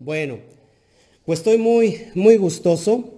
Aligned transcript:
Bueno, 0.00 0.38
pues 1.24 1.40
estoy 1.40 1.58
muy, 1.58 2.02
muy 2.14 2.36
gustoso 2.36 3.14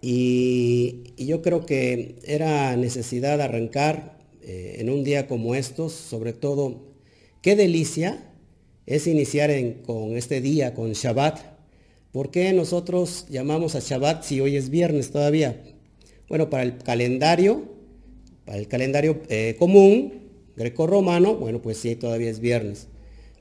y, 0.00 1.12
yo 1.18 1.42
creo 1.42 1.66
que 1.66 2.16
era 2.24 2.74
necesidad 2.78 3.38
arrancar 3.42 4.18
eh, 4.40 4.76
en 4.78 4.88
un 4.88 5.04
día 5.04 5.26
como 5.26 5.54
estos, 5.54 5.92
sobre 5.92 6.32
todo, 6.32 6.80
qué 7.42 7.54
delicia 7.54 8.32
es 8.86 9.06
iniciar 9.06 9.50
con 9.82 10.16
este 10.16 10.40
día, 10.40 10.72
con 10.72 10.94
Shabbat. 10.94 11.38
¿Por 12.12 12.30
qué 12.30 12.50
nosotros 12.54 13.26
llamamos 13.28 13.74
a 13.74 13.80
Shabbat 13.80 14.24
si 14.24 14.40
hoy 14.40 14.56
es 14.56 14.70
viernes 14.70 15.10
todavía? 15.10 15.62
Bueno, 16.30 16.48
para 16.48 16.62
el 16.62 16.78
calendario, 16.78 17.64
para 18.46 18.56
el 18.56 18.68
calendario 18.68 19.20
eh, 19.28 19.54
común, 19.58 20.30
greco-romano, 20.56 21.36
bueno, 21.36 21.60
pues 21.60 21.76
sí, 21.76 21.94
todavía 21.94 22.30
es 22.30 22.40
viernes. 22.40 22.88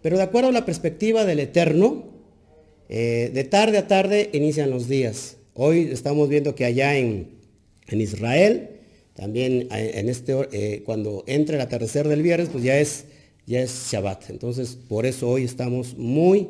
Pero 0.02 0.18
de 0.18 0.23
acuerdo 0.23 0.50
a 0.50 0.52
la 0.52 0.66
perspectiva 0.66 1.23
del 1.23 1.39
Eterno, 1.39 2.18
eh, 2.89 3.29
de 3.33 3.43
tarde 3.43 3.77
a 3.77 3.87
tarde 3.87 4.31
inician 4.34 4.71
los 4.71 4.89
días. 4.89 5.38
Hoy 5.53 5.89
estamos 5.91 6.27
viendo 6.27 6.55
que 6.55 6.66
allá 6.66 6.97
en, 6.97 7.38
Israel, 7.88 8.70
también 9.16 9.67
en 9.71 10.09
este, 10.09 10.35
eh, 10.52 10.81
cuando 10.85 11.23
entre 11.27 11.55
el 11.57 11.61
atardecer 11.61 12.07
del 12.07 12.23
viernes, 12.23 12.49
pues 12.49 12.63
ya 12.63 12.80
es, 12.80 13.05
ya 13.45 13.61
es 13.61 13.89
Shabbat. 13.91 14.31
Entonces, 14.31 14.75
por 14.88 15.05
eso 15.05 15.30
hoy 15.30 15.44
estamos 15.44 15.97
muy, 15.97 16.47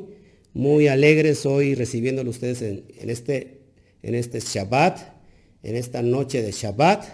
muy 0.54 0.88
alegres 0.88 1.44
hoy 1.44 1.74
recibiéndolo 1.74 2.30
ustedes 2.30 2.62
en, 2.62 2.84
este, 3.10 3.58
en 4.02 4.14
este 4.14 4.40
Shabbat, 4.40 4.98
en 5.62 5.76
esta 5.76 6.00
noche 6.00 6.42
de 6.42 6.52
Shabbat. 6.52 7.04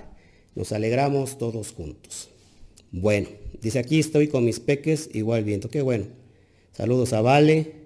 Nos 0.54 0.70
alegramos 0.72 1.36
todos 1.36 1.72
juntos. 1.72 2.30
Bueno, 2.92 3.28
dice 3.60 3.80
aquí 3.80 3.98
estoy 3.98 4.28
con 4.28 4.45
mis 4.45 4.60
peques 4.60 5.10
igual 5.14 5.42
viento. 5.42 5.68
Qué 5.68 5.82
bueno. 5.82 6.06
Saludos 6.72 7.12
a 7.12 7.22
Vale, 7.22 7.85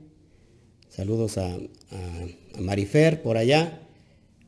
Saludos 1.01 1.39
a, 1.39 1.59
Marifer 2.59 3.23
por 3.23 3.39
allá. 3.39 3.81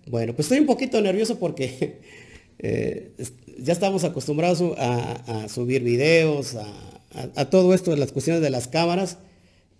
Bueno, 0.07 0.35
pues 0.35 0.45
estoy 0.45 0.59
un 0.59 0.67
poquito 0.67 1.01
nervioso 1.01 1.39
porque 1.39 2.03
eh, 2.59 3.13
ya 3.59 3.73
estamos 3.73 4.05
acostumbrados 4.05 4.63
a, 4.77 5.49
subir 5.49 5.83
videos, 5.83 6.57
a, 6.57 7.49
todo 7.49 7.73
esto 7.73 7.93
de 7.93 7.97
las 7.97 8.13
cuestiones 8.13 8.43
de 8.43 8.51
las 8.51 8.69
cámaras, 8.69 9.17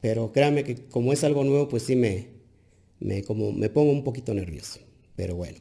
pero 0.01 0.33
créanme 0.33 0.65
que 0.65 0.77
como 0.87 1.13
es 1.13 1.23
algo 1.25 1.45
nuevo, 1.45 1.69
pues 1.69 1.83
sí 1.83 1.95
me, 1.95 2.29
como 3.27 3.53
me 3.53 3.69
pongo 3.69 3.93
un 3.93 4.03
poquito 4.03 4.33
nervioso. 4.33 4.81
Pero 5.15 5.37
bueno. 5.37 5.59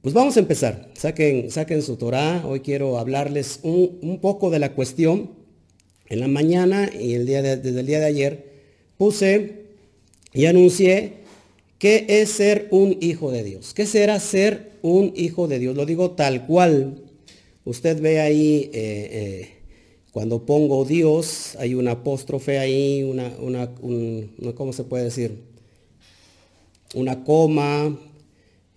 Pues 0.00 0.14
vamos 0.14 0.38
a 0.38 0.40
empezar. 0.40 0.88
Saquen, 0.94 1.50
saquen 1.50 1.82
su 1.82 1.98
Torah. 1.98 2.42
Hoy 2.46 2.60
quiero 2.60 2.98
hablarles 2.98 3.60
un, 3.64 4.18
poco 4.22 4.48
de 4.48 4.60
la 4.60 4.72
cuestión. 4.72 5.32
En 6.06 6.20
la 6.20 6.28
mañana 6.28 6.90
y 6.90 7.12
el 7.12 7.26
día 7.26 7.42
desde 7.42 7.78
el 7.78 7.86
día 7.86 8.00
de 8.00 8.06
ayer 8.06 8.51
puse 9.02 9.64
y 10.32 10.46
anuncié 10.46 11.14
qué 11.80 12.06
es 12.08 12.30
ser 12.30 12.68
un 12.70 12.96
hijo 13.00 13.32
de 13.32 13.42
Dios. 13.42 13.74
¿Qué 13.74 13.84
será 13.84 14.20
ser 14.20 14.74
un 14.80 15.12
hijo 15.16 15.48
de 15.48 15.58
Dios? 15.58 15.74
Lo 15.74 15.86
digo 15.86 16.12
tal 16.12 16.46
cual. 16.46 17.02
Usted 17.64 18.00
ve 18.00 18.20
ahí, 18.20 18.70
eh, 18.72 19.08
eh, 19.12 19.48
cuando 20.12 20.46
pongo 20.46 20.84
Dios, 20.84 21.56
hay 21.58 21.74
una 21.74 21.92
apóstrofe 21.92 22.60
ahí, 22.60 23.02
una, 23.02 23.32
una, 23.40 23.70
¿cómo 24.54 24.72
se 24.72 24.84
puede 24.84 25.02
decir? 25.02 25.36
Una 26.94 27.24
coma, 27.24 27.98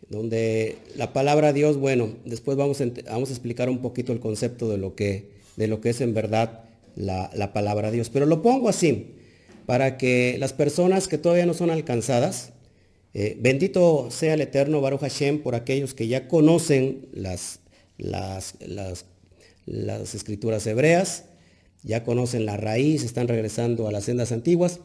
donde 0.09 0.77
la 0.95 1.13
palabra 1.13 1.53
Dios, 1.53 1.77
bueno, 1.77 2.09
después 2.25 2.57
vamos 2.57 2.81
a, 2.81 2.85
vamos 3.11 3.29
a 3.29 3.33
explicar 3.33 3.69
un 3.69 3.77
poquito 3.77 4.11
el 4.11 4.19
concepto 4.19 4.69
de 4.69 4.79
lo 4.79 4.95
que, 4.95 5.29
de 5.55 5.67
lo 5.67 5.81
que 5.81 5.91
es 5.91 6.01
en 6.01 6.15
verdad 6.15 6.63
la, 6.95 7.29
la 7.35 7.53
palabra 7.53 7.91
Dios. 7.91 8.09
Pero 8.09 8.25
lo 8.25 8.41
pongo 8.41 8.69
así 8.69 9.14
para 9.65 9.97
que 9.97 10.37
las 10.39 10.53
personas 10.53 11.07
que 11.07 11.17
todavía 11.17 11.45
no 11.45 11.53
son 11.53 11.69
alcanzadas, 11.69 12.53
eh, 13.13 13.37
bendito 13.39 14.09
sea 14.11 14.33
el 14.33 14.41
eterno 14.41 14.81
Baruch 14.81 15.01
Hashem 15.01 15.41
por 15.41 15.55
aquellos 15.55 15.93
que 15.93 16.07
ya 16.07 16.27
conocen 16.27 17.07
las, 17.13 17.61
las, 17.97 18.55
las, 19.65 20.15
escrituras 20.15 20.67
hebreas, 20.67 21.25
ya 21.81 22.03
conocen 22.03 22.45
la 22.45 22.57
raíz, 22.57 23.03
están 23.03 23.27
regresando 23.27 23.87
a 23.87 23.91
las 23.91 24.05
sendas 24.05 24.31
antiguas, 24.31 24.81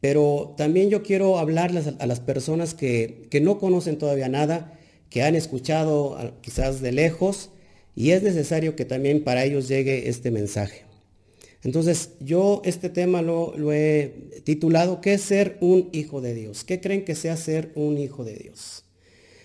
pero 0.00 0.54
también 0.56 0.90
yo 0.90 1.02
quiero 1.02 1.38
hablarles 1.38 1.86
a, 1.98 2.06
las 2.06 2.20
personas 2.20 2.74
que, 2.74 3.26
que, 3.30 3.40
no 3.40 3.58
conocen 3.58 3.96
todavía 3.96 4.28
nada, 4.28 4.78
que 5.08 5.22
han 5.22 5.36
escuchado 5.36 6.34
quizás 6.40 6.80
de 6.80 6.92
lejos, 6.92 7.50
y 7.94 8.10
es 8.10 8.22
necesario 8.22 8.76
que 8.76 8.84
también 8.84 9.24
para 9.24 9.44
ellos 9.44 9.68
llegue 9.68 10.08
este 10.08 10.30
mensaje. 10.30 10.87
Entonces, 11.64 12.10
yo 12.20 12.62
este 12.64 12.88
tema 12.88 13.20
lo, 13.20 13.72
he 13.72 14.42
titulado, 14.44 15.00
¿qué 15.00 15.14
es 15.14 15.22
ser 15.22 15.58
un 15.60 15.88
hijo 15.92 16.20
de 16.20 16.34
Dios? 16.34 16.64
¿Qué 16.64 16.80
creen 16.80 17.04
que 17.04 17.14
sea 17.14 17.36
ser 17.36 17.72
un 17.74 17.98
hijo 17.98 18.24
de 18.24 18.36
Dios? 18.36 18.84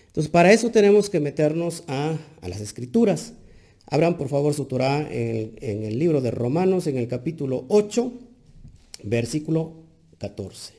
Entonces, 0.06 0.30
para 0.30 0.52
eso 0.52 0.70
tenemos 0.70 1.10
que 1.10 1.18
meternos 1.18 1.82
a, 1.88 2.16
las 2.46 2.60
escrituras. 2.60 3.32
Abran 3.86 4.16
por 4.16 4.28
favor 4.28 4.54
su 4.54 4.66
Torah 4.66 5.08
en, 5.10 5.56
en, 5.60 5.82
el 5.82 5.98
libro 5.98 6.20
de 6.20 6.30
Romanos, 6.30 6.86
en 6.86 6.96
el 6.96 7.08
capítulo 7.08 7.64
8, 7.68 8.12
versículo 9.02 9.72
14. 10.18 10.72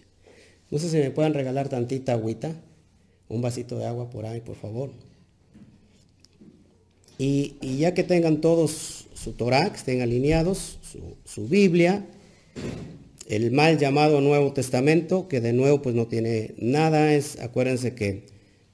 No 0.71 0.79
sé 0.79 0.89
si 0.89 0.97
me 0.97 1.11
puedan 1.11 1.33
regalar 1.33 1.69
tantita 1.69 2.13
agüita, 2.13 2.55
un 3.27 3.41
vasito 3.41 3.77
de 3.77 3.85
agua 3.85 4.09
por 4.09 4.25
ahí, 4.25 4.39
por 4.39 4.55
favor. 4.55 4.89
Y, 7.17 7.55
y 7.61 7.77
ya 7.77 7.93
que 7.93 8.03
tengan 8.03 8.41
todos 8.41 9.07
su 9.13 9.33
Torah, 9.33 9.69
que 9.69 9.77
estén 9.77 10.01
alineados, 10.01 10.79
su, 11.23 11.47
Biblia, 11.47 12.05
el 13.27 13.51
mal 13.51 13.77
llamado 13.77 14.21
Nuevo 14.21 14.53
Testamento, 14.53 15.27
que 15.27 15.41
de 15.41 15.53
nuevo 15.53 15.81
pues 15.81 15.95
no 15.95 16.07
tiene 16.07 16.53
nada, 16.57 17.13
es, 17.13 17.39
acuérdense 17.39 17.95
que 17.95 18.23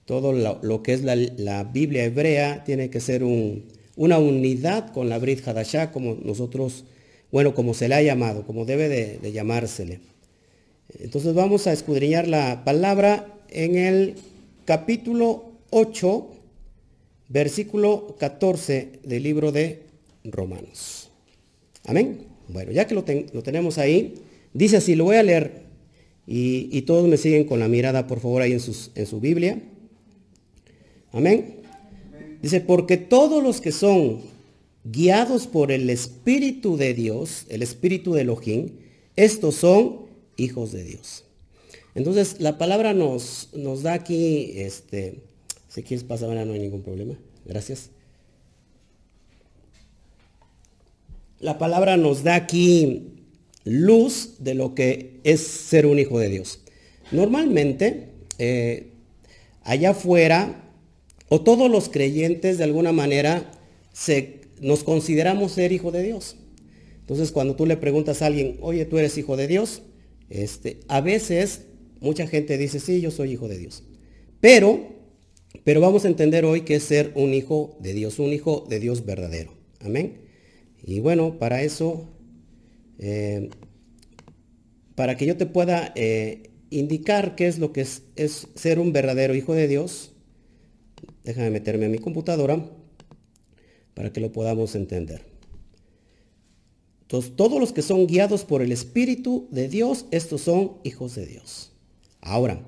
todo 0.05 0.33
lo, 0.33 0.83
que 0.83 0.93
es 0.93 1.03
la, 1.03 1.63
Biblia 1.63 2.03
hebrea 2.03 2.63
tiene 2.63 2.89
que 2.89 2.99
ser 2.99 3.23
una 3.23 4.17
unidad 4.17 4.91
con 4.91 5.09
la 5.09 5.19
Brit 5.19 5.47
Hadashah, 5.47 5.91
como 5.91 6.15
nosotros, 6.15 6.85
bueno, 7.31 7.53
como 7.53 7.73
se 7.73 7.87
le 7.87 7.95
ha 7.95 8.01
llamado, 8.01 8.45
como 8.45 8.65
debe 8.65 8.89
de, 8.89 9.19
de 9.19 9.31
llamársele. 9.31 9.99
Entonces 10.99 11.33
vamos 11.33 11.67
a 11.67 11.73
escudriñar 11.73 12.27
la 12.27 12.63
palabra 12.65 13.27
en 13.49 13.75
el 13.77 14.15
capítulo 14.65 15.51
8, 15.69 16.27
versículo 17.29 18.15
14 18.19 18.99
del 19.03 19.23
libro 19.23 19.51
de 19.51 19.83
Romanos. 20.23 21.10
Amén. 21.91 22.19
Bueno, 22.47 22.71
ya 22.71 22.87
que 22.87 22.95
lo, 22.95 23.03
tenemos 23.03 23.77
ahí, 23.77 24.13
dice 24.53 24.77
así, 24.77 24.95
lo 24.95 25.03
voy 25.03 25.17
a 25.17 25.23
leer 25.23 25.63
y, 26.25 26.81
todos 26.83 27.05
me 27.05 27.17
siguen 27.17 27.43
con 27.43 27.59
la 27.59 27.67
mirada, 27.67 28.07
por 28.07 28.21
favor, 28.21 28.41
ahí 28.41 28.53
en, 28.53 28.61
sus, 28.61 28.91
en 28.95 29.05
su 29.05 29.19
Biblia. 29.19 29.61
Amén. 31.11 31.55
Dice, 32.41 32.61
porque 32.61 32.95
todos 32.95 33.43
los 33.43 33.59
que 33.59 33.73
son 33.73 34.21
guiados 34.85 35.47
por 35.47 35.69
el 35.69 35.89
Espíritu 35.89 36.77
de 36.77 36.93
Dios, 36.93 37.45
el 37.49 37.61
Espíritu 37.61 38.13
de 38.13 38.21
Elohim, 38.21 38.69
estos 39.17 39.55
son 39.55 40.05
hijos 40.37 40.71
de 40.71 40.85
Dios. 40.85 41.25
Entonces, 41.93 42.37
la 42.39 42.57
palabra 42.57 42.93
nos, 42.93 43.49
nos 43.53 43.83
da 43.83 43.95
aquí, 43.95 44.53
este, 44.55 45.15
si 45.67 45.83
quieres 45.83 46.05
pasar, 46.05 46.29
no 46.29 46.53
hay 46.53 46.59
ningún 46.59 46.83
problema. 46.83 47.15
Gracias. 47.43 47.89
La 51.41 51.57
palabra 51.57 51.97
nos 51.97 52.23
da 52.23 52.35
aquí 52.35 53.11
luz 53.63 54.35
de 54.39 54.53
lo 54.53 54.73
que 54.75 55.19
es 55.23 55.41
ser 55.41 55.85
un 55.85 55.99
hijo 55.99 56.19
de 56.19 56.29
Dios. 56.29 56.61
Normalmente, 57.11 58.09
eh, 58.37 58.91
allá 59.63 59.91
afuera, 59.91 60.71
o 61.29 61.41
todos 61.41 61.69
los 61.69 61.89
creyentes 61.89 62.57
de 62.57 62.63
alguna 62.63 62.91
manera, 62.91 63.51
se, 63.91 64.41
nos 64.61 64.83
consideramos 64.83 65.53
ser 65.53 65.71
hijo 65.71 65.91
de 65.91 66.03
Dios. 66.03 66.37
Entonces, 66.99 67.31
cuando 67.31 67.55
tú 67.55 67.65
le 67.65 67.77
preguntas 67.77 68.21
a 68.21 68.27
alguien, 68.27 68.57
oye, 68.61 68.85
tú 68.85 68.97
eres 68.97 69.17
hijo 69.17 69.35
de 69.35 69.47
Dios, 69.47 69.81
este, 70.29 70.79
a 70.87 71.01
veces 71.01 71.63
mucha 71.99 72.27
gente 72.27 72.57
dice, 72.57 72.79
sí, 72.79 73.01
yo 73.01 73.11
soy 73.11 73.33
hijo 73.33 73.47
de 73.47 73.57
Dios. 73.57 73.83
Pero, 74.39 74.79
pero 75.63 75.81
vamos 75.81 76.05
a 76.05 76.07
entender 76.07 76.45
hoy 76.45 76.61
que 76.61 76.75
es 76.75 76.83
ser 76.83 77.11
un 77.15 77.33
hijo 77.33 77.77
de 77.79 77.93
Dios, 77.93 78.19
un 78.19 78.31
hijo 78.31 78.65
de 78.69 78.79
Dios 78.79 79.05
verdadero. 79.05 79.53
Amén. 79.79 80.30
Y 80.83 80.99
bueno, 80.99 81.37
para 81.37 81.61
eso, 81.61 82.09
eh, 82.99 83.49
para 84.95 85.17
que 85.17 85.25
yo 85.25 85.37
te 85.37 85.45
pueda 85.45 85.91
eh, 85.95 86.49
indicar 86.69 87.35
qué 87.35 87.47
es 87.47 87.59
lo 87.59 87.71
que 87.71 87.81
es, 87.81 88.03
es, 88.15 88.47
ser 88.55 88.79
un 88.79 88.93
verdadero 88.93 89.35
hijo 89.35 89.53
de 89.53 89.67
Dios, 89.67 90.13
déjame 91.23 91.51
meterme 91.51 91.85
en 91.85 91.91
mi 91.91 91.99
computadora 91.99 92.65
para 93.93 94.11
que 94.11 94.21
lo 94.21 94.31
podamos 94.31 94.75
entender. 94.75 95.25
Entonces, 97.01 97.35
todos 97.35 97.59
los 97.59 97.73
que 97.73 97.81
son 97.81 98.07
guiados 98.07 98.45
por 98.45 98.61
el 98.61 98.71
Espíritu 98.71 99.47
de 99.51 99.67
Dios, 99.67 100.05
estos 100.11 100.41
son 100.41 100.77
hijos 100.83 101.13
de 101.15 101.25
Dios. 101.25 101.73
Ahora, 102.21 102.63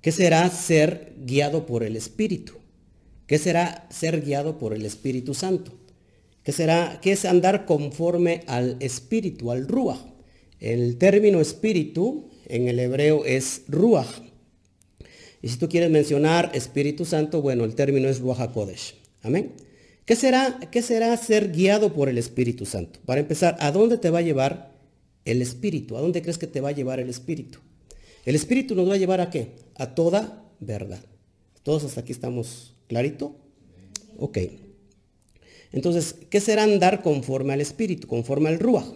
¿qué 0.00 0.12
será 0.12 0.48
ser 0.50 1.14
guiado 1.18 1.66
por 1.66 1.82
el 1.82 1.96
Espíritu? 1.96 2.54
¿Qué 3.26 3.38
será 3.38 3.88
ser 3.90 4.24
guiado 4.24 4.58
por 4.58 4.72
el 4.72 4.86
Espíritu 4.86 5.34
Santo? 5.34 5.72
Que 6.48 6.52
será, 6.52 6.98
que 7.02 7.12
es 7.12 7.26
andar 7.26 7.66
conforme 7.66 8.40
al 8.46 8.78
espíritu, 8.80 9.50
al 9.50 9.68
rúa. 9.68 10.02
El 10.60 10.96
término 10.96 11.42
espíritu 11.42 12.30
en 12.46 12.68
el 12.68 12.78
hebreo 12.78 13.26
es 13.26 13.64
Ruach. 13.68 14.22
Y 15.42 15.48
si 15.50 15.58
tú 15.58 15.68
quieres 15.68 15.90
mencionar 15.90 16.50
Espíritu 16.54 17.04
Santo, 17.04 17.42
bueno, 17.42 17.64
el 17.64 17.74
término 17.74 18.08
es 18.08 18.20
Ruach 18.20 18.40
HaKodesh. 18.40 18.94
Amén. 19.20 19.52
¿Qué 20.06 20.16
será, 20.16 20.58
¿Qué 20.72 20.80
será 20.80 21.14
ser 21.18 21.52
guiado 21.52 21.92
por 21.92 22.08
el 22.08 22.16
Espíritu 22.16 22.64
Santo? 22.64 22.98
Para 23.04 23.20
empezar, 23.20 23.58
¿a 23.60 23.70
dónde 23.70 23.98
te 23.98 24.08
va 24.08 24.20
a 24.20 24.22
llevar 24.22 24.72
el 25.26 25.42
Espíritu? 25.42 25.98
¿A 25.98 26.00
dónde 26.00 26.22
crees 26.22 26.38
que 26.38 26.46
te 26.46 26.62
va 26.62 26.70
a 26.70 26.72
llevar 26.72 26.98
el 26.98 27.10
Espíritu? 27.10 27.58
El 28.24 28.36
Espíritu 28.36 28.74
nos 28.74 28.88
va 28.88 28.94
a 28.94 28.96
llevar 28.96 29.20
a 29.20 29.28
qué? 29.28 29.50
A 29.74 29.94
toda 29.94 30.46
verdad. 30.60 31.04
¿Todos 31.62 31.84
hasta 31.84 32.00
aquí 32.00 32.12
estamos 32.12 32.74
clarito? 32.86 33.36
Ok. 34.16 34.38
Entonces, 35.72 36.14
¿qué 36.30 36.40
será 36.40 36.62
andar 36.62 37.02
conforme 37.02 37.52
al 37.52 37.60
Espíritu, 37.60 38.06
conforme 38.06 38.48
al 38.48 38.58
Ruach? 38.58 38.86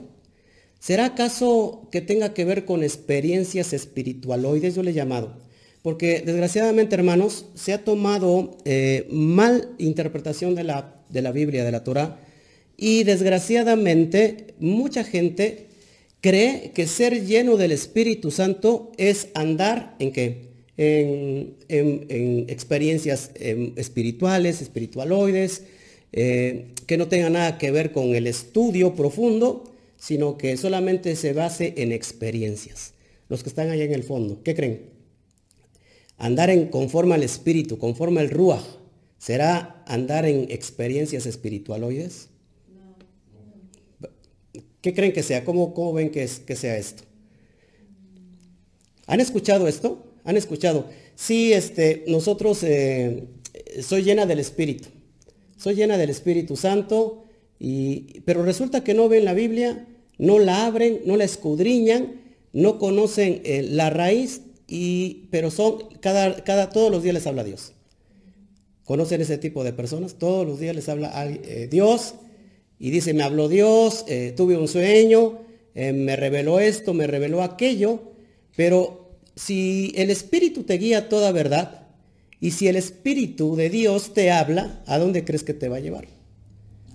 ¿Será 0.79 1.07
acaso 1.07 1.89
que 1.93 2.01
tenga 2.01 2.35
que 2.35 2.45
ver 2.45 2.65
con 2.65 2.83
experiencias 2.83 3.73
espiritualoides? 3.73 4.75
Yo 4.75 4.83
le 4.83 4.91
he 4.91 4.95
llamado. 4.95 5.37
Porque 5.83 6.23
desgraciadamente, 6.25 6.95
hermanos, 6.95 7.47
se 7.55 7.73
ha 7.73 7.85
tomado 7.85 8.57
eh, 8.65 9.07
mal 9.11 9.71
interpretación 9.79 10.55
de 10.55 10.65
la, 10.65 11.03
de 11.09 11.23
la 11.23 11.33
Biblia, 11.33 11.65
de 11.65 11.73
la 11.73 11.85
Torah, 11.85 12.19
y 12.77 13.05
desgraciadamente 13.05 14.55
mucha 14.59 15.05
gente 15.05 15.67
cree 16.21 16.71
que 16.73 16.87
ser 16.87 17.27
lleno 17.27 17.57
del 17.57 17.73
Espíritu 17.73 18.31
Santo 18.31 18.93
es 18.97 19.29
andar 19.35 19.95
en 19.99 20.13
qué? 20.13 20.53
En, 20.79 21.55
experiencias 22.49 23.31
em, 23.35 23.73
espirituales, 23.77 24.63
espiritualoides, 24.63 25.65
eh, 26.13 26.75
que 26.87 26.97
no 26.97 27.09
tenga 27.09 27.31
nada 27.31 27.59
que 27.59 27.71
ver 27.71 27.93
con 27.93 28.15
el 28.15 28.27
estudio 28.27 28.95
profundo, 28.95 29.65
sino 29.97 30.37
que 30.37 30.57
solamente 30.57 31.17
se 31.17 31.33
base 31.33 31.75
en 31.77 31.93
experiencias. 31.93 32.95
Los 33.29 33.43
que 33.43 33.49
están 33.49 33.71
allá 33.71 33.85
en 33.85 33.95
el 33.95 34.03
fondo, 34.03 34.43
¿qué 34.43 34.55
creen? 34.55 34.91
Andar 36.19 36.51
en 36.51 36.67
conforme 36.67 37.15
al 37.15 37.23
espíritu, 37.23 37.79
conforme 37.79 38.21
al 38.21 38.31
ruach, 38.31 38.65
¿será 39.19 39.83
andar 39.87 40.27
en 40.27 40.51
experiencias 40.51 41.27
espiritualoides? 41.27 42.29
¿Qué 44.81 44.93
creen 44.93 45.13
que 45.13 45.23
sea? 45.23 45.45
¿Cómo, 45.45 45.73
cómo 45.73 45.93
ven 45.93 46.11
que, 46.11 46.25
es, 46.25 46.41
que 46.41 46.57
sea 46.57 46.77
esto? 46.77 47.05
¿Han 49.07 49.21
escuchado 49.21 49.69
esto? 49.69 50.05
¿Han 50.25 50.37
escuchado? 50.37 50.87
Sí, 51.15 51.53
este, 51.53 52.05
nosotros, 52.09 52.63
eh, 52.65 53.25
soy 53.81 54.03
llena 54.03 54.27
del 54.27 54.41
Espíritu. 54.41 54.89
Soy 55.63 55.77
llena 55.77 55.97
del 55.97 56.11
Espíritu 56.11 56.57
Santo, 56.57 57.23
y, 57.61 58.19
pero 58.25 58.43
resulta 58.43 58.83
que 58.83 58.95
no 58.95 59.09
ven 59.09 59.25
la 59.25 59.33
Biblia, 59.33 59.87
no 60.19 60.41
la 60.41 60.67
abren, 60.67 61.03
no 61.07 61.17
la 61.17 61.23
escudriñan, 61.23 62.21
no 62.53 62.81
conocen 62.81 63.43
eh, 63.45 63.63
la 63.63 63.89
raíz 63.89 64.41
y, 64.67 65.29
pero 65.31 65.53
son, 65.53 65.79
cada, 66.01 66.43
cada, 66.43 66.71
todos 66.71 66.91
los 66.91 67.05
días 67.05 67.15
les 67.15 67.29
habla 67.29 67.45
Dios. 67.45 67.75
¿Conocen 68.83 69.21
ese 69.21 69.39
tipo 69.39 69.63
de 69.63 69.73
personas? 69.73 70.15
Todos 70.15 70.45
los 70.45 70.59
días 70.59 70.75
les 70.75 70.89
habla 70.89 71.13
eh, 71.15 71.69
Dios 71.71 72.15
y 72.81 72.91
dice, 72.91 73.15
me 73.15 73.23
habló 73.23 73.49
Dios, 73.49 74.05
eh, 74.09 74.35
tuve 74.37 74.57
un 74.57 74.67
sueño, 74.67 75.39
me 75.77 76.17
reveló 76.17 76.59
esto, 76.59 76.93
me 76.93 77.07
reveló 77.07 77.41
aquello, 77.41 78.01
pero 78.57 79.13
si 79.37 79.93
el 79.95 80.11
Espíritu 80.11 80.65
te 80.65 80.77
guía 80.77 81.09
toda 81.09 81.31
verdad 81.31 81.82
y 82.43 82.51
si 82.51 82.67
el 82.67 82.75
Espíritu 82.75 83.55
de 83.55 83.71
Dios 83.71 84.15
te 84.15 84.33
habla, 84.33 84.83
¿a 84.87 84.99
dónde 84.99 85.25
crees 85.25 85.45
que 85.45 85.55
te 85.55 85.69
va 85.69 85.77
a 85.77 85.81
llevar? 85.81 86.09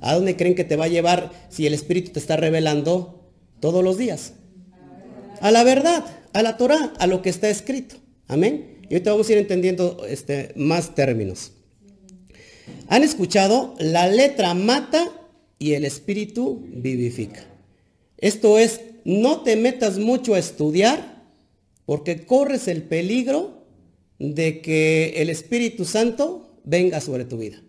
¿A 0.01 0.13
dónde 0.13 0.35
creen 0.35 0.55
que 0.55 0.65
te 0.65 0.75
va 0.75 0.85
a 0.85 0.89
llevar 0.89 1.31
si 1.49 1.65
el 1.65 1.73
Espíritu 1.73 2.11
te 2.11 2.19
está 2.19 2.35
revelando 2.35 3.31
todos 3.61 3.81
los 3.81 3.97
días? 3.97 4.33
A 5.39 5.49
la 5.51 5.63
verdad 5.63 6.03
a 6.33 6.43
la 6.43 6.57
Torah, 6.57 6.93
a 6.99 7.07
lo 7.07 7.21
que 7.21 7.29
está 7.29 7.49
escrito. 7.49 7.95
Amén. 8.27 8.81
Y 8.89 8.93
ahorita 8.93 9.11
vamos 9.11 9.29
a 9.29 9.31
ir 9.31 9.37
entendiendo 9.37 10.05
este, 10.05 10.51
más 10.57 10.93
términos. 10.93 11.53
¿Han 12.89 13.03
escuchado? 13.03 13.73
La 13.79 14.07
letra 14.07 14.53
mata 14.53 15.09
y 15.59 15.75
el 15.75 15.85
espíritu 15.85 16.61
vivifica. 16.67 17.45
Esto 18.17 18.59
es, 18.59 18.81
no 19.05 19.43
te 19.43 19.55
metas 19.55 19.97
mucho 19.97 20.35
a 20.35 20.39
estudiar 20.39 21.23
porque 21.85 22.25
corres 22.25 22.67
el 22.67 22.83
peligro 22.83 23.56
de 24.19 24.61
que 24.61 25.13
el 25.17 25.29
Espíritu 25.29 25.85
Santo 25.85 26.59
venga 26.63 27.01
sobre 27.01 27.25
tu 27.25 27.37
vida. 27.37 27.61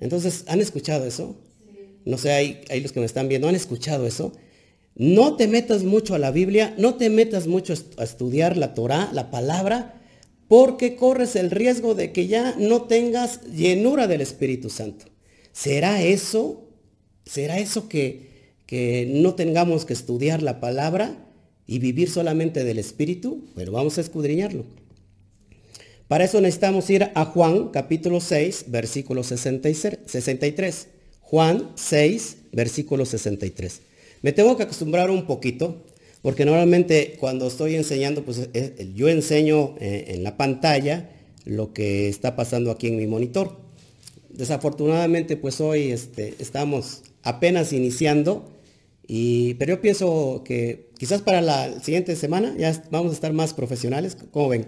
Entonces, 0.00 0.44
¿han 0.48 0.60
escuchado 0.60 1.06
eso? 1.06 1.36
No 2.04 2.18
sé, 2.18 2.32
hay, 2.32 2.60
hay 2.68 2.80
los 2.80 2.92
que 2.92 3.00
me 3.00 3.06
están 3.06 3.28
viendo, 3.28 3.48
¿han 3.48 3.54
escuchado 3.54 4.06
eso? 4.06 4.32
No 4.94 5.36
te 5.36 5.48
metas 5.48 5.82
mucho 5.82 6.14
a 6.14 6.18
la 6.18 6.30
Biblia, 6.30 6.74
no 6.78 6.94
te 6.94 7.10
metas 7.10 7.46
mucho 7.46 7.74
a 7.96 8.04
estudiar 8.04 8.56
la 8.56 8.74
Torah, 8.74 9.10
la 9.12 9.30
palabra, 9.30 10.00
porque 10.46 10.94
corres 10.94 11.34
el 11.36 11.50
riesgo 11.50 11.94
de 11.94 12.12
que 12.12 12.26
ya 12.26 12.54
no 12.58 12.82
tengas 12.82 13.42
llenura 13.50 14.06
del 14.06 14.20
Espíritu 14.20 14.70
Santo. 14.70 15.06
¿Será 15.52 16.02
eso? 16.02 16.68
¿Será 17.24 17.58
eso 17.58 17.88
que, 17.88 18.54
que 18.66 19.06
no 19.10 19.34
tengamos 19.34 19.84
que 19.84 19.94
estudiar 19.94 20.42
la 20.42 20.60
palabra 20.60 21.26
y 21.66 21.78
vivir 21.78 22.10
solamente 22.10 22.62
del 22.62 22.78
Espíritu? 22.78 23.46
Pero 23.56 23.72
vamos 23.72 23.98
a 23.98 24.02
escudriñarlo. 24.02 24.64
Para 26.08 26.24
eso 26.24 26.40
necesitamos 26.40 26.90
ir 26.90 27.10
a 27.14 27.24
Juan 27.24 27.68
capítulo 27.68 28.20
6, 28.20 28.66
versículo 28.68 29.22
63. 29.22 30.88
Juan 31.22 31.70
6, 31.76 32.36
versículo 32.52 33.06
63. 33.06 33.80
Me 34.20 34.32
tengo 34.32 34.56
que 34.56 34.64
acostumbrar 34.64 35.10
un 35.10 35.26
poquito, 35.26 35.82
porque 36.20 36.44
normalmente 36.44 37.16
cuando 37.18 37.46
estoy 37.46 37.76
enseñando, 37.76 38.22
pues 38.22 38.48
yo 38.94 39.08
enseño 39.08 39.76
eh, 39.80 40.04
en 40.08 40.22
la 40.22 40.36
pantalla 40.36 41.10
lo 41.46 41.72
que 41.72 42.08
está 42.08 42.36
pasando 42.36 42.70
aquí 42.70 42.88
en 42.88 42.96
mi 42.96 43.06
monitor. 43.06 43.56
Desafortunadamente, 44.28 45.38
pues 45.38 45.60
hoy 45.62 45.90
este, 45.90 46.34
estamos 46.38 47.02
apenas 47.22 47.72
iniciando, 47.72 48.50
y, 49.06 49.54
pero 49.54 49.74
yo 49.74 49.80
pienso 49.80 50.42
que 50.44 50.88
quizás 50.98 51.22
para 51.22 51.40
la 51.40 51.80
siguiente 51.80 52.14
semana 52.16 52.54
ya 52.58 52.82
vamos 52.90 53.12
a 53.12 53.14
estar 53.14 53.32
más 53.32 53.54
profesionales, 53.54 54.16
como 54.30 54.48
ven, 54.48 54.66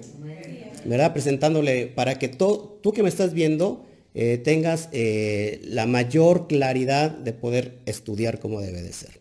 ¿verdad? 0.86 1.12
Presentándole 1.12 1.86
para 1.86 2.18
que 2.18 2.28
tú 2.28 2.80
que 2.94 3.02
me 3.02 3.08
estás 3.08 3.32
viendo 3.32 3.86
eh, 4.18 4.38
tengas 4.38 4.88
eh, 4.92 5.60
la 5.64 5.86
mayor 5.86 6.46
claridad 6.48 7.10
de 7.10 7.34
poder 7.34 7.80
estudiar 7.84 8.40
como 8.40 8.62
debe 8.62 8.80
de 8.80 8.90
ser. 8.94 9.20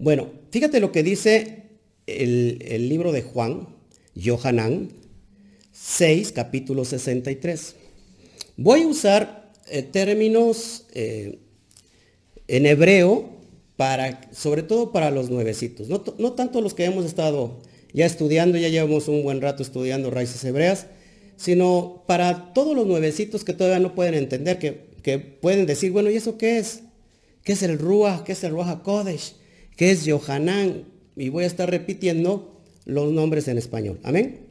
Bueno, 0.00 0.32
fíjate 0.50 0.80
lo 0.80 0.90
que 0.90 1.04
dice 1.04 1.62
el, 2.08 2.88
libro 2.88 3.12
de 3.12 3.22
Juan, 3.22 3.68
Johanán 4.20 4.88
6, 5.70 6.32
capítulo 6.32 6.84
63. 6.84 7.76
Voy 8.56 8.82
a 8.82 8.88
usar 8.88 9.52
eh, 9.70 9.84
términos 9.84 10.86
en 10.92 12.66
hebreo 12.66 13.30
para, 13.76 14.28
sobre 14.32 14.64
todo 14.64 14.90
para 14.90 15.12
los 15.12 15.30
nuevecitos, 15.30 15.88
no, 15.88 16.32
tanto 16.32 16.60
los 16.60 16.74
que 16.74 16.84
hemos 16.84 17.04
estado 17.04 17.60
ya 17.92 18.06
estudiando, 18.06 18.58
ya 18.58 18.68
llevamos 18.68 19.08
un 19.08 19.22
buen 19.22 19.40
rato 19.40 19.62
estudiando 19.62 20.10
raíces 20.10 20.44
hebreas, 20.44 20.86
sino 21.36 22.04
para 22.06 22.52
todos 22.52 22.76
los 22.76 22.86
nuevecitos 22.86 23.44
que 23.44 23.52
todavía 23.52 23.80
no 23.80 23.94
pueden 23.94 24.14
entender, 24.14 24.58
que, 24.58 25.18
pueden 25.18 25.66
decir, 25.66 25.90
bueno, 25.90 26.10
¿y 26.10 26.16
eso 26.16 26.38
qué 26.38 26.58
es? 26.58 26.82
¿Qué 27.42 27.52
es 27.52 27.62
el 27.62 27.78
Ruach? 27.78 28.22
¿Qué 28.22 28.32
es 28.32 28.44
el 28.44 28.52
Ruach 28.52 28.82
Kodesh? 28.82 29.34
que 29.76 29.90
es 29.90 30.08
Johanán. 30.08 30.84
Y 31.16 31.28
voy 31.28 31.44
a 31.44 31.46
estar 31.46 31.70
repitiendo 31.70 32.62
los 32.84 33.12
nombres 33.12 33.48
en 33.48 33.58
español. 33.58 34.00
Amén. 34.02 34.46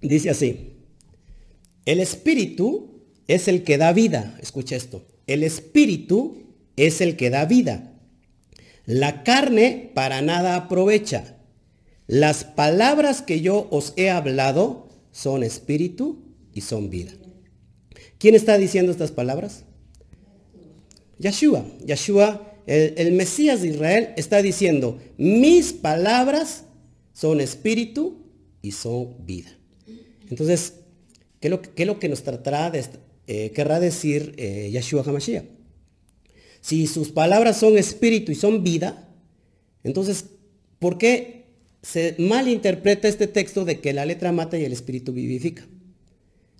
Dice 0.00 0.30
así, 0.30 0.72
el 1.84 2.00
espíritu 2.00 3.04
es 3.28 3.48
el 3.48 3.62
que 3.62 3.78
da 3.78 3.92
vida. 3.92 4.36
Escucha 4.42 4.76
esto. 4.76 5.06
El 5.26 5.44
espíritu 5.44 6.42
es 6.76 7.00
el 7.00 7.16
que 7.16 7.30
da 7.30 7.44
vida. 7.44 7.91
La 8.86 9.22
carne 9.22 9.90
para 9.94 10.22
nada 10.22 10.56
aprovecha. 10.56 11.36
Las 12.06 12.44
palabras 12.44 13.22
que 13.22 13.40
yo 13.40 13.68
os 13.70 13.92
he 13.96 14.10
hablado 14.10 14.88
son 15.12 15.42
espíritu 15.42 16.22
y 16.52 16.62
son 16.62 16.90
vida. 16.90 17.12
¿Quién 18.18 18.34
está 18.34 18.58
diciendo 18.58 18.92
estas 18.92 19.12
palabras? 19.12 19.64
Yeshua. 21.18 21.64
Yeshua, 21.86 22.56
el, 22.66 23.12
Mesías 23.12 23.62
de 23.62 23.68
Israel, 23.68 24.08
está 24.16 24.42
diciendo, 24.42 24.98
mis 25.16 25.72
palabras 25.72 26.64
son 27.12 27.40
espíritu 27.40 28.26
y 28.62 28.72
son 28.72 29.24
vida. 29.24 29.50
Entonces, 30.28 30.74
¿qué 31.40 31.48
es 31.48 31.86
lo, 31.86 31.98
que 31.98 32.08
nos 32.08 32.22
tratará 32.22 32.70
de, 32.70 32.84
eh, 33.26 33.52
querrá 33.54 33.78
decir 33.78 34.34
eh, 34.38 34.70
Yeshua 34.72 35.02
HaMashiach? 35.04 35.61
Si 36.62 36.86
sus 36.86 37.10
palabras 37.10 37.58
son 37.58 37.76
espíritu 37.76 38.32
y 38.32 38.36
son 38.36 38.64
vida, 38.64 39.10
entonces, 39.84 40.24
¿por 40.78 40.96
qué 40.96 41.44
se 41.82 42.16
malinterpreta 42.18 43.08
este 43.08 43.26
texto 43.26 43.66
de 43.66 43.80
que 43.80 43.92
la 43.92 44.06
letra 44.06 44.32
mata 44.32 44.56
y 44.56 44.64
el 44.64 44.72
espíritu 44.72 45.12
vivifica? 45.12 45.66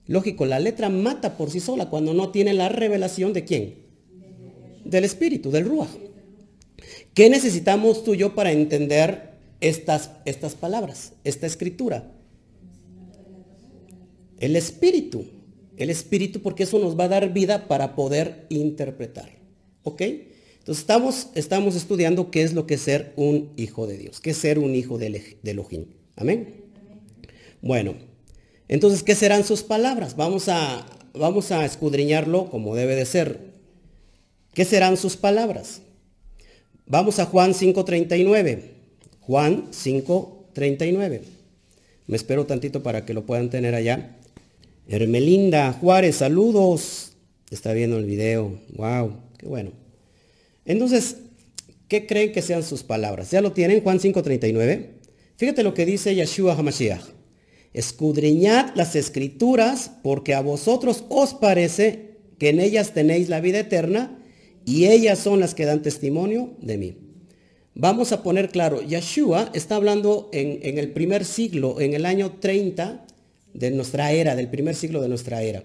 Lógico, 0.07 0.45
la 0.45 0.61
letra 0.61 0.91
mata 0.91 1.39
por 1.39 1.51
sí 1.51 1.61
sola 1.61 1.89
cuando 1.89 2.13
no 2.13 2.29
tiene 2.31 2.53
la 2.53 2.69
revelación 2.69 3.33
de 3.33 3.45
quién? 3.45 3.83
del 4.85 5.05
espíritu, 5.05 5.51
del 5.51 5.65
Ruach. 5.65 5.91
¿Qué 7.15 7.29
necesitamos 7.29 8.05
tú 8.05 8.15
y 8.15 8.19
yo 8.19 8.35
para 8.35 8.53
entender 8.53 9.33
estas, 9.61 10.11
estas 10.25 10.55
palabras, 10.55 11.13
esta 11.25 11.47
escritura? 11.47 12.11
El 14.39 14.57
espíritu. 14.57 15.25
El 15.77 15.91
espíritu 15.91 16.41
porque 16.43 16.65
eso 16.65 16.79
nos 16.79 16.99
va 16.99 17.05
a 17.05 17.09
dar 17.09 17.33
vida 17.33 17.69
para 17.69 17.95
poder 17.95 18.47
interpretar. 18.49 19.42
¿Ok? 19.83 20.01
Entonces 20.01 20.83
estamos, 20.83 21.29
estamos 21.35 21.75
estudiando 21.75 22.31
qué 22.31 22.43
es 22.43 22.53
lo 22.53 22.67
que 22.67 22.75
es 22.75 22.83
ser 22.83 23.13
un 23.17 23.51
hijo 23.57 23.89
de 23.89 23.99
Dios, 23.99 24.21
qué 24.21 24.31
es 24.31 24.37
ser 24.37 24.61
un 24.61 24.77
hijo 24.77 24.97
de, 24.97 25.39
Elohim. 25.43 25.87
Amén. 26.15 26.55
Bueno, 27.61 27.95
entonces, 28.69 29.03
¿qué 29.03 29.17
serán 29.17 29.45
sus 29.45 29.63
palabras? 29.63 30.15
Vamos 30.15 30.49
a, 30.49 30.87
vamos 31.15 31.51
a 31.51 31.65
escudriñarlo 31.65 32.49
como 32.49 32.77
debe 32.77 32.95
de 32.95 33.05
ser. 33.07 33.41
¿Qué 34.55 34.65
serán 34.65 34.97
sus 34.97 35.17
palabras? 35.17 35.83
Vamos 36.87 37.19
a 37.19 37.27
Juan 37.27 37.55
5.39. 37.55 38.63
Juan 39.21 39.71
5.39. 39.73 41.21
Me 42.07 42.17
espero 42.17 42.47
tantito 42.47 42.83
para 42.83 43.05
que 43.05 43.15
lo 43.15 43.27
puedan 43.27 43.51
tener 43.51 43.75
allá. 43.75 44.17
Hermelinda 44.89 45.73
Juárez, 45.73 46.17
saludos. 46.17 47.13
Está 47.51 47.73
viendo 47.73 47.99
el 47.99 48.05
video. 48.05 48.59
Wow, 48.77 49.17
bueno. 49.43 49.73
Entonces, 50.65 51.17
¿qué 51.89 52.07
creen 52.07 52.33
que 52.33 52.43
sean 52.43 52.63
sus 52.63 52.83
palabras? 52.83 53.31
¿Ya 53.31 53.41
lo 53.41 53.53
tienen? 53.53 53.83
Juan 53.83 53.99
5.39. 53.99 54.89
Fíjate 55.37 55.63
lo 55.63 55.75
que 55.75 55.87
dice 55.87 56.15
Yeshua 56.15 56.55
HaMashiach. 56.55 57.03
Escudriñad 57.73 58.75
las 58.75 58.95
escrituras 58.97 59.91
porque 60.03 60.35
a 60.35 60.41
vosotros 60.41 61.05
os 61.09 61.35
parece 61.35 62.19
que 62.39 62.51
en 62.51 62.61
ellas 62.61 62.93
tenéis 62.93 63.29
la 63.29 63.41
vida 63.41 63.61
eterna 63.61 64.19
y 64.65 64.87
ellas 64.87 65.19
son 65.19 65.41
las 65.41 65.55
que 65.55 65.65
dan 65.65 65.83
testimonio 65.83 66.55
de 66.61 66.79
mí. 66.79 66.97
Vamos 67.75 68.13
a 68.13 68.23
poner 68.23 68.51
claro, 68.51 68.83
Yeshua 68.83 69.51
está 69.55 69.77
hablando 69.77 70.29
en, 70.33 70.59
en, 70.63 70.79
el 70.79 70.93
primer 70.93 71.25
siglo, 71.25 71.81
en 71.81 71.95
el 71.95 72.05
año 72.05 72.33
30 72.33 73.07
de 73.55 73.71
nuestra 73.71 74.13
era, 74.13 74.37
del 74.37 74.49
primer 74.49 74.75
siglo 74.75 75.01
de 75.01 75.09
nuestra 75.09 75.43
era. 75.43 75.65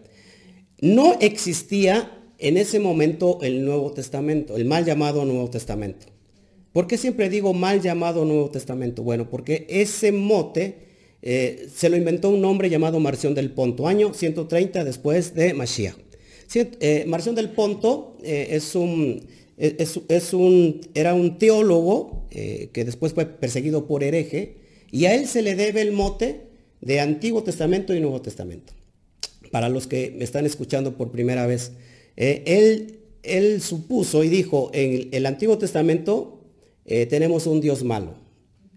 No 0.79 1.17
existía 1.19 2.11
en 2.39 2.57
ese 2.57 2.79
momento 2.79 3.39
el 3.41 3.65
Nuevo 3.65 3.91
Testamento, 3.91 4.55
el 4.55 4.65
mal 4.65 4.85
llamado 4.85 5.25
Nuevo 5.25 5.49
Testamento. 5.49 6.07
¿Por 6.73 6.87
qué 6.87 6.97
siempre 6.97 7.29
digo 7.29 7.53
mal 7.53 7.81
llamado 7.81 8.25
Nuevo 8.25 8.51
Testamento? 8.51 9.01
Bueno, 9.01 9.29
porque 9.29 9.65
ese 9.69 10.11
mote 10.11 10.87
eh, 11.21 11.67
se 11.73 11.89
lo 11.89 11.97
inventó 11.97 12.29
un 12.29 12.45
hombre 12.45 12.69
llamado 12.69 12.99
Marción 12.99 13.33
del 13.33 13.51
Ponto, 13.51 13.87
año 13.87 14.13
130 14.13 14.83
después 14.83 15.33
de 15.33 15.53
Mashiach. 15.53 15.97
Eh, 16.53 17.05
Marción 17.07 17.35
del 17.35 17.49
Ponto 17.49 18.17
eh, 18.23 18.47
es 18.51 18.75
un, 18.75 19.27
era 20.93 21.13
un 21.13 21.37
teólogo 21.39 22.27
que 22.29 22.85
después 22.85 23.13
fue 23.13 23.25
perseguido 23.25 23.87
por 23.87 24.03
hereje 24.03 24.57
y 24.91 25.05
a 25.05 25.15
él 25.15 25.25
se 25.25 25.41
le 25.41 25.55
debe 25.55 25.81
el 25.81 25.91
mote 25.91 26.41
de 26.81 26.99
Antiguo 26.99 27.41
Testamento 27.43 27.95
y 27.95 27.99
Nuevo 27.99 28.21
Testamento. 28.21 28.73
Para 29.51 29.69
los 29.69 29.87
que 29.87 30.13
me 30.15 30.23
están 30.23 30.45
escuchando 30.45 30.95
por 30.95 31.11
primera 31.11 31.47
vez, 31.47 31.71
él, 32.17 32.99
él 33.23 33.61
supuso 33.61 34.23
y 34.23 34.29
dijo, 34.29 34.69
en 34.73 35.09
el 35.11 35.25
Antiguo 35.25 35.57
Testamento 35.57 36.41
tenemos 37.09 37.47
un 37.47 37.61
Dios 37.61 37.83
malo, 37.83 38.15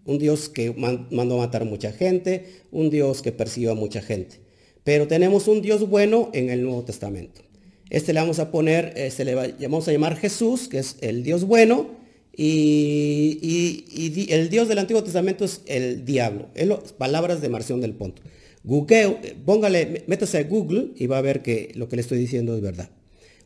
un 0.04 0.18
Dios 0.18 0.48
que 0.48 0.72
mandó 0.72 1.36
a 1.36 1.46
matar 1.46 1.64
mucha 1.64 1.92
gente, 1.92 2.46
un 2.70 2.90
Dios 2.90 3.22
que 3.22 3.32
persiguió 3.32 3.72
a 3.72 3.74
mucha 3.74 4.02
gente. 4.02 4.40
Pero 4.84 5.06
tenemos 5.06 5.48
un 5.48 5.62
Dios 5.62 5.88
bueno 5.88 6.30
en 6.32 6.50
el 6.50 6.62
Nuevo 6.62 6.84
Testamento. 6.84 7.42
Este 7.90 8.12
le 8.12 8.20
vamos 8.20 8.38
a 8.38 8.50
poner, 8.50 8.92
este 8.96 9.24
le 9.24 9.34
vamos 9.34 9.88
a 9.88 9.92
llamar 9.92 10.16
Jesús, 10.16 10.68
que 10.68 10.78
es 10.78 10.96
el 11.00 11.22
Dios 11.22 11.44
bueno, 11.44 11.98
y, 12.36 14.26
el 14.30 14.48
Dios 14.48 14.68
del 14.68 14.78
Antiguo 14.78 15.02
Testamento 15.02 15.44
es 15.44 15.62
el 15.66 16.04
diablo. 16.04 16.48
Es 16.54 16.68
palabras 16.92 17.40
de 17.40 17.48
Marción 17.48 17.80
del 17.80 17.94
Ponto. 17.94 18.22
Google, 18.62 19.36
póngale, 19.44 20.04
métase 20.06 20.38
a 20.38 20.44
Google 20.44 20.92
y 20.96 21.06
va 21.06 21.18
a 21.18 21.22
ver 21.22 21.42
que 21.42 21.72
lo 21.74 21.88
que 21.88 21.96
le 21.96 22.02
estoy 22.02 22.18
diciendo 22.18 22.54
es 22.54 22.62
verdad. 22.62 22.90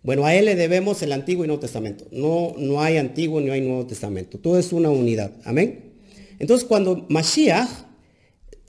Bueno, 0.04 0.26
a 0.26 0.34
él 0.34 0.44
le 0.44 0.54
debemos 0.54 1.02
el 1.02 1.12
Antiguo 1.12 1.44
y 1.44 1.48
Nuevo 1.48 1.62
Testamento. 1.62 2.04
No, 2.12 2.54
no 2.58 2.82
hay 2.82 2.98
Antiguo 2.98 3.40
ni 3.40 3.48
hay 3.48 3.62
Nuevo 3.62 3.86
Testamento. 3.86 4.38
Todo 4.38 4.58
es 4.58 4.70
una 4.70 4.90
unidad. 4.90 5.32
Amén. 5.44 5.94
Entonces 6.38 6.68
cuando 6.68 7.06
Mashiach 7.08 7.70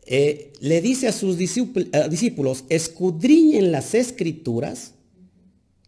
eh, 0.06 0.54
le 0.62 0.82
dice 0.82 1.10
a 1.10 1.12
sus 1.12 1.38
discípulos, 1.38 2.64
escudriñen 2.70 3.74
las 3.74 3.94
escrituras, 3.96 4.94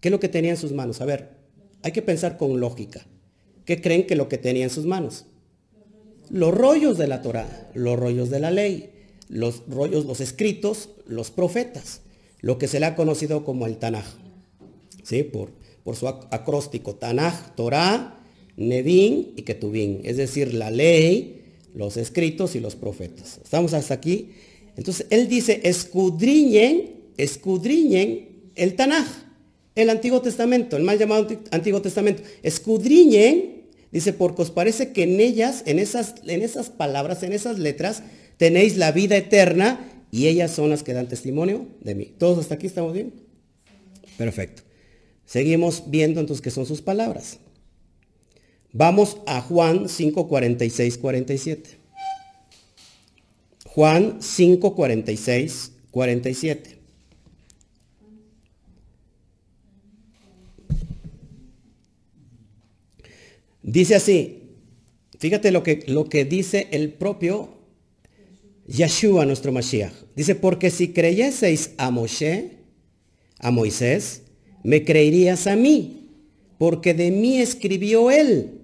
¿qué 0.01 0.10
es 0.10 0.12
lo 0.12 0.20
que 0.20 0.27
tenía 0.27 0.51
en 0.51 0.58
sus 0.58 0.74
manos? 0.74 1.00
A 1.00 1.06
ver, 1.06 1.38
hay 1.82 1.94
que 1.94 2.01
pensar 2.01 2.38
con 2.38 2.60
lógica. 2.60 3.08
¿Qué 3.63 3.80
creen 3.80 4.06
que 4.06 4.18
lo 4.18 4.27
que 4.27 4.38
tenía 4.38 4.66
en 4.66 4.70
sus 4.70 4.86
manos? 4.86 5.27
Los 6.30 6.54
rollos 6.54 6.98
de 6.98 7.08
la 7.08 7.22
Torah, 7.22 7.72
los 7.74 7.98
rollos 7.98 8.30
de 8.30 8.42
la 8.42 8.51
ley, 8.51 8.89
los 9.30 9.63
rollos, 9.70 10.06
los 10.06 10.20
escritos, 10.20 10.89
los 11.06 11.32
profetas, 11.32 12.01
lo 12.42 12.58
que 12.58 12.68
se 12.68 12.82
le 12.82 12.86
ha 12.86 12.96
conocido 12.96 13.46
como 13.46 13.66
el 13.66 13.77
Tanaj, 13.77 14.06
¿sí? 15.08 15.24
por, 15.24 15.52
su 15.96 16.08
acróstico, 16.08 16.96
Tanaj, 16.96 17.56
Torah, 17.56 18.20
Nevin 18.58 19.34
y 19.38 19.44
Ketubin, 19.44 20.02
es 20.04 20.18
decir, 20.18 20.54
la 20.54 20.70
ley, 20.70 21.44
los 21.74 21.96
escritos 21.96 22.56
y 22.56 22.60
los 22.60 22.76
profetas. 22.76 23.40
Estamos 23.42 23.74
hasta 23.74 23.94
aquí. 23.94 24.32
Entonces, 24.76 25.08
él 25.10 25.30
dice, 25.30 25.62
escudriñen, 25.64 26.96
escudriñen 27.16 28.28
el 28.56 28.76
Tanaj, 28.76 29.08
el 29.76 29.90
Antiguo 29.90 30.22
Testamento, 30.22 30.76
el 30.76 30.84
mal 30.84 31.00
llamado 31.00 31.28
Antiguo 31.52 31.82
Testamento. 31.82 32.24
Escudriñen, 32.44 33.68
dice, 33.92 34.12
porque 34.12 34.42
os 34.42 34.52
parece 34.52 34.92
que 34.92 35.04
en 35.04 35.22
ellas, 35.22 35.64
en 35.68 35.80
esas, 35.80 36.16
en 36.26 36.42
esas 36.42 36.70
palabras, 36.70 37.24
en 37.24 37.32
esas 37.32 37.60
letras, 37.60 38.04
tenéis 38.36 38.76
la 38.76 38.92
vida 38.92 39.16
eterna 39.16 39.88
y 40.12 40.28
ellas 40.28 40.52
son 40.52 40.70
las 40.70 40.84
que 40.84 40.94
dan 40.94 41.08
testimonio 41.08 41.68
de 41.80 41.96
mí. 41.96 42.14
¿Todos 42.18 42.40
hasta 42.40 42.56
aquí 42.56 42.68
estamos 42.68 42.92
bien? 42.92 43.14
Perfecto. 44.18 44.67
Seguimos 45.28 45.84
viendo 45.88 46.22
entonces 46.22 46.42
qué 46.42 46.50
son 46.50 46.66
sus 46.66 46.82
palabras. 46.82 47.38
Vamos 48.72 49.18
a 49.28 49.42
Juan 49.42 49.90
5, 49.90 50.28
46, 50.30 50.98
47. 50.98 51.70
Juan 53.66 54.18
5, 54.22 54.74
46, 54.74 55.72
47. 55.92 56.78
Dice 63.64 63.96
así, 63.96 64.44
fíjate 65.20 65.52
lo 65.52 65.62
que, 65.62 65.84
lo 65.88 66.08
que 66.08 66.24
dice 66.24 66.70
el 66.72 66.94
propio 66.94 67.50
Yeshua, 68.66 69.26
nuestro 69.26 69.52
Mashiach. 69.52 69.92
Dice, 70.16 70.36
porque 70.36 70.72
si 70.72 70.94
creyeseis 70.94 71.72
a 71.78 71.92
Moshe, 71.92 72.52
a 73.40 73.52
Moisés, 73.52 74.22
me 74.64 74.84
creerías 74.84 75.48
a 75.48 75.56
mí, 75.56 76.10
porque 76.58 76.94
de 76.94 77.12
mí 77.12 77.40
escribió 77.40 78.12
él. 78.12 78.62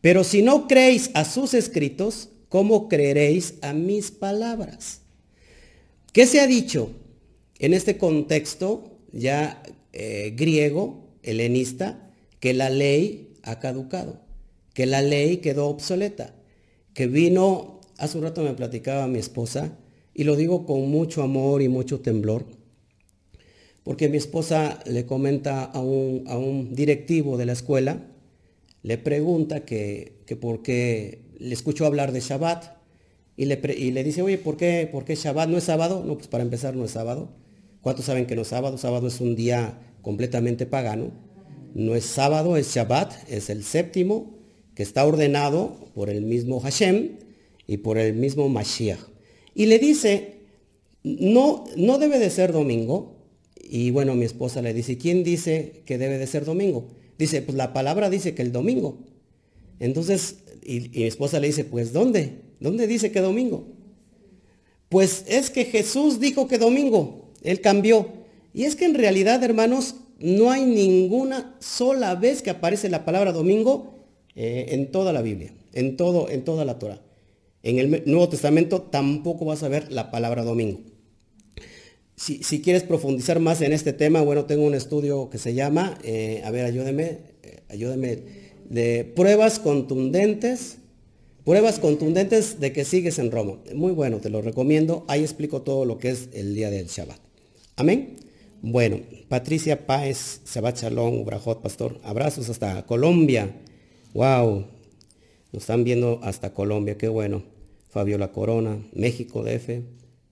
Pero 0.00 0.24
si 0.24 0.42
no 0.42 0.66
creéis 0.66 1.10
a 1.14 1.24
sus 1.24 1.54
escritos, 1.54 2.28
¿cómo 2.48 2.88
creeréis 2.88 3.54
a 3.62 3.72
mis 3.72 4.10
palabras? 4.10 5.00
¿Qué 6.12 6.26
se 6.26 6.40
ha 6.40 6.46
dicho 6.46 6.90
en 7.58 7.72
este 7.72 7.96
contexto 7.96 8.98
ya 9.12 9.62
eh, 9.92 10.32
griego, 10.36 11.08
helenista, 11.22 12.10
que 12.40 12.54
la 12.54 12.70
ley 12.70 13.34
ha 13.42 13.60
caducado, 13.60 14.20
que 14.74 14.86
la 14.86 15.02
ley 15.02 15.36
quedó 15.38 15.68
obsoleta, 15.68 16.34
que 16.94 17.06
vino, 17.06 17.80
hace 17.98 18.18
un 18.18 18.24
rato 18.24 18.42
me 18.42 18.54
platicaba 18.54 19.06
mi 19.06 19.18
esposa, 19.18 19.78
y 20.14 20.24
lo 20.24 20.34
digo 20.34 20.66
con 20.66 20.90
mucho 20.90 21.22
amor 21.22 21.62
y 21.62 21.68
mucho 21.68 22.00
temblor, 22.00 22.44
porque 23.84 24.08
mi 24.08 24.16
esposa 24.16 24.80
le 24.86 25.06
comenta 25.06 25.64
a 25.64 25.80
un, 25.80 26.24
a 26.28 26.38
un 26.38 26.74
directivo 26.74 27.36
de 27.36 27.46
la 27.46 27.52
escuela, 27.52 28.06
le 28.82 28.98
pregunta 28.98 29.64
que, 29.64 30.24
por 30.40 30.62
qué 30.62 31.22
le 31.38 31.54
escuchó 31.54 31.86
hablar 31.86 32.12
de 32.12 32.20
Shabbat 32.20 32.76
y 33.36 33.46
le, 33.46 33.56
le 33.56 34.04
dice, 34.04 34.22
oye, 34.22 34.38
¿por 34.38 34.56
qué, 34.56 34.88
¿por 34.90 35.04
qué 35.04 35.14
Shabbat 35.14 35.48
no 35.48 35.56
es 35.56 35.64
sábado? 35.64 36.04
No, 36.06 36.16
pues 36.16 36.28
para 36.28 36.42
empezar 36.42 36.74
no 36.74 36.84
es 36.84 36.92
sábado. 36.92 37.30
¿Cuántos 37.80 38.04
saben 38.04 38.26
que 38.26 38.36
no 38.36 38.42
es 38.42 38.48
sábado? 38.48 38.78
Sábado 38.78 39.08
es 39.08 39.20
un 39.20 39.34
día 39.34 39.78
completamente 40.02 40.66
pagano. 40.66 41.10
No 41.74 41.94
es 41.94 42.04
sábado, 42.04 42.56
es 42.56 42.74
Shabbat, 42.74 43.30
es 43.30 43.50
el 43.50 43.64
séptimo 43.64 44.34
que 44.74 44.82
está 44.82 45.04
ordenado 45.06 45.90
por 45.94 46.10
el 46.10 46.22
mismo 46.22 46.60
Hashem 46.60 47.18
y 47.66 47.78
por 47.78 47.98
el 47.98 48.14
mismo 48.14 48.48
Mashiach. 48.48 49.00
Y 49.54 49.66
le 49.66 49.78
dice, 49.78 50.40
no, 51.02 51.64
no 51.76 51.98
debe 51.98 52.18
de 52.18 52.30
ser 52.30 52.52
domingo. 52.52 53.21
Y 53.74 53.90
bueno, 53.90 54.14
mi 54.14 54.26
esposa 54.26 54.60
le 54.60 54.74
dice, 54.74 54.98
¿quién 54.98 55.24
dice 55.24 55.80
que 55.86 55.96
debe 55.96 56.18
de 56.18 56.26
ser 56.26 56.44
domingo? 56.44 56.88
Dice, 57.16 57.40
pues 57.40 57.56
la 57.56 57.72
palabra 57.72 58.10
dice 58.10 58.34
que 58.34 58.42
el 58.42 58.52
domingo. 58.52 58.98
Entonces, 59.80 60.40
y, 60.62 60.90
mi 60.90 61.04
esposa 61.04 61.40
le 61.40 61.46
dice, 61.46 61.64
pues 61.64 61.94
¿dónde? 61.94 62.32
¿Dónde 62.60 62.86
dice 62.86 63.10
que 63.10 63.22
domingo? 63.22 63.66
Pues 64.90 65.24
es 65.26 65.48
que 65.48 65.64
Jesús 65.64 66.20
dijo 66.20 66.48
que 66.48 66.58
domingo. 66.58 67.30
Él 67.42 67.62
cambió. 67.62 68.08
Y 68.52 68.64
es 68.64 68.76
que 68.76 68.84
en 68.84 68.92
realidad, 68.92 69.42
hermanos, 69.42 69.94
no 70.18 70.50
hay 70.50 70.66
ninguna 70.66 71.56
sola 71.58 72.14
vez 72.14 72.42
que 72.42 72.50
aparece 72.50 72.90
la 72.90 73.06
palabra 73.06 73.32
domingo 73.32 74.04
eh, 74.36 74.66
en 74.72 74.92
toda 74.92 75.14
la 75.14 75.22
Biblia, 75.22 75.54
en, 75.72 75.96
todo, 75.96 76.28
en 76.28 76.44
toda 76.44 76.66
la 76.66 76.78
Torah. 76.78 77.00
En 77.62 77.78
el 77.78 78.02
Nuevo 78.04 78.28
Testamento 78.28 78.82
tampoco 78.82 79.46
vas 79.46 79.62
a 79.62 79.68
ver 79.68 79.90
la 79.90 80.10
palabra 80.10 80.44
domingo. 80.44 80.91
Si, 82.22 82.62
quieres 82.62 82.84
profundizar 82.84 83.40
más 83.40 83.60
en 83.62 83.72
este 83.72 83.92
tema, 83.92 84.22
bueno, 84.22 84.44
tengo 84.44 84.64
un 84.64 84.74
estudio 84.74 85.28
que 85.28 85.38
se 85.38 85.54
llama, 85.54 85.98
eh, 86.04 86.40
a 86.44 86.52
ver, 86.52 86.66
ayúdeme, 86.66 87.18
eh, 87.42 87.62
ayúdeme, 87.68 88.22
de 88.70 89.04
pruebas 89.16 89.58
contundentes, 89.58 90.76
pruebas 91.44 91.80
contundentes 91.80 92.60
de 92.60 92.72
que 92.72 92.84
sigues 92.84 93.18
en 93.18 93.32
Roma. 93.32 93.58
Muy 93.74 93.90
bueno, 93.90 94.18
te 94.18 94.30
lo 94.30 94.40
recomiendo. 94.40 95.04
Ahí 95.08 95.22
explico 95.22 95.62
todo 95.62 95.84
lo 95.84 95.98
que 95.98 96.10
es 96.10 96.28
el 96.32 96.54
día 96.54 96.70
del 96.70 96.86
Shabbat. 96.86 97.18
Amén. 97.74 98.14
Bueno, 98.60 99.00
Patricia 99.28 99.84
Páez, 99.84 100.42
Shabbat 100.46 100.80
Shalom, 100.80 101.24
Brajot, 101.24 101.60
Pastor. 101.60 101.98
Abrazos 102.04 102.48
hasta 102.48 102.86
Colombia. 102.86 103.52
Wow, 104.14 104.66
nos 105.52 105.62
están 105.64 105.82
viendo 105.82 106.20
hasta 106.22 106.54
Colombia, 106.54 106.96
qué 106.96 107.08
bueno. 107.08 107.42
Fabiola 107.88 108.30
Corona, 108.30 108.78
México 108.94 109.42
DF, 109.42 109.82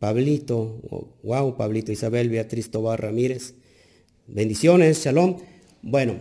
Pablito, 0.01 0.81
wow, 1.23 1.57
Pablito, 1.59 1.93
Isabel, 1.93 2.31
Beatriz 2.31 2.71
Tobar 2.71 3.03
Ramírez. 3.03 3.55
Bendiciones, 4.27 5.05
shalom. 5.05 5.37
Bueno, 5.83 6.15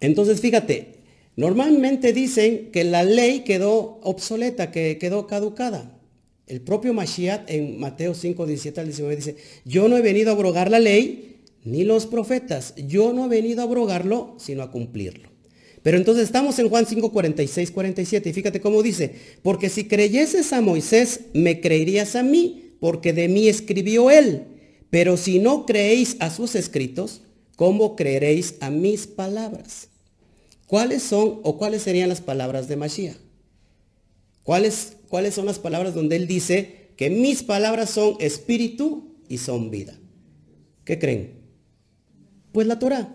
entonces 0.00 0.40
fíjate, 0.40 0.96
normalmente 1.36 2.12
dicen 2.12 2.70
que 2.72 2.82
la 2.82 3.04
ley 3.04 3.44
quedó 3.44 4.00
obsoleta, 4.02 4.72
que 4.72 4.98
quedó 4.98 5.28
caducada. 5.28 5.96
El 6.48 6.60
propio 6.60 6.92
Mashiach 6.92 7.48
en 7.48 7.78
Mateo 7.78 8.14
5, 8.14 8.46
17 8.46 8.80
al 8.80 8.86
19 8.86 9.16
dice, 9.16 9.36
yo 9.64 9.88
no 9.88 9.96
he 9.96 10.02
venido 10.02 10.30
a 10.30 10.34
abrogar 10.34 10.68
la 10.68 10.80
ley 10.80 11.36
ni 11.64 11.84
los 11.84 12.06
profetas, 12.06 12.74
yo 12.76 13.12
no 13.12 13.26
he 13.26 13.28
venido 13.28 13.60
a 13.60 13.64
abrogarlo, 13.64 14.34
sino 14.38 14.64
a 14.64 14.72
cumplirlo. 14.72 15.28
Pero 15.84 15.96
entonces 15.96 16.24
estamos 16.24 16.58
en 16.58 16.68
Juan 16.68 16.86
5, 16.86 17.12
46, 17.12 17.70
47 17.70 18.28
y 18.28 18.32
fíjate 18.32 18.60
cómo 18.60 18.82
dice, 18.82 19.14
porque 19.42 19.68
si 19.68 19.84
creyeses 19.84 20.52
a 20.52 20.60
Moisés, 20.60 21.20
me 21.32 21.60
creerías 21.60 22.16
a 22.16 22.24
mí, 22.24 22.61
porque 22.82 23.12
de 23.12 23.28
mí 23.28 23.46
escribió 23.46 24.10
él. 24.10 24.42
Pero 24.90 25.16
si 25.16 25.38
no 25.38 25.66
creéis 25.66 26.16
a 26.18 26.30
sus 26.30 26.56
escritos, 26.56 27.20
¿cómo 27.54 27.94
creeréis 27.94 28.56
a 28.58 28.70
mis 28.70 29.06
palabras? 29.06 29.86
¿Cuáles 30.66 31.04
son 31.04 31.38
o 31.44 31.58
cuáles 31.58 31.82
serían 31.82 32.08
las 32.08 32.20
palabras 32.20 32.66
de 32.66 32.74
Mashiach? 32.74 33.18
¿Cuáles, 34.42 34.96
¿Cuáles 35.08 35.34
son 35.34 35.46
las 35.46 35.60
palabras 35.60 35.94
donde 35.94 36.16
él 36.16 36.26
dice 36.26 36.90
que 36.96 37.08
mis 37.08 37.44
palabras 37.44 37.88
son 37.88 38.16
espíritu 38.18 39.14
y 39.28 39.38
son 39.38 39.70
vida? 39.70 39.96
¿Qué 40.84 40.98
creen? 40.98 41.34
Pues 42.50 42.66
la 42.66 42.80
Torah, 42.80 43.14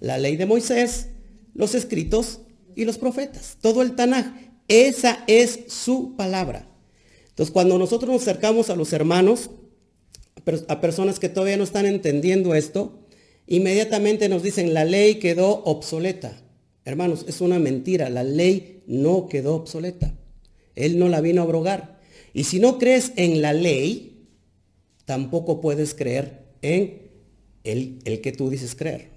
la 0.00 0.18
ley 0.18 0.36
de 0.36 0.44
Moisés, 0.44 1.08
los 1.54 1.74
escritos 1.74 2.40
y 2.76 2.84
los 2.84 2.98
profetas. 2.98 3.56
Todo 3.62 3.80
el 3.80 3.96
Tanaj. 3.96 4.26
Esa 4.68 5.24
es 5.26 5.60
su 5.68 6.14
palabra. 6.14 6.67
Entonces, 7.38 7.52
cuando 7.52 7.78
nosotros 7.78 8.10
nos 8.10 8.22
acercamos 8.22 8.68
a 8.68 8.74
los 8.74 8.92
hermanos, 8.92 9.50
a 10.66 10.80
personas 10.80 11.20
que 11.20 11.28
todavía 11.28 11.56
no 11.56 11.62
están 11.62 11.86
entendiendo 11.86 12.52
esto, 12.52 12.98
inmediatamente 13.46 14.28
nos 14.28 14.42
dicen, 14.42 14.74
la 14.74 14.84
ley 14.84 15.20
quedó 15.20 15.62
obsoleta. 15.62 16.42
Hermanos, 16.84 17.24
es 17.28 17.40
una 17.40 17.60
mentira. 17.60 18.10
La 18.10 18.24
ley 18.24 18.82
no 18.88 19.28
quedó 19.28 19.54
obsoleta. 19.54 20.16
Él 20.74 20.98
no 20.98 21.08
la 21.08 21.20
vino 21.20 21.40
a 21.40 21.44
abrogar. 21.44 22.00
Y 22.34 22.42
si 22.42 22.58
no 22.58 22.76
crees 22.76 23.12
en 23.14 23.40
la 23.40 23.52
ley, 23.52 24.26
tampoco 25.04 25.60
puedes 25.60 25.94
creer 25.94 26.42
en 26.60 27.02
el, 27.62 28.00
el 28.04 28.20
que 28.20 28.32
tú 28.32 28.50
dices 28.50 28.74
creer. 28.74 29.10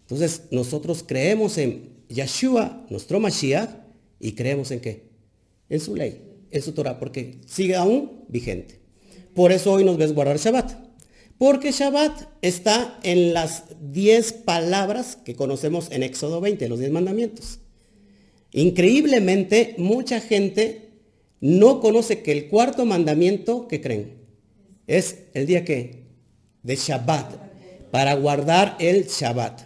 Entonces, 0.00 0.42
nosotros 0.50 1.04
creemos 1.06 1.56
en 1.56 1.90
Yeshua, 2.08 2.84
nuestro 2.90 3.20
Mashiach, 3.20 3.70
y 4.18 4.32
creemos 4.32 4.72
en 4.72 4.80
qué? 4.80 5.04
En 5.68 5.78
su 5.78 5.94
ley, 5.94 6.27
en 6.50 6.62
su 6.62 6.72
Torah, 6.72 6.98
porque 6.98 7.38
sigue 7.46 7.76
aún 7.76 8.24
vigente. 8.28 8.80
Por 9.34 9.52
eso 9.52 9.72
hoy 9.72 9.84
nos 9.84 9.96
ves 9.96 10.14
guardar 10.14 10.38
Shabbat. 10.38 10.72
Porque 11.38 11.70
Shabbat 11.70 12.28
está 12.42 12.98
en 13.04 13.32
las 13.32 13.64
10 13.80 14.32
palabras 14.32 15.16
que 15.24 15.36
conocemos 15.36 15.88
en 15.92 16.02
Éxodo 16.02 16.40
20, 16.40 16.68
los 16.68 16.80
10 16.80 16.90
mandamientos. 16.90 17.60
Increíblemente, 18.52 19.74
mucha 19.78 20.20
gente 20.20 20.88
no 21.40 21.80
conoce 21.80 22.22
que 22.22 22.32
el 22.32 22.48
cuarto 22.48 22.84
mandamiento, 22.84 23.68
¿qué 23.68 23.80
creen? 23.80 24.14
Es 24.88 25.18
el 25.34 25.46
día 25.46 25.64
que? 25.64 26.08
De 26.64 26.74
Shabbat, 26.74 27.34
para 27.92 28.14
guardar 28.14 28.76
el 28.80 29.06
Shabbat. 29.06 29.60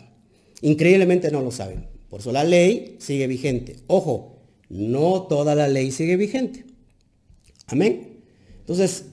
Increíblemente 0.60 1.30
no 1.30 1.40
lo 1.40 1.50
saben. 1.50 1.86
Por 2.10 2.20
eso 2.20 2.32
la 2.32 2.44
ley 2.44 2.96
sigue 2.98 3.26
vigente. 3.26 3.76
Ojo, 3.86 4.42
no 4.68 5.22
toda 5.22 5.54
la 5.54 5.68
ley 5.68 5.90
sigue 5.90 6.16
vigente. 6.16 6.66
Amén. 7.72 8.20
Entonces, 8.58 9.06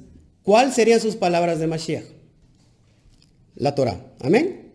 ¿cuáles 0.44 0.76
serían 0.76 1.00
sus 1.00 1.16
palabras 1.16 1.60
de 1.60 1.68
Mashiach? 1.68 2.04
La 3.56 3.74
Torah. 3.74 4.06
Amén. 4.20 4.74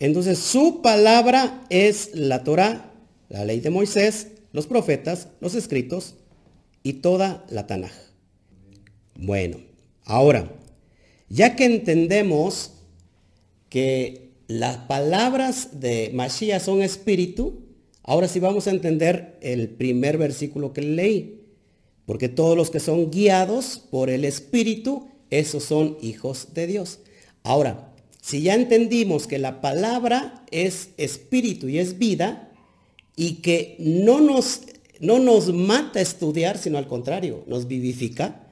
Entonces, 0.00 0.38
su 0.40 0.82
palabra 0.82 1.64
es 1.70 2.10
la 2.12 2.42
Torah, 2.42 2.92
la 3.28 3.44
ley 3.44 3.60
de 3.60 3.70
Moisés, 3.70 4.32
los 4.52 4.66
profetas, 4.66 5.28
los 5.40 5.54
escritos 5.54 6.16
y 6.82 6.94
toda 6.94 7.46
la 7.50 7.68
Tanaj. 7.68 7.92
Bueno, 9.14 9.58
ahora, 10.04 10.50
ya 11.28 11.54
que 11.54 11.66
entendemos 11.66 12.72
que 13.68 14.32
las 14.48 14.76
palabras 14.76 15.80
de 15.80 16.10
Mashiach 16.12 16.62
son 16.62 16.82
espíritu, 16.82 17.62
ahora 18.02 18.26
sí 18.26 18.40
vamos 18.40 18.66
a 18.66 18.70
entender 18.70 19.38
el 19.40 19.68
primer 19.68 20.18
versículo 20.18 20.72
que 20.72 20.82
leí. 20.82 21.45
Porque 22.06 22.28
todos 22.28 22.56
los 22.56 22.70
que 22.70 22.80
son 22.80 23.10
guiados 23.10 23.82
por 23.90 24.08
el 24.08 24.24
espíritu, 24.24 25.08
esos 25.30 25.64
son 25.64 25.98
hijos 26.00 26.48
de 26.54 26.66
Dios. 26.66 27.00
Ahora, 27.42 27.92
si 28.22 28.42
ya 28.42 28.54
entendimos 28.54 29.26
que 29.26 29.38
la 29.38 29.60
palabra 29.60 30.44
es 30.50 30.90
espíritu 30.96 31.68
y 31.68 31.78
es 31.78 31.98
vida, 31.98 32.52
y 33.16 33.36
que 33.36 33.76
no 33.78 34.20
nos, 34.20 34.60
no 35.00 35.18
nos 35.18 35.52
mata 35.52 36.00
estudiar, 36.00 36.58
sino 36.58 36.78
al 36.78 36.86
contrario, 36.86 37.42
nos 37.46 37.66
vivifica, 37.66 38.46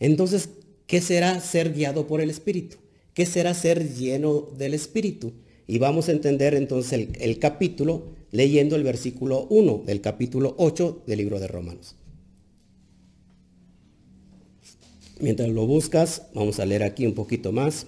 entonces, 0.00 0.48
¿qué 0.86 1.00
será 1.00 1.40
ser 1.40 1.72
guiado 1.72 2.06
por 2.06 2.20
el 2.20 2.30
espíritu? 2.30 2.76
¿Qué 3.16 3.24
será 3.24 3.54
ser 3.54 3.94
lleno 3.94 4.46
del 4.58 4.74
Espíritu? 4.74 5.32
Y 5.66 5.78
vamos 5.78 6.10
a 6.10 6.12
entender 6.12 6.54
entonces 6.54 7.08
el, 7.18 7.38
capítulo 7.38 8.08
leyendo 8.30 8.76
el 8.76 8.82
versículo 8.82 9.46
1 9.48 9.84
del 9.86 10.02
capítulo 10.02 10.54
8 10.58 11.04
del 11.06 11.16
libro 11.16 11.40
de 11.40 11.48
Romanos. 11.48 11.95
Mientras 15.20 15.48
lo 15.48 15.66
buscas, 15.66 16.22
vamos 16.34 16.60
a 16.60 16.66
leer 16.66 16.82
aquí 16.82 17.06
un 17.06 17.14
poquito 17.14 17.52
más. 17.52 17.86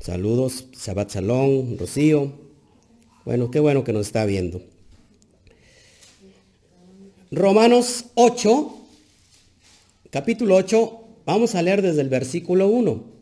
Saludos, 0.00 0.66
Shabbat 0.72 1.14
Shalom, 1.14 1.78
Rocío. 1.78 2.32
Bueno, 3.24 3.50
qué 3.50 3.60
bueno 3.60 3.84
que 3.84 3.92
nos 3.92 4.06
está 4.06 4.24
viendo. 4.26 4.62
Romanos 7.30 8.06
8, 8.14 8.76
capítulo 10.10 10.56
8, 10.56 11.00
vamos 11.24 11.54
a 11.54 11.62
leer 11.62 11.82
desde 11.82 12.02
el 12.02 12.08
versículo 12.08 12.68
1 12.68 13.14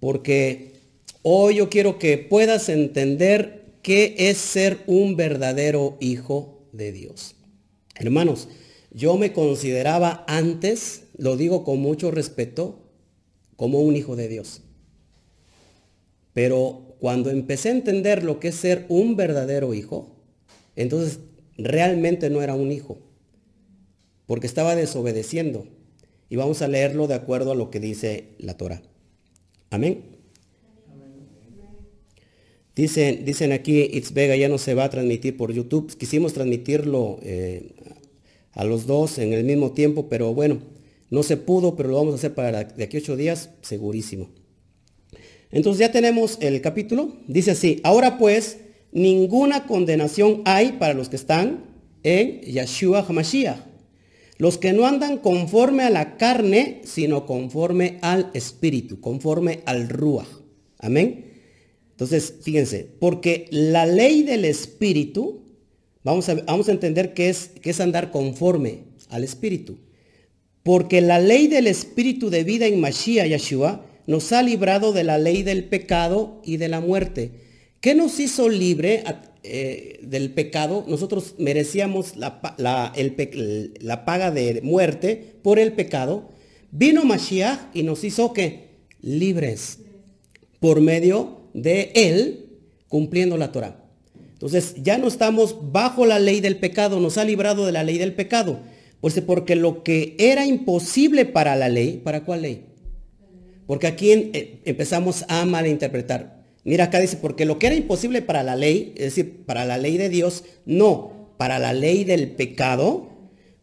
porque 0.00 0.74
hoy 1.22 1.56
yo 1.56 1.68
quiero 1.68 1.98
que 1.98 2.18
puedas 2.18 2.68
entender 2.68 3.74
qué 3.82 4.14
es 4.18 4.38
ser 4.38 4.78
un 4.86 5.16
verdadero 5.16 5.96
hijo 6.00 6.62
de 6.72 6.92
Dios. 6.92 7.34
Hermanos, 7.94 8.48
yo 8.96 9.18
me 9.18 9.34
consideraba 9.34 10.24
antes, 10.26 11.02
lo 11.18 11.36
digo 11.36 11.64
con 11.64 11.80
mucho 11.80 12.10
respeto, 12.10 12.78
como 13.54 13.80
un 13.80 13.94
hijo 13.94 14.16
de 14.16 14.26
Dios. 14.26 14.62
Pero 16.32 16.96
cuando 16.98 17.28
empecé 17.28 17.68
a 17.68 17.72
entender 17.72 18.24
lo 18.24 18.40
que 18.40 18.48
es 18.48 18.54
ser 18.54 18.86
un 18.88 19.14
verdadero 19.14 19.74
hijo, 19.74 20.16
entonces 20.76 21.20
realmente 21.58 22.30
no 22.30 22.40
era 22.40 22.54
un 22.54 22.72
hijo, 22.72 22.98
porque 24.24 24.46
estaba 24.46 24.74
desobedeciendo. 24.74 25.66
Y 26.30 26.36
vamos 26.36 26.62
a 26.62 26.68
leerlo 26.68 27.06
de 27.06 27.14
acuerdo 27.16 27.52
a 27.52 27.54
lo 27.54 27.70
que 27.70 27.80
dice 27.80 28.28
la 28.38 28.56
Torah. 28.56 28.80
Amén. 29.68 30.04
Dicen, 32.74 33.26
dicen 33.26 33.52
aquí, 33.52 33.78
It's 33.92 34.14
Vega 34.14 34.36
ya 34.36 34.48
no 34.48 34.56
se 34.56 34.72
va 34.72 34.84
a 34.84 34.90
transmitir 34.90 35.36
por 35.36 35.52
YouTube. 35.52 35.94
Quisimos 35.98 36.32
transmitirlo 36.32 37.18
eh, 37.22 37.74
a 38.56 38.64
los 38.64 38.86
dos 38.86 39.18
en 39.18 39.32
el 39.32 39.44
mismo 39.44 39.70
tiempo, 39.70 40.08
pero 40.08 40.34
bueno, 40.34 40.58
no 41.10 41.22
se 41.22 41.36
pudo, 41.36 41.76
pero 41.76 41.90
lo 41.90 41.96
vamos 41.96 42.14
a 42.14 42.16
hacer 42.16 42.34
para 42.34 42.64
de 42.64 42.82
aquí 42.82 42.96
a 42.96 43.00
ocho 43.00 43.16
días, 43.16 43.50
segurísimo. 43.62 44.28
Entonces 45.52 45.78
ya 45.78 45.92
tenemos 45.92 46.38
el 46.40 46.60
capítulo. 46.60 47.12
Dice 47.28 47.52
así, 47.52 47.80
ahora 47.84 48.18
pues, 48.18 48.58
ninguna 48.90 49.66
condenación 49.66 50.42
hay 50.44 50.72
para 50.72 50.94
los 50.94 51.08
que 51.08 51.16
están 51.16 51.64
en 52.02 52.40
Yeshua 52.40 53.06
HaMashiach 53.08 53.76
los 54.38 54.58
que 54.58 54.72
no 54.72 54.86
andan 54.86 55.18
conforme 55.18 55.84
a 55.84 55.90
la 55.90 56.16
carne, 56.16 56.82
sino 56.84 57.26
conforme 57.26 57.98
al 58.02 58.30
espíritu, 58.34 59.00
conforme 59.00 59.60
al 59.64 59.88
ruach. 59.88 60.28
Amén. 60.78 61.32
Entonces, 61.92 62.34
fíjense, 62.42 62.86
porque 63.00 63.46
la 63.50 63.86
ley 63.86 64.22
del 64.22 64.44
Espíritu, 64.44 65.45
vamos 66.06 66.28
a, 66.28 66.36
vamos 66.36 66.68
a 66.68 66.72
entender 66.72 67.14
que 67.14 67.28
es, 67.28 67.50
es 67.64 67.80
andar 67.80 68.12
conforme 68.12 68.84
al 69.10 69.24
Espíritu. 69.24 69.78
Porque 70.62 71.00
la 71.00 71.18
ley 71.18 71.48
del 71.48 71.66
Espíritu 71.66 72.30
de 72.30 72.44
vida 72.44 72.66
en 72.66 72.80
Mashiach 72.80 73.26
Yeshua 73.26 73.84
nos 74.06 74.32
ha 74.32 74.40
librado 74.42 74.92
de 74.92 75.02
la 75.02 75.18
ley 75.18 75.42
del 75.42 75.64
pecado 75.64 76.40
y 76.44 76.58
de 76.58 76.68
la 76.68 76.80
muerte. 76.80 77.32
¿Qué 77.80 77.96
nos 77.96 78.20
hizo 78.20 78.48
libre 78.48 79.02
eh, 79.42 79.98
del 80.02 80.30
pecado? 80.30 80.84
Nosotros 80.86 81.34
merecíamos 81.38 82.16
la, 82.16 82.40
la, 82.56 84.04
paga 84.04 84.30
de 84.30 84.60
muerte 84.62 85.34
por 85.42 85.58
el 85.58 85.72
pecado. 85.72 86.30
Vino 86.70 87.04
Mashiach 87.04 87.74
y 87.74 87.82
nos 87.82 88.04
hizo 88.04 88.32
que 88.32 88.68
libres 89.00 89.80
por 90.60 90.80
medio 90.80 91.40
de 91.52 91.90
él 91.96 92.46
cumpliendo 92.88 93.36
la 93.36 93.50
Torah. 93.50 93.85
Entonces 94.46 94.76
ya 94.80 94.96
no 94.96 95.08
estamos 95.08 95.72
bajo 95.72 96.06
la 96.06 96.20
ley 96.20 96.40
del 96.40 96.56
pecado, 96.56 97.00
nos 97.00 97.18
ha 97.18 97.24
librado 97.24 97.66
de 97.66 97.72
la 97.72 97.82
ley 97.82 97.98
del 97.98 98.14
pecado. 98.14 98.60
Pues 99.00 99.20
porque 99.20 99.56
lo 99.56 99.82
que 99.82 100.14
era 100.20 100.46
imposible 100.46 101.24
para 101.24 101.56
la 101.56 101.68
ley, 101.68 102.00
¿para 102.04 102.24
cuál 102.24 102.42
ley? 102.42 102.64
Porque 103.66 103.88
aquí 103.88 104.12
eh, 104.12 104.60
empezamos 104.64 105.24
a 105.28 105.44
malinterpretar. 105.46 106.44
Mira, 106.62 106.84
acá 106.84 107.00
dice, 107.00 107.16
porque 107.16 107.44
lo 107.44 107.58
que 107.58 107.66
era 107.66 107.74
imposible 107.74 108.22
para 108.22 108.44
la 108.44 108.54
ley, 108.54 108.92
es 108.96 109.06
decir, 109.06 109.44
para 109.46 109.64
la 109.64 109.78
ley 109.78 109.96
de 109.96 110.08
Dios, 110.08 110.44
no, 110.64 111.34
para 111.38 111.58
la 111.58 111.72
ley 111.72 112.04
del 112.04 112.30
pecado, 112.30 113.08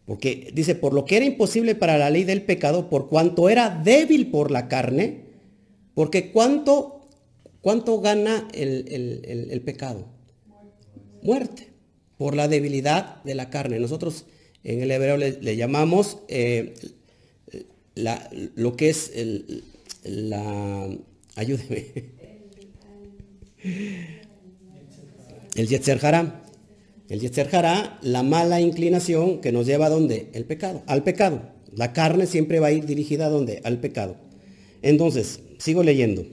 porque 0.06 0.52
dice, 0.54 0.76
por 0.76 0.94
lo 0.94 1.06
que 1.06 1.16
era 1.16 1.26
imposible 1.26 1.76
para 1.76 1.98
la 1.98 2.10
ley 2.10 2.26
del 2.26 2.42
pecado, 2.42 2.90
por 2.90 3.08
cuanto 3.08 3.48
era 3.48 3.70
débil 3.70 4.32
por 4.32 4.52
la 4.52 4.68
carne, 4.68 5.22
porque 5.94 6.34
cuánto, 6.34 7.08
cuánto 7.62 8.02
gana 8.02 8.50
el, 8.54 9.62
pecado? 9.66 10.13
Muerte, 11.24 11.70
por 12.18 12.36
la 12.36 12.48
debilidad 12.48 13.24
de 13.24 13.36
la 13.36 13.50
carne. 13.50 13.80
Nosotros 13.80 14.26
en 14.64 14.82
el 14.82 14.92
hebreo 14.92 15.18
le, 15.18 15.56
llamamos 15.56 16.20
eh, 16.28 16.74
lo 17.96 18.76
que 18.76 18.90
es 18.90 19.12
el, 19.16 19.64
la... 20.04 20.90
Ayúdeme. 21.36 21.86
El 25.56 25.68
Yetzer 25.68 26.00
El 27.10 27.20
Yetzer 27.20 27.50
la 28.02 28.24
mala 28.24 28.60
inclinación 28.60 29.40
que 29.40 29.52
nos 29.52 29.66
lleva 29.66 29.86
a 29.88 29.90
dónde? 29.90 30.30
El 30.34 30.46
pecado, 30.46 30.84
al 30.88 31.04
pecado. 31.04 31.54
La 31.76 31.94
carne 31.94 32.28
siempre 32.28 32.60
va 32.60 32.68
a 32.68 32.72
ir 32.72 32.86
dirigida 32.86 33.28
a 33.28 33.30
dónde? 33.30 33.62
Al 33.64 33.80
pecado. 33.80 34.18
Entonces, 34.82 35.40
sigo 35.58 35.84
leyendo. 35.84 36.26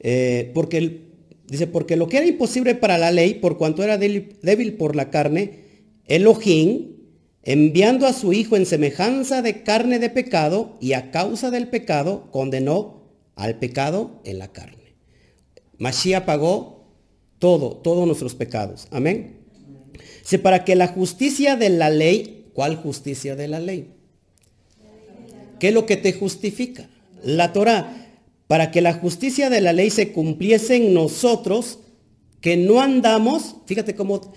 Eh, 0.00 0.50
porque 0.54 1.09
dice, 1.50 1.66
porque 1.66 1.96
lo 1.96 2.08
que 2.08 2.18
era 2.18 2.26
imposible 2.26 2.74
para 2.74 2.98
la 2.98 3.10
ley, 3.10 3.34
por 3.34 3.58
cuanto 3.58 3.82
era 3.82 3.98
débil, 3.98 4.74
por 4.74 4.96
la 4.96 5.10
carne, 5.10 5.64
Elohim, 6.06 6.96
enviando 7.42 8.06
a 8.06 8.12
su 8.12 8.32
Hijo 8.32 8.56
en 8.56 8.66
semejanza 8.66 9.42
de 9.42 9.62
carne 9.62 9.98
de 9.98 10.10
pecado 10.10 10.76
y 10.80 10.92
a 10.92 11.10
causa 11.10 11.50
del 11.50 11.68
pecado 11.68 12.28
condenó 12.30 13.02
al 13.34 13.58
pecado 13.58 14.20
en 14.24 14.38
la 14.38 14.52
carne. 14.52 14.94
Mashiach 15.78 16.24
pagó 16.24 16.84
todo, 17.38 17.76
todos 17.76 18.06
nuestros 18.06 18.34
pecados. 18.34 18.86
Amén. 18.90 19.38
Se 20.22 20.38
para 20.38 20.64
que 20.64 20.76
la 20.76 20.88
justicia 20.88 21.56
de 21.56 21.70
la 21.70 21.90
ley, 21.90 22.50
¿cuál 22.52 22.76
justicia 22.76 23.34
de 23.34 23.48
la 23.48 23.58
ley? 23.58 23.94
¿Qué 25.58 25.68
es 25.68 25.74
lo 25.74 25.86
que 25.86 25.96
te 25.96 26.12
justifica? 26.12 26.88
La 27.22 27.52
Torah. 27.52 28.09
Para 28.50 28.72
que 28.72 28.80
la 28.80 28.94
justicia 28.94 29.48
de 29.48 29.60
la 29.60 29.72
ley 29.72 29.90
se 29.90 30.10
cumpliese 30.10 30.74
en 30.74 30.92
nosotros, 30.92 31.78
que 32.40 32.56
no 32.56 32.80
andamos, 32.80 33.54
fíjate 33.66 33.94
cómo, 33.94 34.32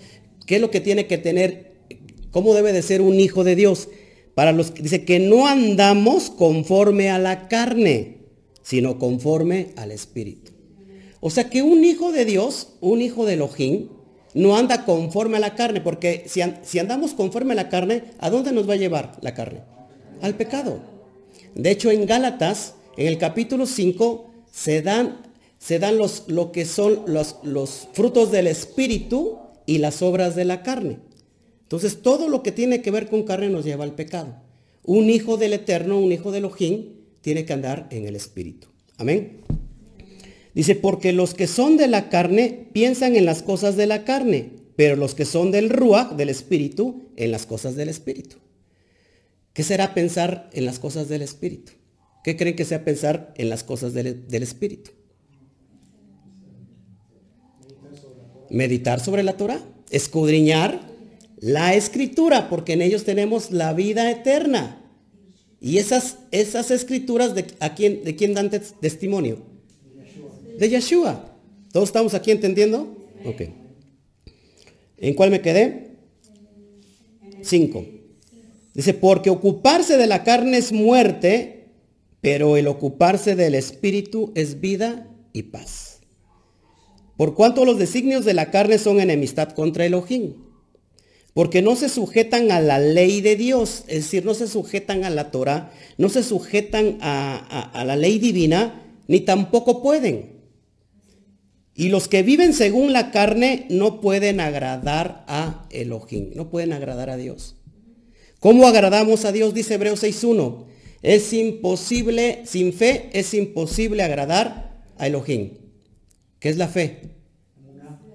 qué 0.46 0.54
es 0.54 0.60
lo 0.60 0.70
que 0.70 0.78
tiene 0.78 1.08
que 1.08 1.18
tener 1.18 1.74
¿Cómo 2.34 2.52
debe 2.52 2.72
de 2.72 2.82
ser 2.82 3.00
un 3.00 3.20
hijo 3.20 3.44
de 3.44 3.54
Dios? 3.54 3.88
Para 4.34 4.50
los 4.50 4.72
que 4.72 4.82
dice 4.82 5.04
que 5.04 5.20
no 5.20 5.46
andamos 5.46 6.30
conforme 6.30 7.08
a 7.08 7.20
la 7.20 7.46
carne, 7.46 8.16
sino 8.60 8.98
conforme 8.98 9.68
al 9.76 9.92
Espíritu. 9.92 10.50
O 11.20 11.30
sea 11.30 11.48
que 11.48 11.62
un 11.62 11.84
hijo 11.84 12.10
de 12.10 12.24
Dios, 12.24 12.70
un 12.80 13.02
hijo 13.02 13.24
de 13.24 13.34
Elohim, 13.34 13.88
no 14.34 14.56
anda 14.56 14.84
conforme 14.84 15.36
a 15.36 15.40
la 15.40 15.54
carne, 15.54 15.80
porque 15.80 16.24
si, 16.26 16.40
si 16.62 16.80
andamos 16.80 17.12
conforme 17.12 17.52
a 17.52 17.54
la 17.54 17.68
carne, 17.68 18.02
¿a 18.18 18.30
dónde 18.30 18.50
nos 18.50 18.68
va 18.68 18.72
a 18.72 18.78
llevar 18.78 19.16
la 19.20 19.32
carne? 19.32 19.60
Al 20.20 20.34
pecado. 20.34 20.80
De 21.54 21.70
hecho, 21.70 21.92
en 21.92 22.04
Gálatas, 22.04 22.74
en 22.96 23.06
el 23.06 23.18
capítulo 23.18 23.66
5, 23.66 24.30
se 24.50 24.82
dan, 24.82 25.22
se 25.58 25.78
dan 25.78 25.98
los, 25.98 26.24
lo 26.28 26.52
que 26.52 26.64
son 26.64 27.02
los, 27.06 27.36
los 27.42 27.88
frutos 27.92 28.30
del 28.30 28.46
Espíritu 28.46 29.38
y 29.66 29.78
las 29.78 30.02
obras 30.02 30.36
de 30.36 30.44
la 30.44 30.62
carne. 30.62 30.98
Entonces 31.62 32.02
todo 32.02 32.28
lo 32.28 32.42
que 32.42 32.52
tiene 32.52 32.82
que 32.82 32.90
ver 32.90 33.08
con 33.08 33.24
carne 33.24 33.48
nos 33.48 33.64
lleva 33.64 33.84
al 33.84 33.94
pecado. 33.94 34.36
Un 34.84 35.10
hijo 35.10 35.36
del 35.36 35.54
Eterno, 35.54 35.98
un 35.98 36.12
hijo 36.12 36.30
de 36.30 36.38
Elohim, 36.38 36.94
tiene 37.20 37.44
que 37.44 37.52
andar 37.52 37.88
en 37.90 38.06
el 38.06 38.16
Espíritu. 38.16 38.68
Amén. 38.98 39.40
Dice, 40.54 40.76
porque 40.76 41.12
los 41.12 41.34
que 41.34 41.46
son 41.46 41.76
de 41.76 41.88
la 41.88 42.08
carne 42.10 42.68
piensan 42.72 43.16
en 43.16 43.24
las 43.24 43.42
cosas 43.42 43.76
de 43.76 43.86
la 43.86 44.04
carne, 44.04 44.50
pero 44.76 44.94
los 44.94 45.14
que 45.14 45.24
son 45.24 45.50
del 45.50 45.70
Ruach, 45.70 46.12
del 46.12 46.28
Espíritu, 46.28 47.02
en 47.16 47.32
las 47.32 47.46
cosas 47.46 47.74
del 47.74 47.88
Espíritu. 47.88 48.36
¿Qué 49.52 49.62
será 49.62 49.94
pensar 49.94 50.50
en 50.52 50.64
las 50.64 50.78
cosas 50.78 51.08
del 51.08 51.22
Espíritu? 51.22 51.72
¿Qué 52.24 52.36
creen 52.36 52.56
que 52.56 52.64
sea 52.64 52.84
pensar 52.84 53.34
en 53.36 53.50
las 53.50 53.62
cosas 53.62 53.92
del, 53.92 54.26
del 54.26 54.42
Espíritu? 54.42 54.90
Meditar 58.50 58.98
sobre 58.98 59.22
la 59.22 59.36
Torah, 59.36 59.60
escudriñar 59.90 60.80
la 61.36 61.74
escritura, 61.74 62.48
porque 62.48 62.72
en 62.72 62.80
ellos 62.80 63.04
tenemos 63.04 63.50
la 63.50 63.74
vida 63.74 64.10
eterna. 64.10 64.80
Y 65.60 65.76
esas, 65.76 66.16
esas 66.30 66.70
escrituras, 66.70 67.34
de, 67.34 67.44
¿a 67.60 67.74
quién, 67.74 68.02
¿de 68.04 68.16
quién 68.16 68.32
dan 68.32 68.50
testimonio? 68.50 69.42
De 70.58 70.68
Yeshua. 70.70 71.36
¿Todos 71.72 71.90
estamos 71.90 72.14
aquí 72.14 72.30
entendiendo? 72.30 72.96
Ok. 73.26 73.42
¿En 74.96 75.14
cuál 75.14 75.30
me 75.30 75.42
quedé? 75.42 75.90
Cinco. 77.42 77.84
Dice, 78.72 78.94
porque 78.94 79.28
ocuparse 79.28 79.98
de 79.98 80.06
la 80.06 80.24
carne 80.24 80.56
es 80.56 80.72
muerte, 80.72 81.53
pero 82.24 82.56
el 82.56 82.68
ocuparse 82.68 83.36
del 83.36 83.54
espíritu 83.54 84.32
es 84.34 84.58
vida 84.62 85.10
y 85.34 85.42
paz. 85.42 86.00
Por 87.18 87.34
cuanto 87.34 87.66
los 87.66 87.78
designios 87.78 88.24
de 88.24 88.32
la 88.32 88.50
carne 88.50 88.78
son 88.78 88.98
enemistad 88.98 89.50
contra 89.50 89.84
Elohim 89.84 90.32
porque 91.34 91.60
no 91.60 91.76
se 91.76 91.90
sujetan 91.90 92.50
a 92.50 92.60
la 92.60 92.78
ley 92.78 93.20
de 93.20 93.36
Dios, 93.36 93.84
es 93.88 94.04
decir, 94.04 94.24
no 94.24 94.32
se 94.32 94.48
sujetan 94.48 95.04
a 95.04 95.10
la 95.10 95.32
Torah, 95.32 95.70
no 95.98 96.08
se 96.08 96.22
sujetan 96.22 96.96
a, 97.02 97.82
la 97.84 97.96
ley 97.96 98.18
divina, 98.18 98.82
ni 99.06 99.20
tampoco 99.20 99.82
pueden. 99.82 100.40
Y 101.74 101.90
los 101.90 102.08
que 102.08 102.22
viven 102.22 102.54
según 102.54 102.94
la 102.94 103.10
carne 103.10 103.66
no 103.68 104.00
pueden 104.00 104.40
agradar 104.40 105.26
a 105.28 105.66
Elohim, 105.70 106.30
no 106.34 106.48
pueden 106.48 106.72
agradar 106.72 107.10
a 107.10 107.18
Dios. 107.18 107.56
¿Cómo 108.40 108.66
agradamos 108.66 109.26
a 109.26 109.32
Dios? 109.32 109.52
Dice 109.52 109.74
Hebreos 109.74 110.02
6.1. 110.02 110.72
Es 111.04 111.34
imposible, 111.34 112.40
sin 112.46 112.72
fe 112.72 113.10
es 113.12 113.34
imposible 113.34 114.02
agradar 114.02 114.82
a 114.96 115.06
Elohim. 115.06 115.50
¿Qué 116.40 116.48
es 116.48 116.56
la 116.56 116.66
fe? 116.66 117.10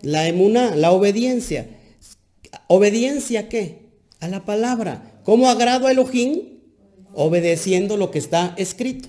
La 0.01 0.27
emuna, 0.27 0.75
la 0.75 0.91
obediencia. 0.91 1.69
¿Obediencia 2.65 3.41
a 3.41 3.47
qué? 3.47 3.91
A 4.19 4.27
la 4.27 4.43
palabra. 4.43 5.21
¿Cómo 5.23 5.47
agrado 5.49 5.85
a 5.85 5.91
Elohim? 5.91 6.61
Obedeciendo 7.13 7.95
lo 7.95 8.09
que 8.09 8.17
está 8.17 8.55
escrito. 8.57 9.07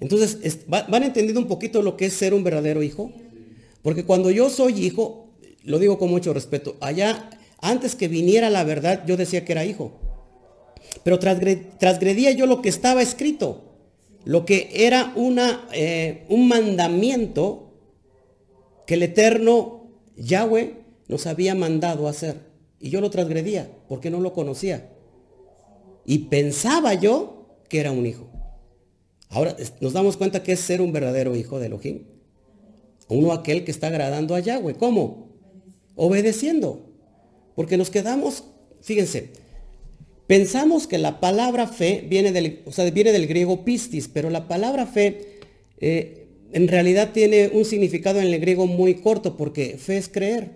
Entonces, 0.00 0.58
¿van 0.66 1.02
entendiendo 1.02 1.40
un 1.40 1.48
poquito 1.48 1.80
lo 1.80 1.96
que 1.96 2.06
es 2.06 2.12
ser 2.12 2.34
un 2.34 2.44
verdadero 2.44 2.82
hijo? 2.82 3.10
Porque 3.80 4.04
cuando 4.04 4.30
yo 4.30 4.50
soy 4.50 4.84
hijo, 4.84 5.30
lo 5.64 5.78
digo 5.78 5.98
con 5.98 6.10
mucho 6.10 6.34
respeto, 6.34 6.76
allá, 6.80 7.30
antes 7.62 7.94
que 7.94 8.08
viniera 8.08 8.50
la 8.50 8.64
verdad, 8.64 9.02
yo 9.06 9.16
decía 9.16 9.46
que 9.46 9.52
era 9.52 9.64
hijo. 9.64 10.01
Pero 11.04 11.18
transgredía 11.18 12.30
yo 12.32 12.46
lo 12.46 12.62
que 12.62 12.68
estaba 12.68 13.02
escrito, 13.02 13.64
lo 14.24 14.44
que 14.44 14.70
era 14.72 15.12
una, 15.16 15.66
eh, 15.72 16.24
un 16.28 16.48
mandamiento 16.48 17.72
que 18.86 18.94
el 18.94 19.02
eterno 19.02 19.88
Yahweh 20.16 20.74
nos 21.08 21.26
había 21.26 21.54
mandado 21.54 22.08
hacer. 22.08 22.36
Y 22.78 22.90
yo 22.90 23.00
lo 23.00 23.10
transgredía 23.10 23.70
porque 23.88 24.10
no 24.10 24.20
lo 24.20 24.32
conocía. 24.32 24.90
Y 26.04 26.18
pensaba 26.18 26.94
yo 26.94 27.46
que 27.68 27.80
era 27.80 27.92
un 27.92 28.06
hijo. 28.06 28.28
Ahora 29.28 29.56
nos 29.80 29.92
damos 29.92 30.16
cuenta 30.16 30.42
que 30.42 30.52
es 30.52 30.60
ser 30.60 30.80
un 30.80 30.92
verdadero 30.92 31.34
hijo 31.34 31.58
de 31.58 31.66
Elohim. 31.66 32.04
Uno 33.08 33.32
aquel 33.32 33.64
que 33.64 33.70
está 33.70 33.88
agradando 33.88 34.34
a 34.34 34.40
Yahweh. 34.40 34.74
¿Cómo? 34.74 35.28
Obedeciendo. 35.96 36.86
Porque 37.54 37.76
nos 37.76 37.90
quedamos, 37.90 38.44
fíjense, 38.80 39.30
pensamos 40.32 40.86
que 40.86 40.96
la 40.96 41.20
palabra 41.20 41.66
fe 41.66 42.06
viene 42.08 42.32
del, 42.32 42.62
o 42.64 42.72
sea, 42.72 42.88
viene 42.90 43.12
del 43.12 43.26
griego 43.26 43.66
pistis, 43.66 44.08
pero 44.08 44.30
la 44.30 44.48
palabra 44.48 44.86
fe 44.86 45.40
eh, 45.78 46.26
en 46.52 46.68
realidad 46.68 47.12
tiene 47.12 47.50
un 47.52 47.66
significado 47.66 48.18
en 48.18 48.28
el 48.28 48.40
griego 48.40 48.66
muy 48.66 48.94
corto 48.94 49.36
porque 49.36 49.76
fe 49.76 49.98
es 49.98 50.08
creer. 50.08 50.52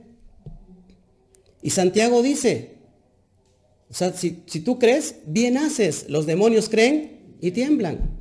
Y 1.61 1.69
Santiago 1.69 2.23
dice, 2.23 2.77
o 3.91 3.93
sea, 3.93 4.15
si, 4.15 4.31
tú 4.31 4.79
crees, 4.79 5.17
bien 5.27 5.59
haces. 5.59 6.07
Los 6.09 6.25
demonios 6.25 6.71
creen 6.71 7.37
y 7.43 7.51
tiemblan. 7.51 8.19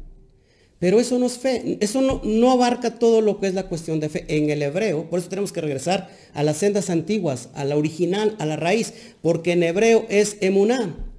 Pero 0.80 1.00
eso 1.00 1.18
no 1.20 1.26
es 1.26 1.38
fe. 1.38 1.78
Eso 1.80 2.02
no, 2.02 2.20
no, 2.26 2.52
abarca 2.52 3.00
todo 3.00 3.22
lo 3.22 3.40
que 3.40 3.48
es 3.48 3.54
la 3.54 3.70
cuestión 3.70 4.02
de 4.02 4.10
fe 4.10 4.26
en 4.28 4.50
el 4.50 4.62
hebreo. 4.62 5.10
Por 5.10 5.20
eso 5.20 5.30
tenemos 5.30 5.54
que 5.54 5.62
regresar 5.62 6.10
a 6.34 6.44
las 6.44 6.58
sendas 6.58 6.90
antiguas, 6.90 7.48
a 7.54 7.64
la 7.64 7.78
original, 7.78 8.36
a 8.40 8.46
la 8.46 8.58
raíz. 8.58 8.94
Porque 9.22 9.54
en 9.54 9.64
hebreo 9.64 10.06
es 10.10 10.36
emuná. 10.42 11.14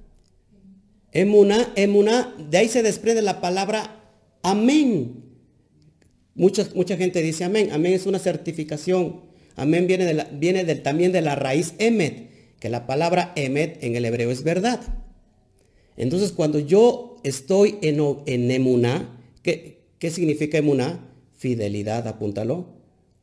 Emuná, 1.11 1.71
emuná, 1.75 2.35
de 2.37 2.57
ahí 2.57 2.69
se 2.69 2.83
desprende 2.83 3.21
la 3.21 3.41
palabra 3.41 4.01
amén. 4.43 5.23
Mucha, 6.35 6.67
mucha 6.75 6.97
gente 6.97 7.21
dice 7.21 7.43
amén. 7.43 7.69
Amén 7.71 7.93
es 7.93 8.05
una 8.05 8.19
certificación. 8.19 9.21
Amén 9.55 9.87
viene, 9.87 10.05
de 10.05 10.13
la, 10.13 10.25
viene 10.25 10.63
también 10.75 11.11
de 11.11 11.21
la 11.21 11.35
raíz 11.35 11.73
emet 11.79 12.27
que 12.59 12.69
la 12.69 12.87
palabra 12.87 13.33
emet 13.35 13.83
en 13.83 13.95
el 13.95 14.05
hebreo 14.05 14.31
es 14.31 14.43
verdad. 14.43 14.81
Entonces, 15.95 16.31
cuando 16.31 16.59
yo 16.59 17.17
estoy 17.23 17.77
en, 17.81 17.99
en 18.25 18.51
emuná, 18.51 19.19
¿qué, 19.41 19.81
¿qué, 19.99 20.11
significa 20.11 20.57
emuná? 20.57 21.03
Fidelidad, 21.37 22.07
apúntalo. 22.07 22.67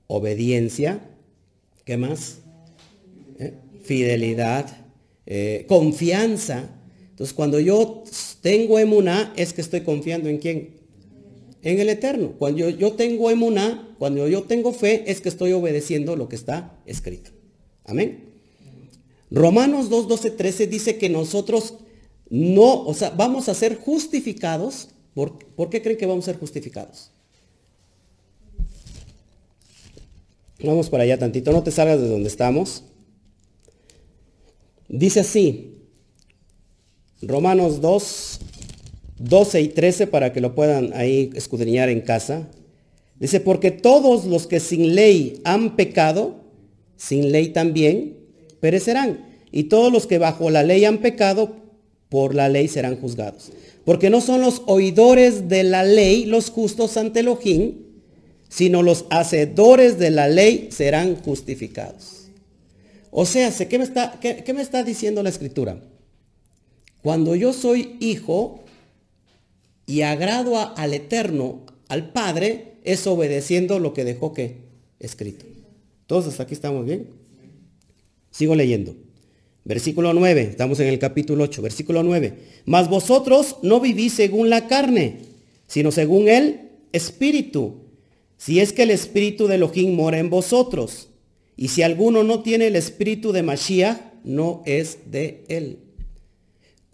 Obediencia. 0.07 1.01
¿Qué 1.85 1.97
más? 1.97 2.39
¿Eh? 3.39 3.55
Fidelidad. 3.83 4.67
Eh, 5.27 5.65
confianza. 5.69 6.71
Entonces, 7.15 7.33
cuando 7.33 7.61
yo 7.61 8.03
tengo 8.41 8.77
emuná, 8.77 9.33
es 9.37 9.53
que 9.53 9.61
estoy 9.61 9.83
confiando 9.83 10.29
en 10.29 10.39
quién? 10.39 10.71
En 11.63 11.79
el 11.79 11.89
Eterno. 11.89 12.33
Cuando 12.37 12.69
yo, 12.69 12.95
tengo 12.95 13.31
emuná, 13.31 13.95
cuando 14.01 14.27
yo 14.27 14.43
tengo 14.43 14.73
fe, 14.73 15.05
es 15.07 15.21
que 15.21 15.29
estoy 15.29 15.53
obedeciendo 15.53 16.17
lo 16.17 16.29
que 16.29 16.35
está 16.35 16.77
escrito. 16.87 17.31
Amén. 17.85 18.31
Romanos 19.31 19.91
2, 19.91 20.09
12, 20.09 20.31
13 20.33 20.67
dice 20.67 20.99
que 20.99 21.09
nosotros 21.09 21.75
no, 22.31 22.83
o 22.83 22.95
sea, 22.95 23.11
vamos 23.11 23.49
a 23.49 23.55
ser 23.55 23.77
justificados. 23.77 24.89
¿Por, 25.15 25.39
¿por 25.39 25.71
qué 25.71 25.83
creen 25.83 25.97
que 25.97 26.07
vamos 26.07 26.25
a 26.25 26.33
ser 26.33 26.41
justificados? 26.41 27.13
Vamos 30.65 30.91
para 30.91 31.05
allá 31.05 31.17
tantito, 31.17 31.53
no 31.53 31.63
te 31.63 31.71
salgas 31.71 32.01
de 32.01 32.09
donde 32.09 32.29
estamos. 32.29 32.83
Dice 34.89 35.21
así, 35.21 35.74
Romanos 37.29 37.81
2, 37.81 38.41
12 39.19 39.61
y 39.61 39.69
13 39.69 40.07
para 40.07 40.33
que 40.33 40.41
lo 40.41 40.55
puedan 40.55 40.93
ahí 40.95 41.31
escudriñar 41.35 41.89
en 41.89 42.01
casa. 42.01 42.49
Dice, 43.19 43.41
porque 43.41 43.71
todos 43.71 44.25
los 44.25 44.47
que 44.47 44.61
sin 44.61 44.95
ley 44.95 45.41
han 45.45 45.77
pecado, 45.77 46.37
sin 46.97 47.33
ley 47.33 47.49
también, 47.49 48.17
perecerán. 48.61 49.25
Y 49.51 49.65
todos 49.65 49.93
los 49.93 50.07
que 50.07 50.19
bajo 50.19 50.51
la 50.51 50.63
ley 50.63 50.85
han 50.85 50.99
pecado, 50.99 51.57
por 52.09 52.35
la 52.35 52.49
ley 52.49 52.69
serán 52.69 52.97
juzgados. 52.97 53.53
Porque 53.85 54.11
no 54.11 54.21
son 54.21 54.41
los 54.41 54.63
oidores 54.67 55.49
de 55.49 55.65
la 55.65 55.85
ley 55.85 56.25
los 56.27 56.51
justos 56.51 56.97
ante 56.97 57.21
Elohim, 57.21 57.75
sino 58.49 58.83
los 58.83 59.05
hacedores 59.11 59.99
de 59.99 60.11
la 60.11 60.29
ley 60.29 60.69
serán 60.71 61.17
justificados. 61.17 62.29
O 63.11 63.27
sea, 63.27 63.53
¿qué 63.53 63.79
me 63.79 63.85
está, 63.85 64.19
qué, 64.21 64.53
me 64.55 64.63
está 64.63 64.83
diciendo 64.83 65.23
la 65.23 65.29
escritura? 65.29 65.81
Cuando 67.05 67.37
yo 67.37 67.53
soy 67.53 67.97
hijo 68.01 68.65
y 69.85 70.01
agrado 70.01 70.57
al 70.75 70.95
Eterno, 70.95 71.61
al 71.89 72.13
Padre, 72.13 72.77
es 72.83 73.07
obedeciendo 73.07 73.79
lo 73.79 73.93
que 73.93 74.05
dejó 74.05 74.33
que 74.33 74.57
escrito. 74.99 75.45
Todos 76.07 76.27
hasta 76.27 76.45
aquí 76.45 76.55
estamos 76.55 76.87
bien. 76.87 77.09
Sigo 78.31 78.55
leyendo. 78.55 78.97
Versículo 79.67 80.15
9, 80.15 80.45
estamos 80.45 80.81
en 80.81 80.87
el 80.87 80.99
capítulo 80.99 81.45
8, 81.45 81.61
versículo 81.61 82.03
9. 82.03 82.39
Mas 82.65 82.89
vosotros 82.89 83.57
no 83.61 83.81
vivís 83.81 84.15
según 84.15 84.49
la 84.49 84.67
carne, 84.67 85.19
sino 85.67 85.93
según 85.93 86.27
el 86.31 86.71
Espíritu. 86.93 87.83
Si 88.39 88.61
es 88.61 88.73
que 88.73 88.85
el 88.85 88.91
Espíritu 88.91 89.47
de 89.47 89.57
Elohim 89.57 89.95
mora 89.95 90.19
en 90.19 90.31
vosotros. 90.31 91.11
Y 91.55 91.69
si 91.69 91.83
alguno 91.83 92.25
no 92.25 92.43
tiene 92.43 92.69
el 92.69 92.77
Espíritu 92.77 93.33
de 93.33 93.43
Mashiach, 93.43 94.01
no 94.25 94.63
es 94.65 95.11
de 95.11 95.45
él. 95.49 95.81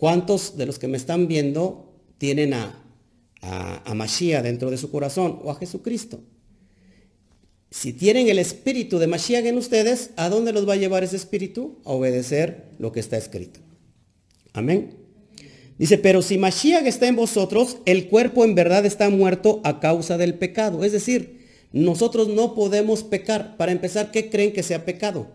¿Cuántos 0.00 0.56
de 0.56 0.66
los 0.66 0.80
que 0.80 0.88
me 0.88 0.96
están 0.96 1.28
viendo 1.28 1.94
tienen 2.18 2.54
a, 2.54 2.82
a, 3.42 3.88
a 3.88 3.94
Mashiach 3.94 4.42
dentro 4.42 4.70
de 4.70 4.78
su 4.78 4.90
corazón 4.90 5.38
o 5.44 5.52
a 5.52 5.54
Jesucristo? 5.54 6.20
si 7.70 7.92
tienen 7.92 8.28
el 8.28 8.38
espíritu 8.38 8.98
de 8.98 9.06
Mashiach 9.06 9.46
en 9.46 9.56
ustedes, 9.56 10.10
¿a 10.16 10.28
dónde 10.28 10.52
los 10.52 10.68
va 10.68 10.72
a 10.72 10.76
llevar 10.76 11.04
ese 11.04 11.16
espíritu? 11.16 11.78
A 11.84 11.92
obedecer 11.92 12.64
lo 12.78 12.90
que 12.90 13.00
está 13.00 13.16
escrito. 13.16 13.60
Amén. 14.52 14.96
Dice, 15.78 15.96
pero 15.96 16.20
si 16.20 16.36
Mashiach 16.36 16.86
está 16.86 17.06
en 17.06 17.16
vosotros, 17.16 17.78
el 17.86 18.08
cuerpo 18.08 18.44
en 18.44 18.56
verdad 18.56 18.84
está 18.84 19.08
muerto 19.08 19.60
a 19.62 19.78
causa 19.78 20.18
del 20.18 20.34
pecado. 20.34 20.84
Es 20.84 20.92
decir, 20.92 21.46
nosotros 21.72 22.28
no 22.28 22.54
podemos 22.54 23.04
pecar. 23.04 23.56
Para 23.56 23.72
empezar, 23.72 24.10
¿qué 24.10 24.28
creen 24.28 24.52
que 24.52 24.64
sea 24.64 24.84
pecado? 24.84 25.28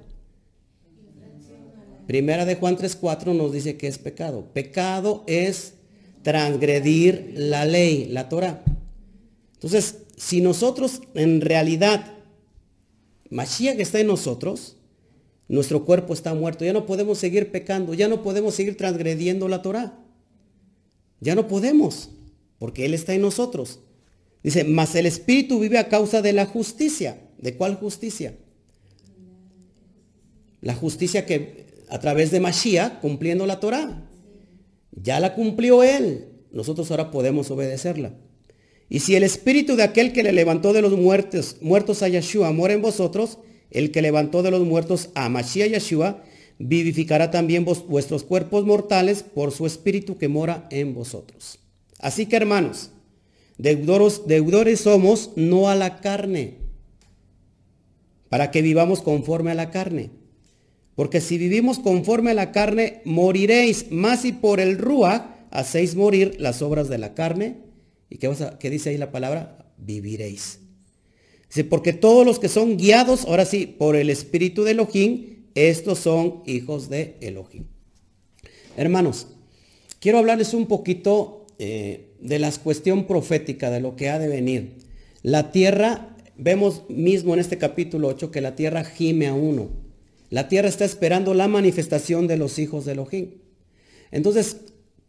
Primera 2.07 2.45
de 2.45 2.55
Juan 2.55 2.77
3.4 2.77 3.35
nos 3.35 3.51
dice 3.51 3.77
que 3.77 3.87
es 3.87 3.97
pecado. 3.97 4.47
Pecado 4.53 5.23
es 5.27 5.73
transgredir 6.21 7.33
la 7.35 7.65
ley, 7.65 8.07
la 8.09 8.29
Torah. 8.29 8.63
Entonces, 9.53 9.99
si 10.17 10.41
nosotros 10.41 11.01
en 11.13 11.41
realidad 11.41 12.13
Mashiach 13.29 13.79
está 13.79 13.99
en 13.99 14.07
nosotros, 14.07 14.77
nuestro 15.47 15.85
cuerpo 15.85 16.13
está 16.13 16.33
muerto. 16.33 16.65
Ya 16.65 16.73
no 16.73 16.85
podemos 16.85 17.17
seguir 17.17 17.51
pecando, 17.51 17.93
ya 17.93 18.07
no 18.07 18.23
podemos 18.23 18.55
seguir 18.55 18.77
transgrediendo 18.77 19.47
la 19.47 19.61
Torah. 19.61 19.99
Ya 21.21 21.35
no 21.35 21.47
podemos, 21.47 22.09
porque 22.59 22.85
Él 22.85 22.93
está 22.93 23.13
en 23.13 23.21
nosotros. 23.21 23.79
Dice, 24.43 24.63
mas 24.63 24.93
el 24.95 25.05
Espíritu 25.05 25.59
vive 25.59 25.77
a 25.77 25.89
causa 25.89 26.21
de 26.21 26.33
la 26.33 26.45
justicia. 26.45 27.19
¿De 27.39 27.55
cuál 27.55 27.75
justicia? 27.75 28.35
La 30.61 30.75
justicia 30.75 31.25
que 31.25 31.64
a 31.89 31.99
través 31.99 32.31
de 32.31 32.39
Mashiach, 32.39 32.99
cumpliendo 32.99 33.45
la 33.45 33.59
Torah. 33.59 34.09
Ya 34.91 35.19
la 35.19 35.35
cumplió 35.35 35.83
Él. 35.83 36.29
Nosotros 36.51 36.89
ahora 36.91 37.11
podemos 37.11 37.51
obedecerla. 37.51 38.13
Y 38.89 38.99
si 38.99 39.15
el 39.15 39.23
espíritu 39.23 39.75
de 39.75 39.83
aquel 39.83 40.13
que 40.13 40.23
le 40.23 40.31
levantó 40.31 40.71
de 40.71 40.81
los 40.81 40.93
muertos, 40.93 41.57
muertos 41.61 42.03
a 42.03 42.07
Yeshua 42.07 42.51
mora 42.51 42.73
en 42.73 42.81
vosotros, 42.81 43.39
el 43.71 43.91
que 43.91 44.01
levantó 44.01 44.43
de 44.43 44.51
los 44.51 44.63
muertos 44.63 45.09
a 45.15 45.27
Mashiach 45.27 45.71
Yeshua, 45.71 46.23
vivificará 46.59 47.31
también 47.31 47.65
vuestros 47.65 48.23
cuerpos 48.23 48.65
mortales 48.65 49.23
por 49.23 49.51
su 49.51 49.65
espíritu 49.65 50.17
que 50.17 50.27
mora 50.27 50.67
en 50.71 50.93
vosotros. 50.93 51.59
Así 51.99 52.27
que 52.27 52.37
hermanos, 52.37 52.91
deudores 53.57 54.79
somos 54.79 55.31
no 55.35 55.69
a 55.69 55.75
la 55.75 55.99
carne, 55.99 56.59
para 58.29 58.51
que 58.51 58.61
vivamos 58.61 59.01
conforme 59.01 59.51
a 59.51 59.55
la 59.55 59.71
carne. 59.71 60.11
Porque 60.95 61.21
si 61.21 61.37
vivimos 61.37 61.79
conforme 61.79 62.31
a 62.31 62.35
la 62.35 62.51
carne, 62.51 63.01
moriréis, 63.05 63.91
más 63.91 64.25
y 64.25 64.31
por 64.31 64.59
el 64.59 64.77
Rúa 64.77 65.47
hacéis 65.51 65.95
morir 65.95 66.35
las 66.39 66.61
obras 66.61 66.89
de 66.89 66.97
la 66.97 67.13
carne 67.13 67.65
¿Y 68.09 68.17
qué, 68.17 68.31
qué 68.59 68.69
dice 68.69 68.89
ahí 68.89 68.97
la 68.97 69.11
palabra? 69.11 69.73
Viviréis. 69.77 70.59
Dice, 71.47 71.63
porque 71.63 71.93
todos 71.93 72.25
los 72.25 72.39
que 72.39 72.49
son 72.49 72.77
guiados, 72.77 73.25
ahora 73.25 73.45
sí, 73.45 73.65
por 73.65 73.95
el 73.95 74.09
Espíritu 74.09 74.63
de 74.63 74.71
Elohim, 74.71 75.45
estos 75.55 75.99
son 75.99 76.43
hijos 76.45 76.89
de 76.89 77.17
Elohim. 77.21 77.65
Hermanos, 78.77 79.27
quiero 79.99 80.17
hablarles 80.17 80.53
un 80.53 80.67
poquito 80.67 81.45
eh, 81.59 82.13
de 82.19 82.39
la 82.39 82.51
cuestión 82.51 83.07
profética, 83.07 83.69
de 83.69 83.79
lo 83.79 83.95
que 83.95 84.09
ha 84.09 84.19
de 84.19 84.27
venir. 84.27 84.77
La 85.21 85.51
tierra, 85.51 86.15
vemos 86.37 86.83
mismo 86.89 87.33
en 87.33 87.39
este 87.39 87.57
capítulo 87.57 88.09
8 88.09 88.31
que 88.31 88.41
la 88.41 88.55
tierra 88.55 88.83
gime 88.83 89.27
a 89.27 89.33
uno. 89.33 89.69
La 90.35 90.49
tierra 90.49 90.67
está 90.67 90.83
esperando 90.83 91.33
la 91.33 91.47
manifestación 91.47 92.27
de 92.27 92.35
los 92.35 92.59
hijos 92.59 92.83
de 92.83 92.91
Elohim. 92.91 93.35
Entonces, 94.11 94.57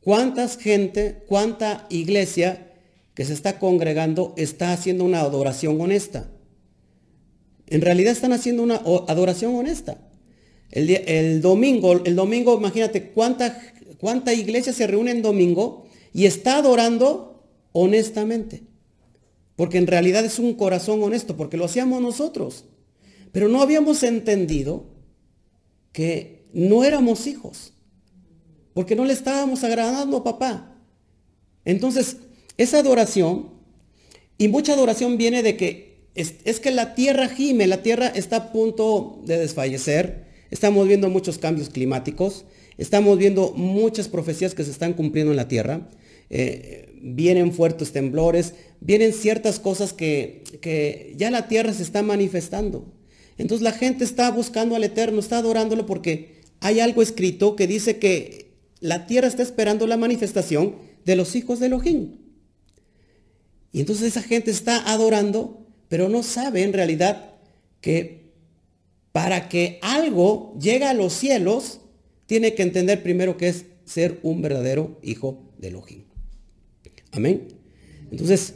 ¿cuántas 0.01 0.57
gente, 0.57 1.25
cuánta 1.27 1.89
iglesia 1.91 2.75
que 3.13 3.25
se 3.25 3.33
está 3.33 3.59
congregando 3.59 4.35
está 4.37 4.73
haciendo 4.73 5.03
una 5.03 5.19
adoración 5.19 5.81
honesta. 5.81 6.31
En 7.67 7.81
realidad 7.81 8.13
están 8.13 8.33
haciendo 8.33 8.63
una 8.63 8.77
adoración 8.77 9.57
honesta. 9.57 9.99
El, 10.71 11.41
domingo, 11.43 12.05
el 12.05 12.15
domingo, 12.15 12.57
imagínate 12.57 13.09
cuánta, 13.09 13.61
cuánta 13.99 14.33
iglesia 14.33 14.73
se 14.73 14.87
reúne 14.87 15.11
en 15.11 15.23
domingo 15.23 15.89
y 16.13 16.27
está 16.27 16.59
adorando 16.59 17.43
honestamente. 17.73 18.63
Porque 19.57 19.79
en 19.79 19.89
realidad 19.89 20.25
es 20.25 20.39
un 20.39 20.55
corazón 20.55 21.03
honesto, 21.03 21.37
porque 21.37 21.57
lo 21.57 21.65
hacíamos 21.65 22.01
nosotros. 22.01 22.67
Pero 23.33 23.49
no 23.49 23.61
habíamos 23.61 24.05
entendido 24.05 24.95
que 25.97 26.45
no 26.53 26.85
éramos 26.85 27.27
hijos. 27.27 27.73
Porque 28.75 28.95
no 28.95 29.07
le 29.07 29.15
estábamos 29.15 29.65
agradando 29.65 30.19
a 30.19 30.25
papá. 30.25 30.77
Entonces, 31.65 32.19
esa 32.59 32.81
adoración 32.81 33.57
Y 34.37 34.49
mucha 34.49 34.75
adoración 34.75 35.17
viene 35.17 35.43
de 35.43 35.57
que 35.57 36.11
es, 36.15 36.61
que 36.61 36.71
la 36.71 36.95
tierra 36.95 37.29
gime, 37.29 37.67
la 37.67 37.83
tierra 37.83 38.09
está 38.09 38.37
a 38.37 38.53
punto 38.53 39.23
de 39.25 39.39
desfallecer, 39.39 40.27
estamos 40.51 40.87
viendo 40.87 41.09
muchos 41.09 41.39
cambios 41.39 41.71
climáticos, 41.71 42.45
estamos 42.77 43.17
viendo 43.17 43.53
muchas 43.53 44.09
profecías 44.09 44.55
que 44.55 44.65
se 44.65 44.71
están 44.71 44.93
cumpliendo 44.93 45.33
en 45.33 45.39
la 45.39 45.49
tierra, 45.49 45.89
eh, 46.29 46.93
vienen 47.01 47.55
fuertes 47.55 47.93
temblores, 47.93 48.53
vienen 48.81 49.15
ciertas 49.15 49.59
cosas 49.59 49.95
que, 49.95 50.45
que 50.61 51.15
ya 51.17 51.31
la 51.31 51.49
tierra 51.49 51.73
se 51.73 51.83
está 51.83 52.03
manifestando. 52.03 52.85
Entonces 53.39 53.63
la 53.63 53.73
gente 53.73 54.05
está 54.05 54.31
buscando 54.31 54.77
al 54.77 54.85
Eterno, 54.85 55.21
está 55.21 55.39
adorándolo 55.39 55.87
porque 55.87 56.41
hay 56.61 56.81
algo 56.81 57.03
escrito 57.03 57.57
que 57.57 57.67
dice 57.67 57.99
que 57.99 58.53
la 58.81 59.07
tierra 59.07 59.29
está 59.29 59.43
esperando 59.43 59.87
la 59.87 59.97
manifestación 59.97 60.77
de 61.05 61.17
los 61.17 61.37
hijos 61.37 61.61
de 61.61 61.67
Elohim. 61.67 62.17
Y 63.73 63.81
entonces 63.81 64.09
esa 64.09 64.23
gente 64.23 64.51
está 64.51 64.91
adorando, 64.91 65.67
pero 65.89 66.09
no 66.09 66.23
sabe 66.23 66.63
en 66.63 66.73
realidad 66.73 67.35
que 67.81 68.33
para 69.13 69.49
que 69.49 69.79
algo 69.83 70.57
llegue 70.61 70.85
a 70.85 70.95
los 70.95 71.13
cielos, 71.13 71.81
tiene 72.27 72.55
que 72.55 72.63
entender 72.63 73.03
primero 73.03 73.37
que 73.37 73.49
es 73.49 73.67
ser 73.85 74.19
un 74.23 74.43
verdadero 74.43 74.99
hijo 75.03 75.43
de 75.59 75.69
Elohim. 75.69 76.05
Amén. 77.13 77.49
Entonces, 78.11 78.55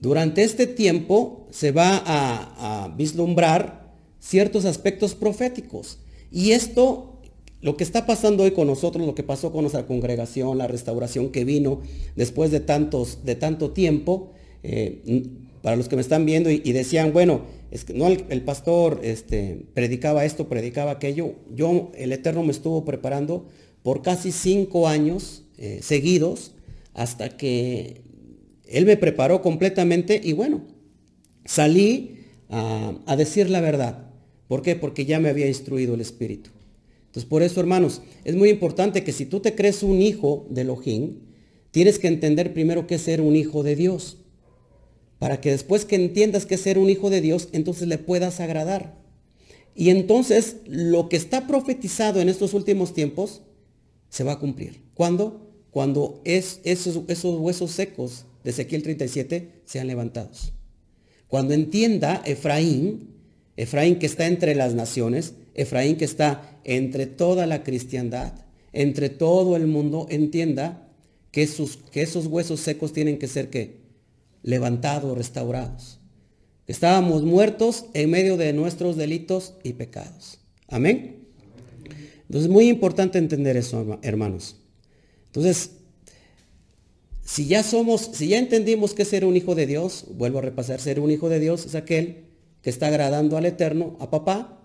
durante 0.00 0.42
este 0.42 0.66
tiempo 0.66 1.46
se 1.50 1.70
va 1.70 2.02
a, 2.04 2.84
a 2.84 2.88
vislumbrar 2.88 3.83
ciertos 4.24 4.64
aspectos 4.64 5.14
proféticos. 5.14 5.98
Y 6.30 6.52
esto, 6.52 7.20
lo 7.60 7.76
que 7.76 7.84
está 7.84 8.06
pasando 8.06 8.44
hoy 8.44 8.52
con 8.52 8.66
nosotros, 8.66 9.06
lo 9.06 9.14
que 9.14 9.22
pasó 9.22 9.52
con 9.52 9.62
nuestra 9.62 9.86
congregación, 9.86 10.56
la 10.56 10.66
restauración 10.66 11.30
que 11.30 11.44
vino 11.44 11.82
después 12.16 12.50
de, 12.50 12.60
tantos, 12.60 13.24
de 13.24 13.34
tanto 13.34 13.72
tiempo, 13.72 14.30
eh, 14.62 15.28
para 15.60 15.76
los 15.76 15.88
que 15.88 15.96
me 15.96 16.02
están 16.02 16.24
viendo 16.26 16.50
y, 16.50 16.72
decían, 16.72 17.12
bueno, 17.12 17.42
es 17.70 17.84
que 17.84 17.94
no 17.94 18.06
el, 18.06 18.42
pastor 18.42 19.00
este, 19.02 19.66
predicaba 19.74 20.24
esto, 20.24 20.48
predicaba 20.48 20.92
aquello. 20.92 21.34
Yo, 21.54 21.90
el 21.94 22.12
Eterno 22.12 22.42
me 22.42 22.52
estuvo 22.52 22.84
preparando 22.84 23.46
por 23.82 24.02
casi 24.02 24.32
cinco 24.32 24.88
años 24.88 25.44
eh, 25.58 25.80
seguidos 25.82 26.52
hasta 26.92 27.36
que 27.36 28.02
Él 28.66 28.86
me 28.86 28.96
preparó 28.96 29.42
completamente 29.42 30.20
y 30.22 30.32
bueno, 30.32 30.62
salí 31.44 32.20
a 32.50 33.16
decir 33.16 33.50
la 33.50 33.60
verdad. 33.60 34.13
¿Por 34.48 34.62
qué? 34.62 34.76
Porque 34.76 35.06
ya 35.06 35.20
me 35.20 35.28
había 35.28 35.46
instruido 35.46 35.94
el 35.94 36.00
Espíritu. 36.00 36.50
Entonces, 37.06 37.28
por 37.28 37.42
eso, 37.42 37.60
hermanos, 37.60 38.02
es 38.24 38.34
muy 38.34 38.50
importante 38.50 39.04
que 39.04 39.12
si 39.12 39.24
tú 39.24 39.40
te 39.40 39.54
crees 39.54 39.82
un 39.82 40.02
hijo 40.02 40.46
de 40.50 40.62
Elohim, 40.62 41.20
tienes 41.70 41.98
que 41.98 42.08
entender 42.08 42.52
primero 42.52 42.86
qué 42.86 42.96
es 42.96 43.02
ser 43.02 43.20
un 43.20 43.36
hijo 43.36 43.62
de 43.62 43.76
Dios. 43.76 44.18
Para 45.18 45.40
que 45.40 45.50
después 45.50 45.84
que 45.84 45.96
entiendas 45.96 46.44
qué 46.44 46.56
es 46.56 46.60
ser 46.60 46.76
un 46.76 46.90
hijo 46.90 47.10
de 47.10 47.20
Dios, 47.20 47.48
entonces 47.52 47.88
le 47.88 47.98
puedas 47.98 48.40
agradar. 48.40 48.98
Y 49.74 49.90
entonces 49.90 50.56
lo 50.66 51.08
que 51.08 51.16
está 51.16 51.46
profetizado 51.46 52.20
en 52.20 52.28
estos 52.28 52.52
últimos 52.52 52.94
tiempos 52.94 53.42
se 54.08 54.24
va 54.24 54.32
a 54.32 54.38
cumplir. 54.38 54.82
¿Cuándo? 54.94 55.50
Cuando 55.70 56.20
es, 56.24 56.60
esos, 56.64 57.00
esos 57.08 57.40
huesos 57.40 57.70
secos 57.70 58.26
de 58.44 58.50
Ezequiel 58.50 58.82
37 58.82 59.62
sean 59.64 59.86
levantados. 59.86 60.52
Cuando 61.28 61.54
entienda 61.54 62.22
Efraín 62.24 63.13
Efraín 63.56 63.98
que 63.98 64.06
está 64.06 64.26
entre 64.26 64.54
las 64.54 64.74
naciones, 64.74 65.34
Efraín 65.54 65.96
que 65.96 66.04
está 66.04 66.58
entre 66.64 67.06
toda 67.06 67.46
la 67.46 67.62
cristiandad, 67.62 68.32
entre 68.72 69.08
todo 69.08 69.56
el 69.56 69.66
mundo, 69.66 70.06
entienda 70.10 70.88
que 71.30 71.42
esos, 71.42 72.26
huesos 72.26 72.60
secos 72.60 72.92
tienen 72.92 73.18
que 73.18 73.28
ser 73.28 73.50
que 73.50 73.80
levantados, 74.42 75.16
restaurados. 75.16 76.00
Estábamos 76.66 77.22
muertos 77.22 77.86
en 77.92 78.10
medio 78.10 78.36
de 78.36 78.52
nuestros 78.52 78.96
delitos 78.96 79.54
y 79.62 79.74
pecados. 79.74 80.38
Amén. 80.68 81.26
Entonces 82.22 82.44
es 82.44 82.48
muy 82.48 82.68
importante 82.68 83.18
entender 83.18 83.56
eso, 83.56 83.98
hermanos. 84.02 84.56
Entonces, 85.26 85.72
si 87.24 87.46
ya 87.46 87.62
somos, 87.62 88.10
si 88.12 88.28
ya 88.28 88.38
entendimos 88.38 88.94
que 88.94 89.04
ser 89.04 89.24
un 89.24 89.36
hijo 89.36 89.54
de 89.54 89.66
Dios, 89.66 90.06
vuelvo 90.10 90.38
a 90.38 90.42
repasar, 90.42 90.80
ser 90.80 91.00
un 91.00 91.10
hijo 91.10 91.28
de 91.28 91.40
Dios 91.40 91.66
es 91.66 91.74
aquel 91.74 92.24
que 92.64 92.70
está 92.70 92.86
agradando 92.86 93.36
al 93.36 93.44
Eterno, 93.44 93.94
a 94.00 94.10
papá, 94.10 94.58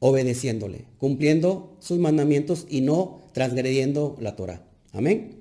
obedeciéndole, 0.00 0.84
cumpliendo 0.98 1.76
sus 1.78 1.98
mandamientos 1.98 2.66
y 2.68 2.80
no 2.80 3.22
transgrediendo 3.32 4.16
la 4.20 4.34
Torah. 4.34 4.66
Amén. 4.92 5.36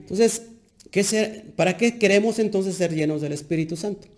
Entonces, 0.00 0.42
¿qué 0.90 1.04
ser, 1.04 1.52
¿para 1.54 1.76
qué 1.76 1.98
queremos 1.98 2.40
entonces 2.40 2.74
ser 2.74 2.92
llenos 2.92 3.22
del 3.22 3.32
Espíritu 3.32 3.76
Santo? 3.76 4.08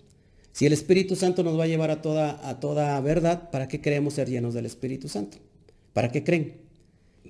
Si 0.52 0.64
el 0.64 0.72
Espíritu 0.72 1.16
Santo 1.16 1.42
nos 1.42 1.58
va 1.58 1.64
a 1.64 1.68
llevar 1.68 1.90
a 1.90 2.00
toda, 2.00 2.48
a 2.48 2.60
toda 2.60 2.98
verdad, 3.02 3.50
¿para 3.50 3.68
qué 3.68 3.82
queremos 3.82 4.14
ser 4.14 4.30
llenos 4.30 4.54
del 4.54 4.64
Espíritu 4.64 5.10
Santo? 5.10 5.36
¿Para 5.92 6.10
qué 6.10 6.24
creen? 6.24 6.54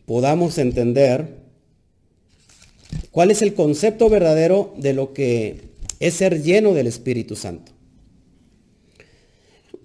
Podamos 0.04 0.58
entender 0.58 1.40
cuál 3.10 3.32
es 3.32 3.42
el 3.42 3.54
concepto 3.54 4.08
verdadero 4.08 4.74
de 4.78 4.92
lo 4.92 5.12
que 5.12 5.70
es 5.98 6.14
ser 6.14 6.40
lleno 6.44 6.72
del 6.72 6.86
Espíritu 6.86 7.34
Santo. 7.34 7.75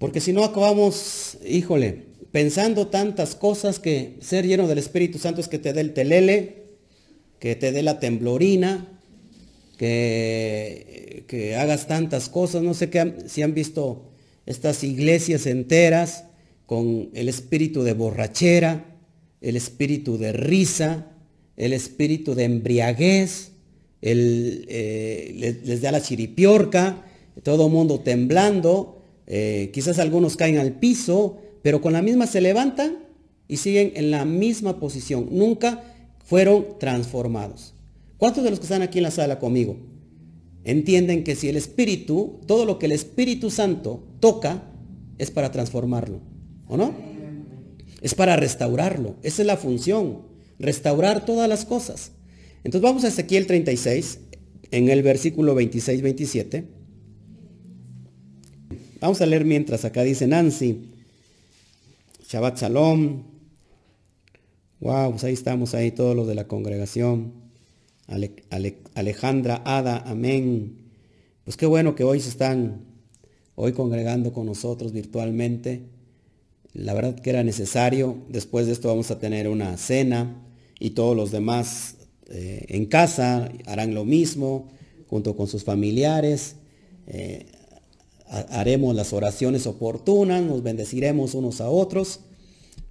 Porque 0.02 0.20
si 0.20 0.32
no 0.32 0.42
acabamos, 0.42 1.38
híjole, 1.46 2.06
pensando 2.32 2.88
tantas 2.88 3.36
cosas 3.36 3.78
que 3.78 4.16
ser 4.20 4.44
lleno 4.44 4.66
del 4.66 4.78
Espíritu 4.78 5.20
Santo 5.20 5.40
es 5.40 5.46
que 5.46 5.60
te 5.60 5.72
dé 5.72 5.80
el 5.80 5.94
telele, 5.94 6.64
que 7.38 7.54
te 7.54 7.70
dé 7.70 7.84
la 7.84 8.00
temblorina, 8.00 8.98
que, 9.78 11.22
que 11.28 11.54
hagas 11.54 11.86
tantas 11.86 12.28
cosas. 12.28 12.64
No 12.64 12.74
sé 12.74 12.90
qué, 12.90 13.14
si 13.28 13.42
han 13.42 13.54
visto 13.54 14.10
estas 14.44 14.82
iglesias 14.82 15.46
enteras 15.46 16.24
con 16.66 17.10
el 17.14 17.28
espíritu 17.28 17.84
de 17.84 17.92
borrachera, 17.92 18.96
el 19.40 19.54
espíritu 19.54 20.18
de 20.18 20.32
risa, 20.32 21.12
el 21.56 21.72
espíritu 21.72 22.34
de 22.34 22.42
embriaguez, 22.42 23.52
el, 24.00 24.66
eh, 24.68 25.32
les, 25.36 25.64
les, 25.64 25.80
da 25.80 25.92
la 25.92 26.02
chiripiorca, 26.02 27.06
todo 27.44 27.68
mundo 27.68 28.00
temblando, 28.00 28.98
eh, 29.26 29.70
quizás 29.72 29.98
algunos 29.98 30.36
caen 30.36 30.58
al 30.58 30.78
piso, 30.78 31.38
pero 31.62 31.80
con 31.80 31.92
la 31.92 32.02
misma 32.02 32.26
se 32.26 32.40
levantan 32.40 32.98
y 33.48 33.58
siguen 33.58 33.92
en 33.94 34.10
la 34.10 34.24
misma 34.24 34.80
posición. 34.80 35.28
Nunca 35.30 35.82
fueron 36.24 36.78
transformados. 36.78 37.74
¿Cuántos 38.16 38.44
de 38.44 38.50
los 38.50 38.58
que 38.58 38.66
están 38.66 38.82
aquí 38.82 38.98
en 38.98 39.04
la 39.04 39.10
sala 39.10 39.38
conmigo 39.38 39.76
entienden 40.64 41.24
que 41.24 41.34
si 41.34 41.48
el 41.48 41.56
Espíritu, 41.56 42.40
todo 42.46 42.64
lo 42.64 42.78
que 42.78 42.86
el 42.86 42.92
Espíritu 42.92 43.50
Santo 43.50 44.04
toca, 44.20 44.62
es 45.18 45.30
para 45.30 45.50
transformarlo? 45.50 46.20
¿O 46.68 46.76
no? 46.76 46.94
Es 48.00 48.14
para 48.14 48.36
restaurarlo. 48.36 49.16
Esa 49.22 49.42
es 49.42 49.46
la 49.46 49.56
función. 49.56 50.22
Restaurar 50.58 51.24
todas 51.24 51.48
las 51.48 51.64
cosas. 51.64 52.12
Entonces 52.64 52.82
vamos 52.82 53.04
a 53.04 53.08
Ezequiel 53.08 53.46
36, 53.46 54.20
en 54.70 54.88
el 54.88 55.02
versículo 55.02 55.54
26-27. 55.54 56.64
Vamos 59.02 59.20
a 59.20 59.26
leer 59.26 59.44
mientras 59.44 59.84
acá 59.84 60.04
dice 60.04 60.28
Nancy. 60.28 60.78
Shabbat 62.28 62.60
Shalom. 62.60 63.24
Wow, 64.78 65.10
pues 65.10 65.24
ahí 65.24 65.34
estamos, 65.34 65.74
ahí 65.74 65.90
todos 65.90 66.14
los 66.14 66.28
de 66.28 66.36
la 66.36 66.46
congregación. 66.46 67.32
Alejandra, 68.94 69.60
Ada, 69.64 70.04
amén. 70.06 70.76
Pues 71.42 71.56
qué 71.56 71.66
bueno 71.66 71.96
que 71.96 72.04
hoy 72.04 72.20
se 72.20 72.28
están 72.28 72.82
hoy 73.56 73.72
congregando 73.72 74.32
con 74.32 74.46
nosotros 74.46 74.92
virtualmente. 74.92 75.82
La 76.72 76.94
verdad 76.94 77.16
que 77.16 77.30
era 77.30 77.42
necesario. 77.42 78.18
Después 78.28 78.66
de 78.66 78.72
esto 78.72 78.86
vamos 78.86 79.10
a 79.10 79.18
tener 79.18 79.48
una 79.48 79.76
cena 79.78 80.36
y 80.78 80.90
todos 80.90 81.16
los 81.16 81.32
demás 81.32 81.96
eh, 82.30 82.66
en 82.68 82.86
casa 82.86 83.50
harán 83.66 83.94
lo 83.94 84.04
mismo 84.04 84.68
junto 85.08 85.34
con 85.34 85.48
sus 85.48 85.64
familiares. 85.64 86.54
Eh, 87.08 87.46
haremos 88.32 88.94
las 88.94 89.12
oraciones 89.12 89.66
oportunas, 89.66 90.42
nos 90.42 90.62
bendeciremos 90.62 91.34
unos 91.34 91.60
a 91.60 91.68
otros. 91.68 92.20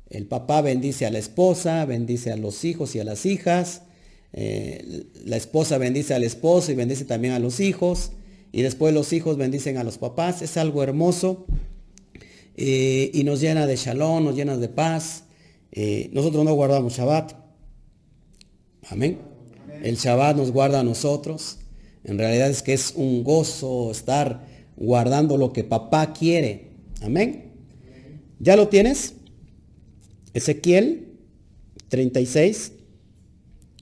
El 0.09 0.27
papá 0.27 0.61
bendice 0.61 1.05
a 1.05 1.09
la 1.09 1.17
esposa, 1.17 1.83
bendice 1.85 2.31
a 2.31 2.37
los 2.37 2.63
hijos 2.63 2.95
y 2.95 2.99
a 2.99 3.03
las 3.03 3.25
hijas. 3.25 3.81
Eh, 4.33 5.05
la 5.25 5.37
esposa 5.37 5.77
bendice 5.77 6.13
al 6.13 6.23
esposo 6.23 6.71
y 6.71 6.75
bendice 6.75 7.05
también 7.05 7.33
a 7.33 7.39
los 7.39 7.59
hijos. 7.59 8.11
Y 8.51 8.61
después 8.61 8.93
los 8.93 9.13
hijos 9.13 9.37
bendicen 9.37 9.77
a 9.77 9.83
los 9.83 9.97
papás. 9.97 10.41
Es 10.41 10.57
algo 10.57 10.83
hermoso. 10.83 11.45
Eh, 12.55 13.09
y 13.13 13.23
nos 13.23 13.39
llena 13.39 13.65
de 13.65 13.77
shalom, 13.77 14.23
nos 14.23 14.35
llena 14.35 14.57
de 14.57 14.69
paz. 14.69 15.23
Eh, 15.71 16.09
nosotros 16.13 16.43
no 16.43 16.53
guardamos 16.53 16.93
Shabbat. 16.93 17.33
Amén. 18.89 19.17
El 19.81 19.95
Shabbat 19.95 20.35
nos 20.35 20.51
guarda 20.51 20.81
a 20.81 20.83
nosotros. 20.83 21.57
En 22.03 22.17
realidad 22.17 22.49
es 22.49 22.61
que 22.61 22.73
es 22.73 22.93
un 22.95 23.23
gozo 23.23 23.91
estar 23.91 24.50
guardando 24.75 25.37
lo 25.37 25.53
que 25.53 25.63
papá 25.63 26.13
quiere. 26.13 26.67
Amén. 27.01 27.51
¿Ya 28.39 28.55
lo 28.55 28.67
tienes? 28.67 29.13
Ezequiel 30.33 31.07
36, 31.89 32.71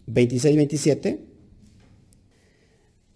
26, 0.08 0.56
27. 0.56 1.20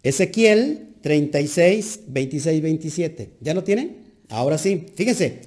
Ezequiel 0.04 0.90
36, 1.02 2.02
26, 2.08 2.62
27. 2.62 3.34
¿Ya 3.42 3.54
lo 3.54 3.64
tienen? 3.64 4.14
Ahora 4.30 4.58
sí, 4.58 4.86
fíjense. 4.96 5.42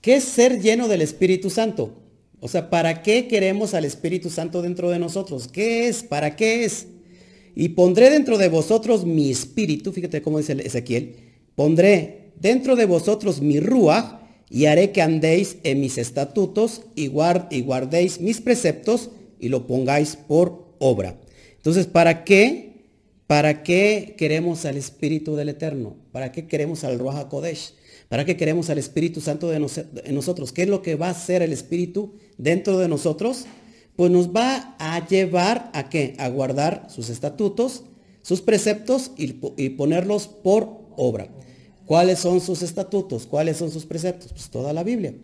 ¿Qué 0.00 0.16
es 0.16 0.24
ser 0.24 0.60
lleno 0.60 0.88
del 0.88 1.02
Espíritu 1.02 1.50
Santo? 1.50 2.02
O 2.40 2.48
sea, 2.48 2.70
¿para 2.70 3.02
qué 3.02 3.26
queremos 3.26 3.74
al 3.74 3.84
Espíritu 3.84 4.30
Santo 4.30 4.62
dentro 4.62 4.90
de 4.90 4.98
nosotros? 4.98 5.48
¿Qué 5.48 5.88
es? 5.88 6.02
¿Para 6.02 6.36
qué 6.36 6.64
es? 6.64 6.86
Y 7.60 7.70
pondré 7.70 8.08
dentro 8.08 8.38
de 8.38 8.48
vosotros 8.48 9.04
mi 9.04 9.32
espíritu, 9.32 9.90
fíjate 9.90 10.22
cómo 10.22 10.38
dice 10.38 10.52
Ezequiel, 10.64 11.16
pondré 11.56 12.30
dentro 12.40 12.76
de 12.76 12.86
vosotros 12.86 13.42
mi 13.42 13.58
rúa 13.58 14.22
y 14.48 14.66
haré 14.66 14.92
que 14.92 15.02
andéis 15.02 15.56
en 15.64 15.80
mis 15.80 15.98
estatutos 15.98 16.82
y, 16.94 17.10
y 17.50 17.60
guardéis 17.62 18.20
mis 18.20 18.40
preceptos 18.40 19.10
y 19.40 19.48
lo 19.48 19.66
pongáis 19.66 20.14
por 20.14 20.76
obra. 20.78 21.18
Entonces, 21.56 21.88
¿para 21.88 22.22
qué? 22.22 22.84
¿Para 23.26 23.64
qué 23.64 24.14
queremos 24.16 24.64
al 24.64 24.76
Espíritu 24.76 25.34
del 25.34 25.48
Eterno? 25.48 25.96
¿Para 26.12 26.30
qué 26.30 26.46
queremos 26.46 26.84
al 26.84 26.96
Ruach 26.96 27.16
HaKodesh? 27.16 27.74
¿Para 28.08 28.24
qué 28.24 28.36
queremos 28.36 28.70
al 28.70 28.78
Espíritu 28.78 29.20
Santo 29.20 29.48
de 29.48 29.58
nosotros? 29.58 30.52
¿Qué 30.52 30.62
es 30.62 30.68
lo 30.68 30.80
que 30.80 30.94
va 30.94 31.08
a 31.08 31.10
hacer 31.10 31.42
el 31.42 31.52
Espíritu 31.52 32.12
dentro 32.36 32.78
de 32.78 32.86
nosotros? 32.86 33.46
Pues 33.98 34.12
nos 34.12 34.28
va 34.28 34.76
a 34.78 35.04
llevar 35.08 35.72
a 35.74 35.88
qué? 35.88 36.14
A 36.18 36.28
guardar 36.28 36.86
sus 36.88 37.10
estatutos, 37.10 37.82
sus 38.22 38.40
preceptos 38.42 39.10
y, 39.16 39.70
ponerlos 39.70 40.28
por 40.28 40.82
obra. 40.96 41.26
¿Cuáles 41.84 42.20
son 42.20 42.40
sus 42.40 42.62
estatutos? 42.62 43.26
¿Cuáles 43.26 43.56
son 43.56 43.72
sus 43.72 43.86
preceptos? 43.86 44.32
Pues 44.32 44.50
toda 44.50 44.72
la 44.72 44.84
Biblia, 44.84 45.16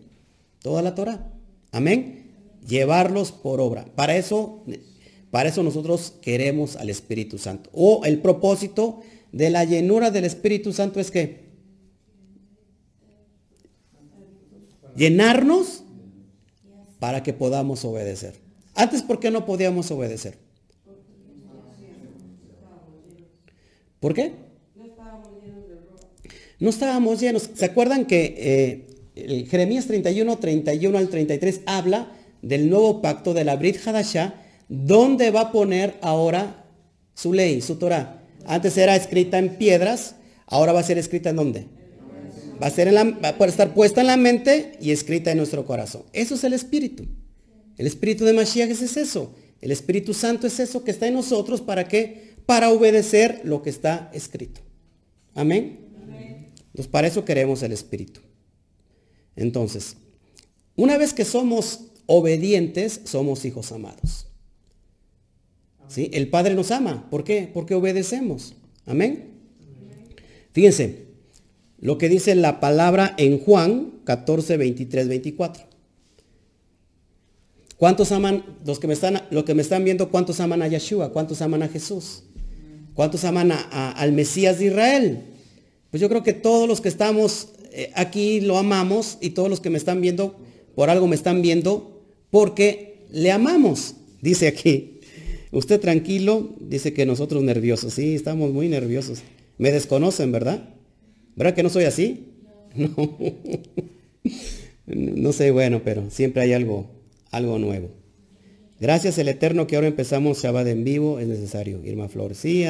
toda 0.61 0.81
la 0.81 0.93
Torah. 0.93 1.31
Amén. 1.71 2.33
Llevarlos 2.67 3.31
por 3.31 3.61
obra. 3.61 3.85
Para 3.95 4.17
eso, 4.17 4.65
para 5.31 5.47
eso 5.47 5.63
nosotros 5.63 6.11
queremos 6.21 6.75
al 6.75 6.89
Espíritu 6.89 7.37
Santo. 7.37 7.69
O 7.71 8.01
el 8.03 8.19
propósito 8.19 8.99
de 9.31 9.51
la 9.51 9.63
llenura 9.63 10.11
del 10.11 10.25
Espíritu 10.25 10.73
Santo 10.73 10.99
es 10.99 11.11
que 11.11 11.45
llenarnos 14.97 15.85
para 16.99 17.23
que 17.23 17.31
podamos 17.31 17.85
obedecer. 17.85 18.43
Antes, 18.75 19.01
¿por 19.01 19.19
qué 19.19 19.31
no 19.31 19.45
podíamos 19.45 19.89
obedecer? 19.89 20.37
¿Por 24.01 24.13
qué? 24.13 24.33
No 26.59 26.69
estábamos 26.69 27.19
llenos. 27.19 27.49
¿Se 27.53 27.65
acuerdan 27.65 28.05
que 28.05 28.85
eh, 29.15 29.45
Jeremías 29.45 29.87
31, 29.87 30.37
31 30.37 30.97
al 30.97 31.09
33 31.09 31.61
habla 31.65 32.11
del 32.41 32.69
nuevo 32.69 33.01
pacto 33.01 33.33
de 33.33 33.43
la 33.45 33.55
Brit 33.55 33.77
Hadashah, 33.85 34.35
donde 34.67 35.31
va 35.31 35.41
a 35.41 35.51
poner 35.51 35.95
ahora 36.01 36.65
su 37.13 37.33
ley, 37.33 37.61
su 37.61 37.77
Torah? 37.77 38.23
Antes 38.45 38.77
era 38.77 38.95
escrita 38.95 39.39
en 39.39 39.55
piedras, 39.55 40.15
ahora 40.45 40.73
va 40.73 40.81
a 40.81 40.83
ser 40.83 40.97
escrita 40.97 41.29
en 41.29 41.35
dónde? 41.37 41.65
Va 42.61 42.67
a, 42.67 42.71
ser 42.71 42.87
en 42.87 42.95
la, 42.95 43.03
va 43.03 43.35
a 43.37 43.45
estar 43.45 43.73
puesta 43.73 44.01
en 44.01 44.07
la 44.07 44.17
mente 44.17 44.77
y 44.79 44.91
escrita 44.91 45.31
en 45.31 45.37
nuestro 45.37 45.65
corazón. 45.65 46.03
Eso 46.13 46.35
es 46.35 46.43
el 46.43 46.53
Espíritu. 46.53 47.05
El 47.77 47.87
Espíritu 47.87 48.25
de 48.25 48.33
Mashiach 48.33 48.69
es 48.69 48.97
eso. 48.97 49.35
El 49.61 49.71
Espíritu 49.71 50.13
Santo 50.13 50.47
es 50.47 50.59
eso 50.59 50.83
que 50.83 50.91
está 50.91 51.07
en 51.07 51.15
nosotros. 51.15 51.61
¿Para 51.61 51.87
qué? 51.87 52.35
Para 52.45 52.69
obedecer 52.69 53.41
lo 53.43 53.61
que 53.61 53.69
está 53.69 54.09
escrito. 54.13 54.61
Amén. 55.33 55.79
Entonces, 56.67 56.87
para 56.87 57.07
eso 57.07 57.25
queremos 57.25 57.63
el 57.63 57.71
Espíritu. 57.71 58.21
Entonces, 59.35 59.97
una 60.75 60.97
vez 60.97 61.13
que 61.13 61.25
somos 61.25 61.85
obedientes, 62.05 63.01
somos 63.05 63.45
hijos 63.45 63.71
amados. 63.71 64.27
¿Sí? 65.87 66.09
El 66.13 66.29
Padre 66.29 66.55
nos 66.55 66.71
ama. 66.71 67.09
¿Por 67.09 67.23
qué? 67.23 67.49
Porque 67.53 67.75
obedecemos. 67.75 68.55
Amén. 68.85 69.31
Fíjense, 70.51 71.05
lo 71.79 71.97
que 71.97 72.09
dice 72.09 72.35
la 72.35 72.59
palabra 72.59 73.13
en 73.17 73.39
Juan 73.39 73.99
14, 74.03 74.57
23, 74.57 75.07
24. 75.07 75.74
¿Cuántos 77.77 78.11
aman, 78.11 78.43
los 78.65 78.79
que 78.79 78.87
me 78.87 78.93
están, 78.93 79.21
los 79.31 79.43
que 79.43 79.53
me 79.53 79.61
están 79.61 79.83
viendo, 79.83 80.09
cuántos 80.09 80.39
aman 80.39 80.61
a 80.61 80.67
Yeshua? 80.67 81.11
¿Cuántos 81.11 81.41
aman 81.41 81.63
a 81.63 81.67
Jesús? 81.67 82.23
¿Cuántos 82.93 83.25
aman 83.25 83.51
al 83.51 84.11
Mesías 84.13 84.59
de 84.59 84.67
Israel? 84.67 85.19
Pues 85.91 86.01
yo 86.01 86.07
creo 86.07 86.23
que 86.23 86.33
todos 86.33 86.67
los 86.67 86.79
que 86.79 86.87
estamos 86.87 87.49
eh, 87.77 87.91
aquí 87.93 88.39
lo 88.39 88.57
amamos 88.57 89.17
y 89.19 89.31
todos 89.31 89.49
los 89.49 89.59
que 89.59 89.69
me 89.69 89.77
están 89.77 89.99
viendo, 89.99 90.39
por 90.75 90.89
algo 90.89 91.07
me 91.07 91.15
están 91.15 91.41
viendo, 91.41 92.01
porque 92.31 93.05
le 93.11 93.31
amamos, 93.31 93.95
dice 94.21 94.47
aquí. 94.47 95.01
Usted 95.51 95.81
tranquilo, 95.81 96.55
dice 96.61 96.93
que 96.93 97.05
nosotros 97.05 97.43
nerviosos, 97.43 97.93
sí, 97.93 98.15
estamos 98.15 98.51
muy 98.53 98.69
nerviosos. 98.69 99.19
Me 99.57 99.71
desconocen, 99.71 100.31
¿verdad? 100.31 100.69
¿Verdad 101.35 101.53
que 101.53 101.63
no 101.63 101.69
soy 101.69 101.83
así? 101.83 102.31
No. 102.75 103.17
no 104.85 105.31
sé, 105.31 105.51
bueno, 105.51 105.81
pero 105.85 106.09
siempre 106.09 106.43
hay 106.43 106.51
algo, 106.51 106.87
algo 107.31 107.59
nuevo. 107.59 107.89
Gracias 108.79 109.17
el 109.17 109.29
Eterno 109.29 109.67
que 109.67 109.75
ahora 109.75 109.87
empezamos 109.87 110.43
Shabbat 110.43 110.67
en 110.67 110.83
vivo, 110.83 111.19
es 111.19 111.27
necesario. 111.27 111.83
Irma 111.83 112.09
Flor. 112.09 112.35
Sí, 112.35 112.65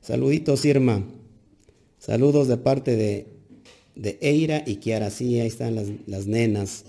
saluditos 0.00 0.64
Irma. 0.64 1.04
Saludos 1.98 2.48
de 2.48 2.56
parte 2.56 2.96
de, 2.96 3.26
de 3.94 4.18
Eira 4.20 4.62
y 4.66 4.76
Kiara. 4.76 5.10
Sí, 5.10 5.38
ahí 5.40 5.46
están 5.46 5.74
las, 5.74 5.88
las 6.06 6.26
nenas. 6.26 6.84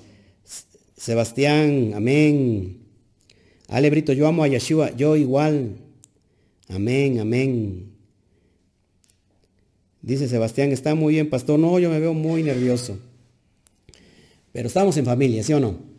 Sebastián, 0.98 1.94
amén. 1.96 2.80
Alebrito, 3.68 4.14
yo 4.14 4.28
amo 4.28 4.44
a 4.44 4.48
Yeshua, 4.48 4.96
yo 4.96 5.16
igual. 5.16 5.76
Amén, 6.70 7.20
amén. 7.20 7.92
Dice 10.02 10.28
Sebastián, 10.28 10.72
está 10.72 10.96
muy 10.96 11.16
bien, 11.16 11.30
pastor. 11.30 11.60
No, 11.60 11.80
yo 11.80 11.90
me 11.90 12.00
veo 12.00 12.14
muy 12.14 12.44
nervioso. 12.44 12.98
Pero 14.52 14.68
estamos 14.68 14.96
en 14.98 15.06
familia, 15.06 15.44
¿sí 15.44 15.52
o 15.52 15.60
no? 15.60 15.95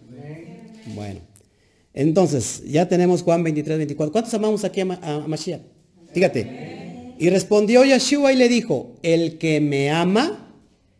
Bueno. 0.95 1.21
Entonces, 1.95 2.63
ya 2.67 2.89
tenemos 2.89 3.23
Juan 3.23 3.43
23, 3.43 3.79
24. 3.79 4.13
¿Cuántos 4.13 4.35
amamos 4.35 4.65
aquí 4.65 4.81
a, 4.81 4.85
a 4.85 5.27
Mashiach? 5.27 5.63
Fíjate. 6.13 7.15
Y 7.19 7.31
respondió 7.31 7.85
Yeshua 7.85 8.33
y 8.33 8.37
le 8.37 8.49
dijo, 8.49 8.97
el 9.03 9.39
que 9.39 9.61
me 9.61 9.91
ama, 9.91 10.53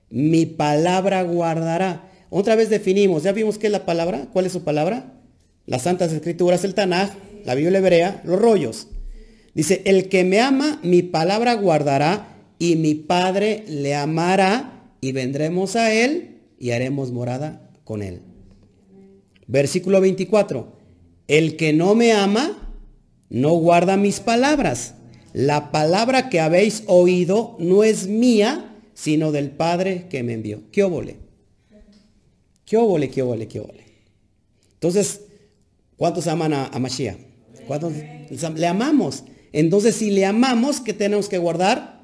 mi 0.09 0.47
palabra 0.47 1.23
guardará. 1.23 2.11
Otra 2.31 2.57
vez 2.57 2.71
definimos, 2.71 3.23
¿ya 3.23 3.33
vimos 3.33 3.59
qué 3.59 3.67
es 3.67 3.73
la 3.73 3.85
palabra? 3.85 4.29
¿Cuál 4.33 4.47
es 4.47 4.53
su 4.53 4.65
palabra? 4.65 5.13
Las 5.67 5.83
Santas 5.83 6.13
Escrituras, 6.13 6.65
el 6.65 6.75
Tanaj, 6.75 7.11
la 7.45 7.55
Biblia 7.55 7.79
hebrea, 7.79 8.23
los 8.25 8.41
rollos. 8.41 8.89
Dice, 9.55 9.83
el 9.85 10.09
que 10.09 10.25
me 10.25 10.41
ama, 10.41 10.81
mi 10.83 11.03
palabra 11.03 11.55
guardará 11.55 12.37
y 12.59 12.77
mi 12.77 12.95
Padre 12.95 13.65
le 13.69 13.95
amará 13.95 14.91
y 15.01 15.13
vendremos 15.13 15.77
a 15.77 15.93
él 15.93 16.41
y 16.59 16.71
haremos 16.71 17.13
morada 17.13 17.71
con 17.85 18.03
él. 18.03 18.21
Versículo 19.47 20.01
24. 20.01 20.73
El 21.29 21.57
que 21.57 21.73
no 21.73 21.95
me 21.95 22.13
ama, 22.13 22.75
no 23.29 23.55
guarda 23.55 23.97
mis 23.97 24.21
palabras. 24.21 24.95
La 25.33 25.73
palabra 25.73 26.29
que 26.29 26.41
habéis 26.41 26.85
oído 26.87 27.57
no 27.59 27.85
es 27.85 28.07
mía, 28.07 28.77
sino 28.95 29.33
del 29.33 29.51
Padre 29.51 30.07
que 30.09 30.23
me 30.23 30.35
envió. 30.35 30.63
¿Qué 30.73 30.83
óvole? 30.83 31.17
¿Qué 32.65 32.77
óvole, 32.77 33.11
qué 33.11 33.23
óvole, 33.23 33.47
qué 33.47 33.61
óvole? 33.61 33.85
Entonces, 34.75 35.23
¿cuántos 35.97 36.27
aman 36.27 36.53
a, 36.53 36.67
a 36.67 36.79
Mashiach? 36.79 37.19
¿Cuántos 37.67 37.93
le 38.55 38.67
amamos? 38.67 39.25
Entonces, 39.53 39.95
si 39.97 40.11
le 40.11 40.25
amamos, 40.25 40.81
¿qué 40.81 40.93
tenemos 40.93 41.29
que 41.29 41.39
guardar? 41.39 41.97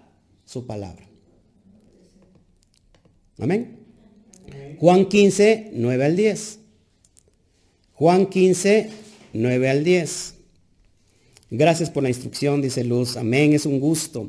su 0.45 0.67
palabra. 0.67 1.09
Amén. 3.39 3.79
Juan 4.79 5.07
15, 5.07 5.71
9 5.73 6.05
al 6.05 6.17
10. 6.17 6.59
Juan 8.03 8.27
15, 8.27 8.89
9 9.33 9.71
al 9.71 9.85
10. 9.85 10.35
Gracias 11.51 11.89
por 11.89 12.03
la 12.03 12.09
instrucción, 12.09 12.61
dice 12.61 12.83
Luz. 12.83 13.17
Amén, 13.17 13.53
es 13.53 13.65
un 13.65 13.79
gusto. 13.79 14.29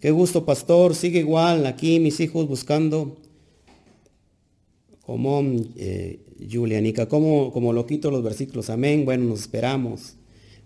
Qué 0.00 0.10
gusto, 0.10 0.44
pastor. 0.44 0.96
Sigue 0.96 1.20
igual 1.20 1.66
aquí 1.66 2.00
mis 2.00 2.18
hijos 2.18 2.48
buscando 2.48 3.16
como 5.02 5.40
eh, 5.76 6.18
Julianica, 6.50 7.08
como, 7.08 7.72
lo 7.72 7.86
quito 7.86 8.10
los 8.10 8.24
versículos. 8.24 8.70
Amén. 8.70 9.04
Bueno, 9.04 9.26
nos 9.26 9.42
esperamos. 9.42 10.16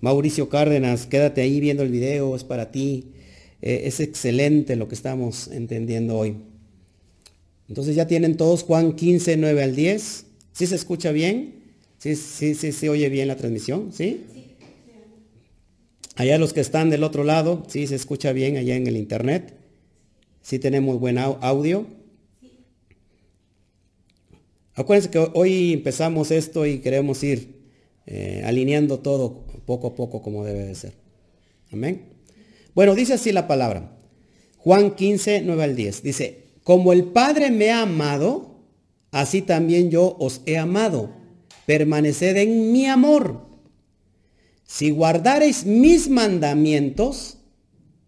Mauricio 0.01 0.49
Cárdenas, 0.49 1.05
quédate 1.05 1.43
ahí 1.43 1.61
viendo 1.61 1.83
el 1.83 1.91
video, 1.91 2.35
es 2.37 2.45
para 2.45 2.71
ti. 2.71 3.13
Eh, 3.61 3.83
es 3.85 4.01
excelente 4.01 4.77
lo 4.77 4.89
que 4.89 4.95
estamos 4.95 5.49
entendiendo 5.49 6.17
hoy. 6.17 6.37
Entonces 7.69 7.95
ya 7.95 8.07
tienen 8.07 8.39
todos 8.39 8.63
Juan 8.63 8.97
15, 8.97 9.37
9 9.37 9.63
al 9.63 9.77
10. 9.77 10.25
¿Sí 10.55 10.67
se 10.67 10.75
escucha 10.75 11.13
bien? 11.13 11.64
¿Sí, 12.05 12.17
sí, 12.17 12.55
sí, 12.55 12.73
se 12.73 12.91
oye 12.91 13.09
bien 13.09 13.29
la 13.29 13.37
transmisión? 13.37 13.91
¿Sí? 13.91 14.27
Allá 16.17 16.37
los 16.37 16.53
que 16.53 16.61
están 16.61 16.91
del 16.91 17.03
otro 17.03 17.25
lado, 17.25 17.65
¿sí 17.67 17.87
se 17.87 17.95
escucha 17.95 18.33
bien 18.33 18.59
allá 18.59 18.77
en 18.77 18.87
el 18.87 18.99
internet? 18.99 19.55
¿Sí 20.43 20.59
tenemos 20.59 21.01
buen 21.01 21.17
audio? 21.17 21.87
Acuérdense 24.75 25.09
que 25.09 25.31
hoy 25.33 25.73
empezamos 25.73 26.31
esto 26.31 26.67
y 26.67 26.81
queremos 26.81 27.25
ir 27.25 27.63
eh, 28.05 28.43
alineando 28.45 28.99
todo 28.99 29.47
poco 29.65 29.87
a 29.87 29.95
poco 29.95 30.21
como 30.21 30.45
debe 30.45 30.65
de 30.65 30.75
ser. 30.75 30.93
Amén. 31.73 32.03
Bueno, 32.75 32.95
dice 32.95 33.15
así 33.15 33.33
la 33.33 33.49
palabra. 33.49 33.97
Juan 34.59 34.95
15, 34.95 35.41
9 35.41 35.65
al 35.65 35.75
10. 35.75 36.03
Dice, 36.03 36.49
como 36.65 36.93
el 36.93 37.05
Padre 37.05 37.51
me 37.51 37.71
ha 37.71 37.81
amado, 37.81 38.59
así 39.11 39.41
también 39.41 39.91
yo 39.91 40.19
os 40.19 40.43
he 40.45 40.59
amado. 40.59 41.24
Permaneced 41.67 42.37
en 42.37 42.73
mi 42.73 42.87
amor. 42.87 43.47
Si 44.65 44.91
guardareis 44.91 45.67
mis 45.67 46.09
mandamientos, 46.09 47.39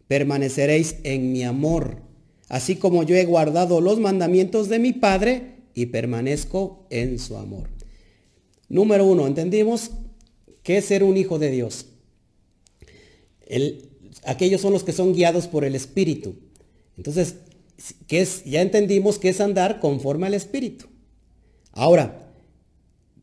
permaneceréis 0.08 0.96
en 1.02 1.32
mi 1.32 1.42
amor, 1.42 2.02
así 2.48 2.76
como 2.76 3.02
yo 3.02 3.16
he 3.16 3.24
guardado 3.24 3.80
los 3.80 4.00
mandamientos 4.00 4.68
de 4.68 4.78
mi 4.78 4.92
Padre 4.92 5.56
y 5.74 5.86
permanezco 5.86 6.86
en 6.90 7.18
su 7.18 7.36
amor. 7.36 7.68
Número 8.68 9.04
uno, 9.06 9.26
entendimos 9.26 9.90
qué 10.62 10.78
es 10.78 10.86
ser 10.86 11.04
un 11.04 11.16
hijo 11.16 11.38
de 11.38 11.50
Dios. 11.50 11.86
aquellos 14.24 14.60
son 14.60 14.72
los 14.72 14.82
que 14.82 14.92
son 14.92 15.12
guiados 15.12 15.46
por 15.46 15.64
el 15.64 15.74
Espíritu. 15.74 16.34
Entonces, 16.96 17.36
¿qué 18.06 18.22
es? 18.22 18.44
ya 18.44 18.62
entendimos 18.62 19.18
que 19.18 19.28
es 19.28 19.40
andar 19.40 19.78
conforme 19.80 20.26
al 20.26 20.34
Espíritu. 20.34 20.86
Ahora, 21.72 22.25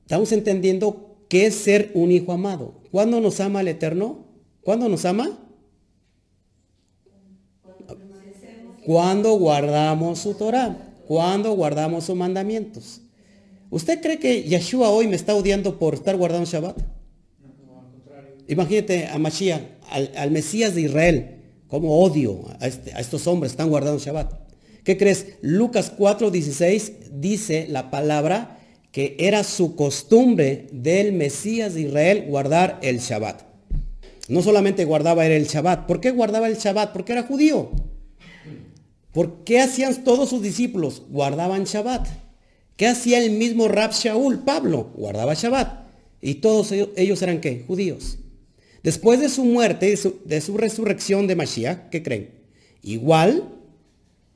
estamos 0.04 0.32
entendiendo 0.32 1.18
qué 1.30 1.48
es 1.48 1.56
ser 1.56 1.92
un 1.96 2.12
hijo 2.12 2.32
amado. 2.32 2.82
¿Cuándo 2.92 3.20
nos 3.20 3.40
ama 3.40 3.62
el 3.62 3.68
Eterno? 3.68 4.28
¿Cuándo 4.62 4.88
nos 4.88 5.04
ama? 5.06 5.40
Cuando 8.86 9.34
guardamos 9.38 10.20
su 10.20 10.36
Torah, 10.36 10.78
cuando 11.08 11.54
guardamos 11.54 12.04
sus 12.06 12.16
mandamientos. 12.16 13.02
¿Usted 13.70 14.02
cree 14.02 14.20
que 14.20 14.44
Yeshua 14.44 14.90
hoy 14.90 15.08
me 15.08 15.16
está 15.16 15.34
odiando 15.34 15.80
por 15.80 15.96
estar 15.96 16.16
guardando 16.18 16.50
Shabbat? 16.50 16.78
Imagínate 18.48 19.08
a 19.08 19.18
Mashiach, 19.18 19.62
al, 19.90 20.32
Mesías 20.32 20.76
de 20.76 20.82
Israel, 20.82 21.42
como 21.68 22.00
odio 22.00 22.46
este, 22.62 22.94
a, 22.94 23.00
estos 23.00 23.26
hombres, 23.26 23.54
están 23.54 23.70
guardando 23.70 24.00
Shabbat. 24.00 24.32
¿Qué 24.84 24.98
crees? 24.98 25.38
Lucas 25.42 25.94
4:16 25.98 27.10
dice 27.14 27.68
la 27.70 27.90
palabra 27.90 28.60
que 28.94 29.16
era 29.18 29.44
su 29.44 29.76
costumbre 29.76 30.68
del 30.72 31.14
Mesías 31.14 31.74
de 31.74 31.82
Israel 31.82 32.26
guardar 32.28 32.78
el 32.84 33.00
Shabbat. 33.00 33.42
No 34.28 34.44
solamente 34.44 34.86
guardaba 34.86 35.26
el 35.26 35.48
Shabbat. 35.48 35.88
¿Por 35.88 36.00
qué 36.00 36.12
guardaba 36.12 36.48
el 36.48 36.58
Shabbat? 36.58 36.94
Porque 36.94 37.14
era 37.14 37.24
judío. 37.24 37.72
¿Por 39.12 39.44
qué 39.46 39.60
hacían 39.60 40.04
todos 40.04 40.30
sus 40.30 40.44
discípulos? 40.44 41.02
Guardaban 41.10 41.64
Shabbat. 41.64 42.08
¿Qué 42.78 42.86
hacía 42.86 43.18
el 43.18 43.32
mismo 43.32 43.68
Rab 43.68 43.94
Shaul, 43.94 44.44
Pablo? 44.44 44.92
Guardaba 44.96 45.34
Shabbat. 45.34 45.88
Y 46.22 46.36
todos 46.36 46.72
ellos 46.72 47.22
eran 47.24 47.42
qué? 47.42 47.64
Judíos. 47.66 48.20
Después 48.84 49.20
de 49.20 49.30
su 49.30 49.44
muerte, 49.44 49.88
de 49.88 49.98
su, 49.98 50.20
de 50.24 50.40
su 50.40 50.56
resurrección 50.56 51.26
de 51.26 51.36
Mashiach, 51.36 51.90
¿qué 51.90 52.04
creen? 52.04 52.30
Igual 52.84 53.50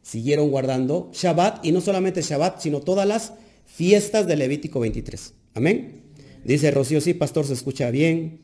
siguieron 0.02 0.50
guardando 0.50 1.12
Shabbat 1.14 1.64
y 1.64 1.72
no 1.72 1.80
solamente 1.80 2.24
Shabbat, 2.24 2.60
sino 2.60 2.80
todas 2.80 3.08
las 3.08 3.34
fiestas 3.68 4.26
de 4.26 4.36
Levítico 4.36 4.80
23. 4.80 5.34
Amén. 5.54 6.02
Dice 6.44 6.72
Rocío, 6.72 7.00
sí, 7.02 7.14
pastor, 7.14 7.46
se 7.46 7.54
escucha 7.54 7.92
bien. 7.92 8.40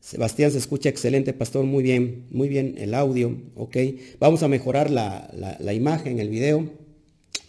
Sebastián 0.00 0.50
se 0.50 0.58
escucha 0.58 0.88
excelente, 0.88 1.32
pastor, 1.32 1.64
muy 1.64 1.82
bien, 1.82 2.26
muy 2.30 2.48
bien 2.48 2.74
el 2.78 2.94
audio, 2.94 3.36
ok. 3.56 3.76
Vamos 4.20 4.42
a 4.42 4.48
mejorar 4.48 4.90
la, 4.90 5.30
la 5.58 5.72
imagen, 5.72 6.18
el 6.18 6.28
video. 6.28 6.70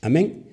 Amén. 0.01 0.45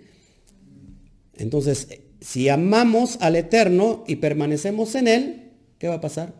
Entonces, 1.37 1.89
si 2.21 2.49
amamos 2.49 3.19
al 3.21 3.37
Eterno 3.37 4.05
y 4.07 4.17
permanecemos 4.17 4.95
en 4.95 5.09
Él, 5.09 5.53
¿qué 5.79 5.89
va 5.89 5.95
a 5.95 6.01
pasar? 6.01 6.35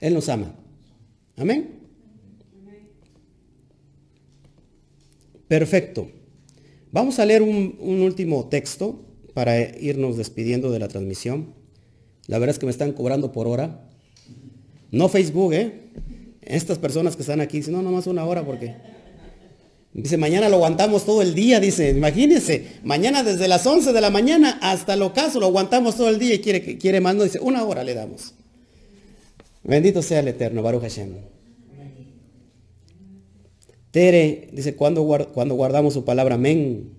Él 0.00 0.14
nos 0.14 0.28
ama. 0.28 0.54
Amén. 1.36 1.80
Perfecto. 5.48 6.10
Vamos 6.90 7.18
a 7.18 7.26
leer 7.26 7.42
un, 7.42 7.76
un 7.78 8.00
último 8.00 8.48
texto 8.48 9.11
para 9.34 9.60
irnos 9.78 10.16
despidiendo 10.16 10.70
de 10.70 10.78
la 10.78 10.88
transmisión. 10.88 11.54
La 12.26 12.38
verdad 12.38 12.54
es 12.54 12.58
que 12.58 12.66
me 12.66 12.72
están 12.72 12.92
cobrando 12.92 13.32
por 13.32 13.46
hora. 13.46 13.88
No 14.90 15.08
Facebook, 15.08 15.52
¿eh? 15.54 15.72
Estas 16.42 16.78
personas 16.78 17.16
que 17.16 17.22
están 17.22 17.40
aquí 17.40 17.58
dicen, 17.58 17.74
no, 17.74 17.82
nomás 17.82 18.06
una 18.06 18.24
hora 18.24 18.44
porque... 18.44 18.74
Dice, 19.94 20.16
mañana 20.16 20.48
lo 20.48 20.56
aguantamos 20.56 21.04
todo 21.04 21.20
el 21.20 21.34
día, 21.34 21.60
dice, 21.60 21.90
imagínense, 21.90 22.78
mañana 22.82 23.22
desde 23.22 23.46
las 23.46 23.66
11 23.66 23.92
de 23.92 24.00
la 24.00 24.08
mañana 24.08 24.58
hasta 24.62 24.94
el 24.94 25.02
ocaso 25.02 25.38
lo 25.38 25.46
aguantamos 25.46 25.96
todo 25.96 26.08
el 26.08 26.18
día 26.18 26.34
y 26.34 26.38
quiere, 26.38 26.78
quiere 26.78 27.02
más, 27.02 27.14
no, 27.14 27.24
dice, 27.24 27.40
una 27.40 27.62
hora 27.62 27.84
le 27.84 27.92
damos. 27.92 28.32
Bendito 29.62 30.00
sea 30.00 30.20
el 30.20 30.28
Eterno, 30.28 30.62
Baruch 30.62 30.80
Hashem. 30.80 31.10
Tere 33.90 34.48
dice, 34.52 34.74
cuando, 34.74 35.04
cuando 35.34 35.54
guardamos 35.54 35.92
su 35.92 36.06
palabra, 36.06 36.36
amén. 36.36 36.94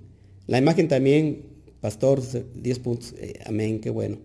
La 0.46 0.60
imagen 0.60 0.88
también 0.88 1.53
Pastor, 1.84 2.22
10 2.56 2.80
puntos. 2.80 3.14
Eh, 3.18 3.42
amén, 3.46 3.82
qué 3.82 3.90
bueno. 3.90 4.18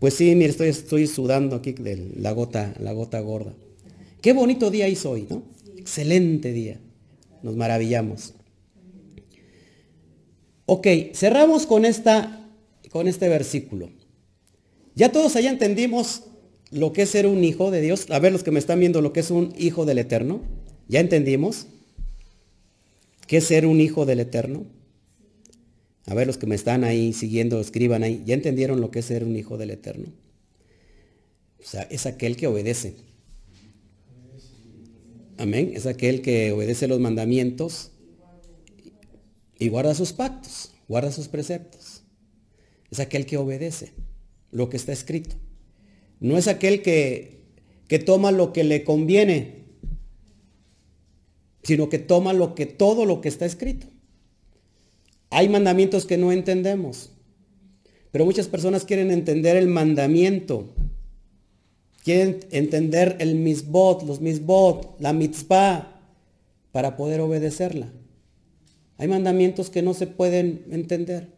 Pues 0.00 0.14
sí, 0.14 0.34
mire, 0.34 0.50
estoy, 0.50 0.66
estoy 0.66 1.06
sudando 1.06 1.54
aquí 1.54 1.70
de 1.70 2.10
la 2.16 2.32
gota, 2.32 2.74
la 2.80 2.92
gota 2.92 3.20
gorda. 3.20 3.54
Qué 4.20 4.32
bonito 4.32 4.68
día 4.68 4.88
hizo 4.88 5.12
hoy, 5.12 5.24
¿no? 5.30 5.44
Excelente 5.76 6.52
día. 6.52 6.80
Nos 7.44 7.54
maravillamos. 7.54 8.34
Ok, 10.66 10.88
cerramos 11.14 11.66
con, 11.66 11.84
esta, 11.84 12.50
con 12.90 13.06
este 13.06 13.28
versículo. 13.28 13.90
Ya 14.96 15.12
todos 15.12 15.36
allá 15.36 15.50
entendimos 15.50 16.24
lo 16.72 16.92
que 16.92 17.02
es 17.02 17.10
ser 17.10 17.28
un 17.28 17.44
hijo 17.44 17.70
de 17.70 17.80
Dios. 17.80 18.10
A 18.10 18.18
ver, 18.18 18.32
los 18.32 18.42
que 18.42 18.50
me 18.50 18.58
están 18.58 18.80
viendo 18.80 19.02
lo 19.02 19.12
que 19.12 19.20
es 19.20 19.30
un 19.30 19.54
hijo 19.56 19.86
del 19.86 19.98
Eterno. 19.98 20.40
¿Ya 20.88 20.98
entendimos? 20.98 21.68
¿Qué 23.28 23.36
es 23.36 23.44
ser 23.44 23.66
un 23.66 23.80
hijo 23.80 24.04
del 24.04 24.18
Eterno? 24.18 24.66
A 26.08 26.14
ver, 26.14 26.26
los 26.26 26.38
que 26.38 26.46
me 26.46 26.54
están 26.54 26.84
ahí 26.84 27.12
siguiendo, 27.12 27.60
escriban 27.60 28.02
ahí. 28.02 28.22
¿Ya 28.24 28.32
entendieron 28.32 28.80
lo 28.80 28.90
que 28.90 29.00
es 29.00 29.04
ser 29.04 29.24
un 29.24 29.36
hijo 29.36 29.58
del 29.58 29.70
Eterno? 29.70 30.06
O 31.60 31.62
sea, 31.62 31.82
es 31.82 32.06
aquel 32.06 32.34
que 32.36 32.46
obedece. 32.46 32.94
Amén. 35.36 35.72
Es 35.74 35.84
aquel 35.84 36.22
que 36.22 36.50
obedece 36.52 36.88
los 36.88 36.98
mandamientos 36.98 37.90
y 39.58 39.68
guarda 39.68 39.94
sus 39.94 40.14
pactos, 40.14 40.72
guarda 40.88 41.12
sus 41.12 41.28
preceptos. 41.28 42.02
Es 42.90 43.00
aquel 43.00 43.26
que 43.26 43.36
obedece 43.36 43.92
lo 44.50 44.70
que 44.70 44.78
está 44.78 44.92
escrito. 44.92 45.36
No 46.20 46.38
es 46.38 46.48
aquel 46.48 46.80
que, 46.80 47.42
que 47.86 47.98
toma 47.98 48.32
lo 48.32 48.54
que 48.54 48.64
le 48.64 48.82
conviene, 48.82 49.66
sino 51.64 51.90
que 51.90 51.98
toma 51.98 52.32
lo 52.32 52.54
que 52.54 52.64
todo 52.64 53.04
lo 53.04 53.20
que 53.20 53.28
está 53.28 53.44
escrito. 53.44 53.88
Hay 55.30 55.48
mandamientos 55.48 56.06
que 56.06 56.16
no 56.16 56.32
entendemos, 56.32 57.10
pero 58.10 58.24
muchas 58.24 58.48
personas 58.48 58.84
quieren 58.84 59.10
entender 59.10 59.56
el 59.56 59.68
mandamiento. 59.68 60.70
Quieren 62.02 62.40
entender 62.50 63.16
el 63.18 63.34
misbot, 63.34 64.02
los 64.04 64.20
misbot, 64.20 64.98
la 64.98 65.12
mitzvah, 65.12 66.00
para 66.72 66.96
poder 66.96 67.20
obedecerla. 67.20 67.92
Hay 68.96 69.08
mandamientos 69.08 69.68
que 69.68 69.82
no 69.82 69.92
se 69.92 70.06
pueden 70.06 70.64
entender. 70.70 71.28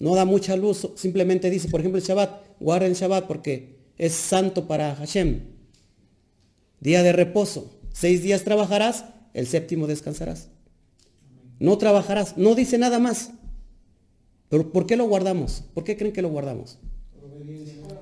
No 0.00 0.14
da 0.14 0.24
mucha 0.24 0.56
luz, 0.56 0.88
simplemente 0.96 1.50
dice, 1.50 1.68
por 1.68 1.80
ejemplo, 1.80 1.98
el 1.98 2.04
Shabbat, 2.04 2.60
guarda 2.60 2.86
el 2.86 2.94
Shabbat 2.94 3.26
porque 3.26 3.76
es 3.98 4.12
santo 4.12 4.66
para 4.66 4.94
Hashem. 4.96 5.40
Día 6.80 7.02
de 7.02 7.12
reposo. 7.12 7.78
Seis 7.92 8.22
días 8.22 8.42
trabajarás, 8.42 9.04
el 9.34 9.46
séptimo 9.46 9.86
descansarás 9.86 10.48
no 11.58 11.78
trabajarás. 11.78 12.36
No 12.36 12.54
dice 12.54 12.78
nada 12.78 12.98
más. 12.98 13.30
Pero 14.48 14.70
¿por 14.70 14.86
qué 14.86 14.96
lo 14.96 15.06
guardamos? 15.06 15.64
¿Por 15.74 15.84
qué 15.84 15.96
creen 15.96 16.12
que 16.12 16.22
lo 16.22 16.28
guardamos? 16.28 16.78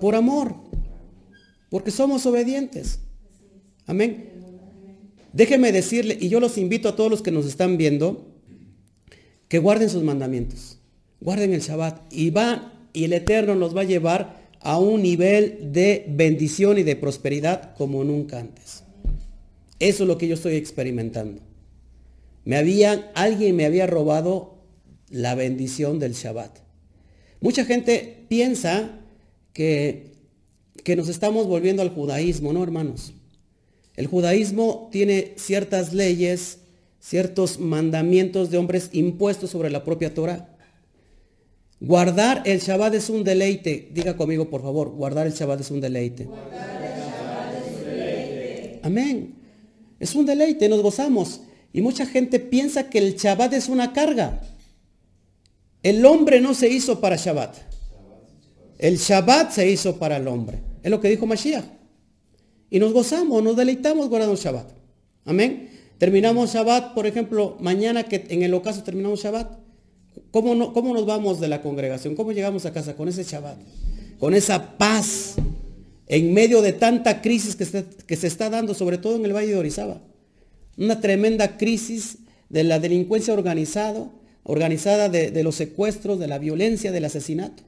Por 0.00 0.14
amor. 0.14 0.57
Porque 1.70 1.90
somos 1.90 2.26
obedientes. 2.26 3.00
Amén. 3.86 4.30
Déjenme 5.32 5.72
decirle, 5.72 6.18
y 6.20 6.28
yo 6.28 6.40
los 6.40 6.59
invito 6.59 6.88
a 6.88 6.96
todos 6.96 7.11
los 7.11 7.22
que 7.22 7.30
nos 7.30 7.46
están 7.46 7.78
viendo, 7.78 8.26
que 9.48 9.59
guarden 9.59 9.88
sus 9.88 10.03
mandamientos. 10.03 10.78
Guarden 11.20 11.55
el 11.55 11.61
Shabbat. 11.61 12.12
Y 12.12 12.30
va, 12.30 12.72
y 12.92 13.05
el 13.05 13.12
Eterno 13.12 13.55
nos 13.55 13.74
va 13.74 13.82
a 13.82 13.84
llevar 13.84 14.42
a 14.61 14.78
un 14.78 15.03
nivel 15.03 15.72
de 15.72 16.05
bendición 16.09 16.78
y 16.78 16.82
de 16.82 16.96
prosperidad 16.96 17.74
como 17.76 18.05
nunca 18.05 18.38
antes. 18.38 18.84
Eso 19.78 20.05
es 20.05 20.09
lo 20.09 20.18
que 20.18 20.28
yo 20.28 20.34
estoy 20.34 20.55
experimentando. 20.55 21.40
Me 22.45 22.57
había, 22.57 23.11
alguien 23.14 23.57
me 23.57 23.66
había 23.66 23.86
robado 23.86 24.59
la 25.11 25.34
bendición 25.34 25.99
del 25.99 26.14
Shabbat. 26.14 26.59
Mucha 27.40 27.64
gente 27.64 28.24
piensa 28.28 28.99
que, 29.53 30.12
que 30.84 30.97
nos 30.97 31.09
estamos 31.09 31.47
volviendo 31.47 31.82
al 31.82 31.90
judaísmo, 31.90 32.53
¿no, 32.53 32.62
hermanos? 32.62 33.12
El 33.97 34.07
judaísmo 34.07 34.88
tiene 34.90 35.34
ciertas 35.36 35.93
leyes, 35.93 36.59
ciertos 36.99 37.61
mandamientos 37.61 38.51
de 38.51 38.59
hombres 38.59 38.90
impuestos 38.93 39.51
sobre 39.51 39.70
la 39.70 39.84
propia 39.84 40.14
Torah. 40.14 40.49
Guardar 41.80 42.43
el 42.47 42.61
Shabbat 42.61 42.95
es 42.95 43.11
un 43.11 43.24
deleite. 43.24 43.88
Diga 43.93 44.16
conmigo, 44.16 44.49
por 44.49 44.62
favor, 44.62 44.90
guardar 44.90 45.26
el 45.26 45.32
Shabbat 45.32 45.61
es 45.61 45.70
un 45.70 45.80
deleite. 45.80 46.24
Guardar 46.24 46.82
el 46.82 47.01
Shabbat 47.01 47.55
es 47.57 47.76
un 47.76 47.84
deleite. 47.84 48.80
Amén. 48.82 49.34
Es 49.99 50.14
un 50.14 50.26
deleite, 50.26 50.68
nos 50.68 50.80
gozamos. 50.80 51.40
Y 51.73 51.81
mucha 51.81 52.07
gente 52.07 52.39
piensa 52.39 52.91
que 52.91 52.99
el 52.99 53.16
Shabbat 53.16 53.55
es 53.55 53.68
una 53.68 53.93
carga. 53.93 54.41
El 55.83 56.05
hombre 56.05 56.41
no 56.41 56.55
se 56.55 56.68
hizo 56.68 57.01
para 57.01 57.16
Shabbat. 57.16 57.57
El 58.79 58.99
Shabbat 58.99 59.53
se 59.53 59.70
hizo 59.70 59.97
para 59.97 60.16
el 60.16 60.29
hombre. 60.29 60.61
Es 60.83 60.91
lo 60.91 61.01
que 61.01 61.09
dijo 61.09 61.27
Mashiach. 61.27 61.64
Y 62.68 62.79
nos 62.79 62.93
gozamos, 62.93 63.43
nos 63.43 63.57
deleitamos 63.57 64.09
guardando 64.09 64.37
Shabbat. 64.37 64.70
Amén. 65.25 65.70
Terminamos 65.99 66.53
Shabbat, 66.53 66.95
por 66.95 67.07
ejemplo, 67.07 67.57
mañana 67.61 68.05
que 68.05 68.27
en 68.29 68.43
el 68.43 68.53
ocaso 68.55 68.83
terminamos 68.83 69.23
Shabbat. 69.23 69.59
¿Cómo, 70.31 70.55
no, 70.55 70.73
¿Cómo 70.73 70.93
nos 70.93 71.07
vamos 71.07 71.41
de 71.41 71.49
la 71.49 71.62
congregación? 71.62 72.14
¿Cómo 72.16 72.33
llegamos 72.33 72.66
a 72.66 72.73
casa? 72.73 72.97
Con 72.97 73.09
ese 73.09 73.25
Shabbat. 73.25 73.57
Con 74.18 74.35
esa 74.35 74.77
paz. 74.77 75.37
En 76.07 76.35
medio 76.35 76.61
de 76.61 76.73
tanta 76.73 77.23
crisis 77.23 77.57
que 77.57 77.64
se, 77.64 77.85
que 78.07 78.16
se 78.16 78.27
está 78.27 78.51
dando, 78.51 78.75
sobre 78.75 78.99
todo 78.99 79.16
en 79.16 79.25
el 79.25 79.33
Valle 79.33 79.49
de 79.49 79.57
Orizaba. 79.57 80.01
Una 80.77 81.01
tremenda 81.01 81.57
crisis 81.57 82.18
de 82.49 82.64
la 82.64 82.79
delincuencia 82.79 83.35
organizada, 83.35 84.11
organizada 84.43 85.09
de, 85.09 85.31
de 85.31 85.43
los 85.43 85.55
secuestros, 85.55 86.18
de 86.18 86.29
la 86.29 86.39
violencia, 86.39 86.93
del 86.93 87.05
asesinato. 87.05 87.62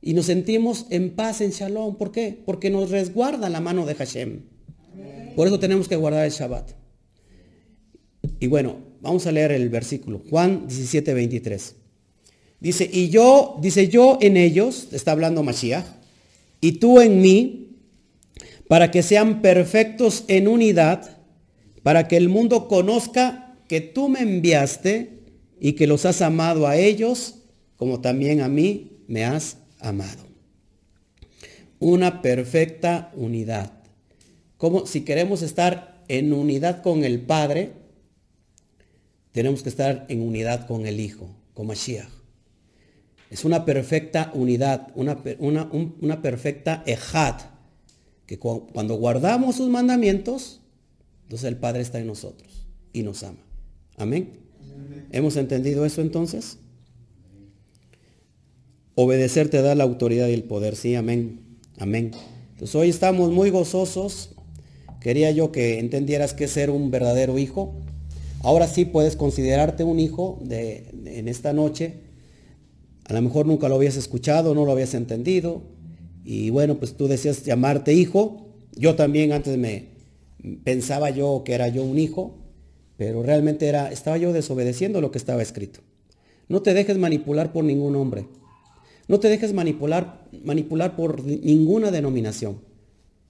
Y 0.00 0.12
nos 0.14 0.26
sentimos 0.26 0.86
en 0.90 1.10
paz, 1.10 1.40
en 1.40 1.50
shalom. 1.50 1.96
¿Por 1.96 2.12
qué? 2.12 2.38
Porque 2.44 2.70
nos 2.70 2.90
resguarda 2.90 3.48
la 3.48 3.60
mano 3.60 3.86
de 3.86 3.94
Hashem. 3.94 4.42
Por 5.34 5.46
eso 5.46 5.58
tenemos 5.58 5.88
que 5.88 5.96
guardar 5.96 6.24
el 6.24 6.30
Shabbat. 6.30 6.70
Y 8.38 8.46
bueno, 8.46 8.76
vamos 9.00 9.26
a 9.26 9.32
leer 9.32 9.52
el 9.52 9.68
versículo. 9.68 10.22
Juan 10.30 10.66
17, 10.68 11.14
23. 11.14 11.74
Dice, 12.60 12.88
y 12.90 13.08
yo, 13.08 13.58
dice 13.60 13.88
yo 13.88 14.18
en 14.20 14.36
ellos, 14.36 14.88
está 14.92 15.12
hablando 15.12 15.42
Mashiach, 15.42 15.84
y 16.60 16.72
tú 16.72 17.00
en 17.00 17.20
mí, 17.20 17.76
para 18.68 18.90
que 18.90 19.02
sean 19.02 19.42
perfectos 19.42 20.24
en 20.28 20.48
unidad, 20.48 21.18
para 21.84 22.08
que 22.08 22.16
el 22.16 22.30
mundo 22.30 22.66
conozca 22.66 23.54
que 23.68 23.82
tú 23.82 24.08
me 24.08 24.20
enviaste 24.20 25.20
y 25.60 25.74
que 25.74 25.86
los 25.86 26.06
has 26.06 26.22
amado 26.22 26.66
a 26.66 26.76
ellos, 26.76 27.42
como 27.76 28.00
también 28.00 28.40
a 28.40 28.48
mí 28.48 29.02
me 29.06 29.26
has 29.26 29.58
amado. 29.78 30.24
Una 31.78 32.22
perfecta 32.22 33.12
unidad. 33.14 33.70
Como 34.56 34.86
si 34.86 35.02
queremos 35.02 35.42
estar 35.42 36.02
en 36.08 36.32
unidad 36.32 36.82
con 36.82 37.04
el 37.04 37.20
Padre, 37.20 37.72
tenemos 39.32 39.62
que 39.62 39.68
estar 39.68 40.06
en 40.08 40.22
unidad 40.22 40.66
con 40.66 40.86
el 40.86 41.00
Hijo, 41.00 41.36
con 41.52 41.66
Mashiach. 41.66 42.08
Es 43.28 43.44
una 43.44 43.66
perfecta 43.66 44.30
unidad, 44.32 44.88
una, 44.94 45.18
una, 45.38 45.68
una 45.70 46.22
perfecta 46.22 46.82
ejad, 46.86 47.34
que 48.24 48.38
cuando 48.38 48.94
guardamos 48.94 49.56
sus 49.56 49.68
mandamientos, 49.68 50.62
entonces 51.24 51.48
el 51.48 51.56
Padre 51.56 51.82
está 51.82 51.98
en 51.98 52.06
nosotros 52.06 52.66
y 52.92 53.02
nos 53.02 53.22
ama. 53.22 53.40
Amén. 53.96 54.44
¿Hemos 55.10 55.36
entendido 55.36 55.84
eso 55.84 56.00
entonces? 56.00 56.58
Obedecer 58.94 59.48
te 59.48 59.62
da 59.62 59.74
la 59.74 59.84
autoridad 59.84 60.28
y 60.28 60.34
el 60.34 60.44
poder. 60.44 60.76
Sí, 60.76 60.94
amén. 60.94 61.40
Amén. 61.78 62.12
Entonces 62.52 62.74
hoy 62.74 62.88
estamos 62.88 63.32
muy 63.32 63.50
gozosos. 63.50 64.30
Quería 65.00 65.30
yo 65.30 65.52
que 65.52 65.78
entendieras 65.78 66.34
que 66.34 66.44
es 66.44 66.50
ser 66.50 66.70
un 66.70 66.90
verdadero 66.90 67.38
hijo. 67.38 67.74
Ahora 68.40 68.68
sí 68.68 68.84
puedes 68.84 69.16
considerarte 69.16 69.84
un 69.84 69.98
hijo 69.98 70.38
de, 70.42 70.90
de, 70.92 71.18
en 71.18 71.28
esta 71.28 71.52
noche. 71.52 71.94
A 73.04 73.12
lo 73.12 73.22
mejor 73.22 73.46
nunca 73.46 73.68
lo 73.68 73.74
habías 73.76 73.96
escuchado, 73.96 74.54
no 74.54 74.64
lo 74.64 74.72
habías 74.72 74.94
entendido. 74.94 75.62
Y 76.24 76.50
bueno, 76.50 76.78
pues 76.78 76.96
tú 76.96 77.08
decías 77.08 77.44
llamarte 77.44 77.92
hijo. 77.92 78.48
Yo 78.76 78.94
también 78.94 79.32
antes 79.32 79.56
me 79.58 79.93
pensaba 80.64 81.10
yo 81.10 81.42
que 81.44 81.54
era 81.54 81.68
yo 81.68 81.84
un 81.84 81.98
hijo, 81.98 82.38
pero 82.96 83.22
realmente 83.22 83.66
era, 83.66 83.90
estaba 83.90 84.16
yo 84.18 84.32
desobedeciendo 84.32 85.00
lo 85.00 85.10
que 85.10 85.18
estaba 85.18 85.42
escrito. 85.42 85.80
No 86.48 86.62
te 86.62 86.74
dejes 86.74 86.98
manipular 86.98 87.52
por 87.52 87.64
ningún 87.64 87.96
hombre. 87.96 88.26
No 89.08 89.20
te 89.20 89.28
dejes 89.28 89.52
manipular, 89.52 90.26
manipular 90.44 90.96
por 90.96 91.24
ninguna 91.24 91.90
denominación. 91.90 92.60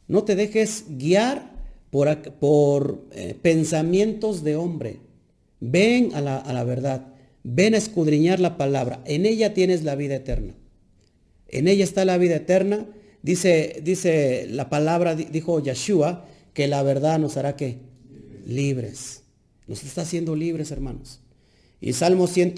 No 0.07 0.25
te 0.25 0.37
dejes 0.37 0.85
guiar 0.89 1.55
por, 1.91 2.17
por 2.35 3.05
eh, 3.13 3.37
pensamientos 3.41 4.45
de 4.45 4.57
hombre. 4.57 5.01
Ven 5.61 6.15
a 6.15 6.21
la, 6.21 6.37
a 6.37 6.53
la 6.53 6.65
verdad. 6.65 7.07
Ven 7.43 7.75
a 7.75 7.79
escudriñar 7.79 8.41
la 8.41 8.57
palabra. 8.57 9.03
En 9.07 9.27
ella 9.27 9.55
tienes 9.55 9.85
la 9.85 9.95
vida 9.95 10.17
eterna. 10.17 10.55
En 11.49 11.69
ella 11.69 11.85
está 11.85 12.05
la 12.05 12.19
vida 12.19 12.37
eterna. 12.37 12.87
Dice, 13.23 13.81
dice 13.83 14.47
la 14.51 14.69
palabra, 14.69 15.15
dijo 15.15 15.63
Yeshua, 15.63 16.27
que 16.55 16.69
la 16.69 16.83
verdad 16.83 17.19
nos 17.19 17.37
hará 17.37 17.57
que 17.57 17.79
libres. 18.47 19.23
Nos 19.67 19.85
está 19.85 20.03
haciendo 20.03 20.37
libres, 20.37 20.71
hermanos. 20.71 21.21
Y 21.81 21.93
Salmo 21.93 22.27
100, 22.27 22.55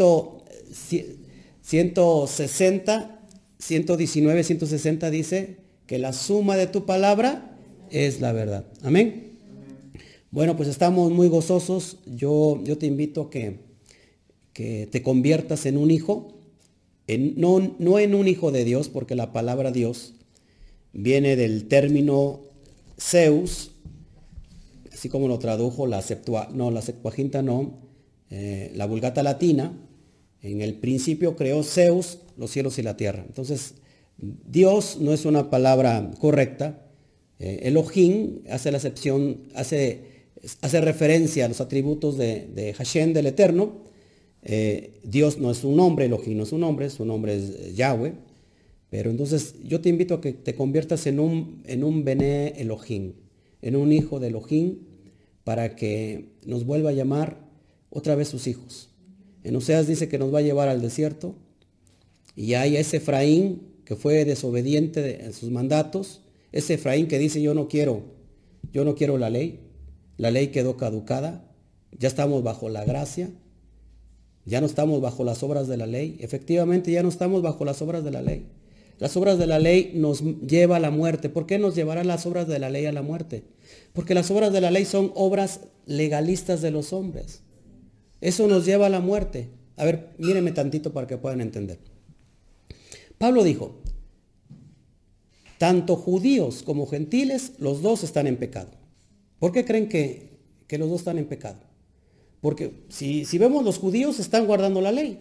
160, 1.63 3.21
119, 3.59 4.45
160 4.45 5.11
dice 5.11 5.57
que 5.87 5.99
la 5.99 6.13
suma 6.13 6.57
de 6.57 6.67
tu 6.67 6.85
palabra 6.85 7.57
es 7.91 8.21
la 8.21 8.33
verdad. 8.33 8.65
Amén. 8.83 9.39
Bueno, 10.31 10.57
pues 10.57 10.69
estamos 10.69 11.11
muy 11.11 11.29
gozosos. 11.29 11.99
Yo, 12.07 12.61
yo 12.65 12.77
te 12.77 12.87
invito 12.87 13.23
a 13.23 13.31
que, 13.31 13.59
que 14.53 14.89
te 14.91 15.03
conviertas 15.03 15.67
en 15.67 15.79
un 15.79 15.91
hijo, 15.91 16.35
en, 17.07 17.41
no, 17.41 17.75
no 17.79 17.99
en 17.99 18.15
un 18.15 18.29
hijo 18.29 18.53
de 18.53 18.65
Dios, 18.65 18.89
porque 18.89 19.15
la 19.15 19.33
palabra 19.33 19.71
Dios 19.71 20.15
viene 20.93 21.37
del 21.37 21.69
término 21.69 22.41
Zeus, 22.99 23.71
así 24.97 25.11
como 25.11 25.29
lo 25.29 25.39
tradujo 25.39 25.87
la 25.87 26.01
Septua, 26.01 26.49
no, 26.55 26.71
la 26.71 26.81
Septuaginta 26.81 27.43
no, 27.43 27.79
eh, 28.31 28.73
la 28.75 28.87
Vulgata 28.87 29.23
Latina, 29.23 29.79
en 30.41 30.63
el 30.63 30.75
principio 30.75 31.37
creó 31.37 31.63
Zeus 31.63 32.19
los 32.39 32.51
cielos 32.51 32.79
y 32.79 32.83
la 32.83 32.97
tierra. 32.97 33.23
Entonces, 33.27 33.75
Dios 34.19 34.99
no 35.01 35.13
es 35.13 35.27
una 35.27 35.51
palabra 35.51 36.11
correcta. 36.19 36.83
Eh, 37.39 37.61
Elohim 37.65 38.41
hace 38.51 38.71
la 38.71 38.79
acepción, 38.79 39.43
hace, 39.55 40.29
hace 40.63 40.81
referencia 40.81 41.45
a 41.45 41.49
los 41.49 41.61
atributos 41.61 42.17
de, 42.17 42.47
de 42.55 42.73
Hashem, 42.73 43.13
del 43.13 43.27
Eterno. 43.27 43.85
Eh, 44.43 45.01
Dios 45.03 45.39
no 45.39 45.51
es 45.51 45.63
un 45.65 45.77
nombre, 45.77 46.07
Elohim 46.07 46.39
no 46.39 46.45
es 46.45 46.53
un 46.53 46.61
nombre, 46.61 46.89
su 46.89 47.05
nombre 47.05 47.37
es 47.37 47.75
Yahweh. 47.77 48.15
Pero 48.89 49.11
entonces 49.11 49.57
yo 49.63 49.81
te 49.81 49.91
invito 49.91 50.15
a 50.15 50.21
que 50.21 50.33
te 50.33 50.55
conviertas 50.55 51.07
en 51.07 51.21
un, 51.21 51.63
en 51.67 51.85
un 51.85 52.05
Bené 52.05 52.55
Elohim, 52.57 53.13
en 53.63 53.77
un 53.77 53.93
hijo 53.93 54.21
de 54.21 54.29
Elohim, 54.29 54.79
para 55.45 55.77
que 55.77 56.33
nos 56.45 56.65
vuelva 56.65 56.91
a 56.91 56.93
llamar 56.93 57.39
otra 57.91 58.15
vez 58.15 58.29
sus 58.29 58.47
hijos. 58.47 58.91
En 59.45 59.55
Oseas 59.55 59.87
dice 59.87 60.09
que 60.09 60.19
nos 60.19 60.35
va 60.35 60.41
a 60.41 60.43
llevar 60.43 60.69
al 60.69 60.83
desierto 60.83 61.37
y 62.35 62.55
hay 62.55 62.77
ese 62.77 62.97
Efraín 62.97 63.63
que 63.85 63.95
fue 63.95 64.25
desobediente 64.25 65.25
en 65.25 65.33
sus 65.33 65.51
mandatos, 65.51 66.23
ese 66.51 66.75
Efraín 66.75 67.07
que 67.07 67.21
dice 67.21 67.41
yo 67.41 67.55
no 67.55 67.69
quiero, 67.69 68.03
yo 68.73 68.85
no 68.85 68.97
quiero 68.97 69.19
la 69.19 69.31
ley, 69.31 69.61
la 70.17 70.33
ley 70.33 70.49
quedó 70.49 70.77
caducada, 70.77 71.49
ya 71.97 72.09
estamos 72.09 72.43
bajo 72.43 72.69
la 72.69 72.85
gracia, 72.85 73.31
ya 74.45 74.61
no 74.61 74.67
estamos 74.67 75.01
bajo 75.01 75.23
las 75.23 75.43
obras 75.45 75.69
de 75.69 75.77
la 75.77 75.87
ley, 75.87 76.17
efectivamente 76.21 76.91
ya 76.91 77.05
no 77.05 77.09
estamos 77.09 77.41
bajo 77.41 77.65
las 77.65 77.81
obras 77.83 78.03
de 78.03 78.11
la 78.11 78.23
ley. 78.23 78.47
Las 78.99 79.17
obras 79.17 79.39
de 79.39 79.47
la 79.47 79.59
ley 79.59 79.93
nos 79.95 80.23
lleva 80.41 80.77
a 80.77 80.81
la 80.81 80.91
muerte. 80.91 81.29
¿Por 81.29 81.47
qué 81.47 81.59
nos 81.59 81.75
llevarán 81.75 82.07
las 82.07 82.25
obras 82.25 82.49
de 82.49 82.59
la 82.59 82.71
ley 82.71 82.87
a 82.87 82.93
la 82.93 83.03
muerte? 83.03 83.45
Porque 83.93 84.15
las 84.15 84.31
obras 84.31 84.53
de 84.53 84.61
la 84.61 84.71
ley 84.71 84.85
son 84.85 85.13
obras 85.15 85.61
legalistas 85.85 86.63
de 86.63 86.71
los 86.71 86.93
hombres. 86.93 87.43
Eso 88.21 88.49
nos 88.49 88.65
lleva 88.65 88.87
a 88.87 88.91
la 88.91 89.01
muerte. 89.01 89.51
A 89.77 89.85
ver, 89.85 90.15
mírenme 90.19 90.53
tantito 90.53 90.93
para 90.93 91.07
que 91.07 91.19
puedan 91.19 91.43
entender. 91.43 91.79
Pablo 93.19 93.45
dijo, 93.45 93.83
tanto 95.59 95.97
judíos 95.97 96.63
como 96.63 96.87
gentiles, 96.87 97.53
los 97.59 97.83
dos 97.83 98.03
están 98.03 98.27
en 98.27 98.37
pecado. 98.37 98.71
¿Por 99.39 99.53
qué 99.53 99.67
creen 99.67 99.89
que, 99.89 100.39
que 100.67 100.79
los 100.79 100.89
dos 100.89 101.01
están 101.01 101.19
en 101.19 101.27
pecado? 101.27 101.61
Porque 102.41 102.85
si, 102.89 103.27
si 103.27 103.37
vemos 103.37 103.65
los 103.65 103.79
judíos 103.79 104.19
están 104.21 104.47
guardando 104.47 104.81
la 104.81 104.93
ley. 104.93 105.21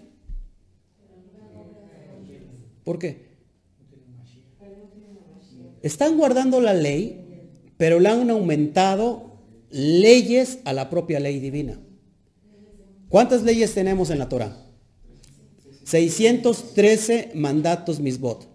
¿Por 2.86 3.00
qué? 3.00 3.35
Están 5.86 6.18
guardando 6.18 6.62
la 6.62 6.74
ley, 6.74 7.62
pero 7.78 8.00
le 8.00 8.10
han 8.10 8.28
aumentado 8.32 9.38
leyes 9.70 10.58
a 10.66 10.74
la 10.74 10.90
propia 10.90 11.20
ley 11.20 11.40
divina. 11.40 11.80
¿Cuántas 13.08 13.44
leyes 13.44 13.76
tenemos 13.76 14.10
en 14.10 14.18
la 14.18 14.28
Torah? 14.28 14.58
613 15.84 17.34
mandatos 17.36 18.00
misbot. 18.00 18.48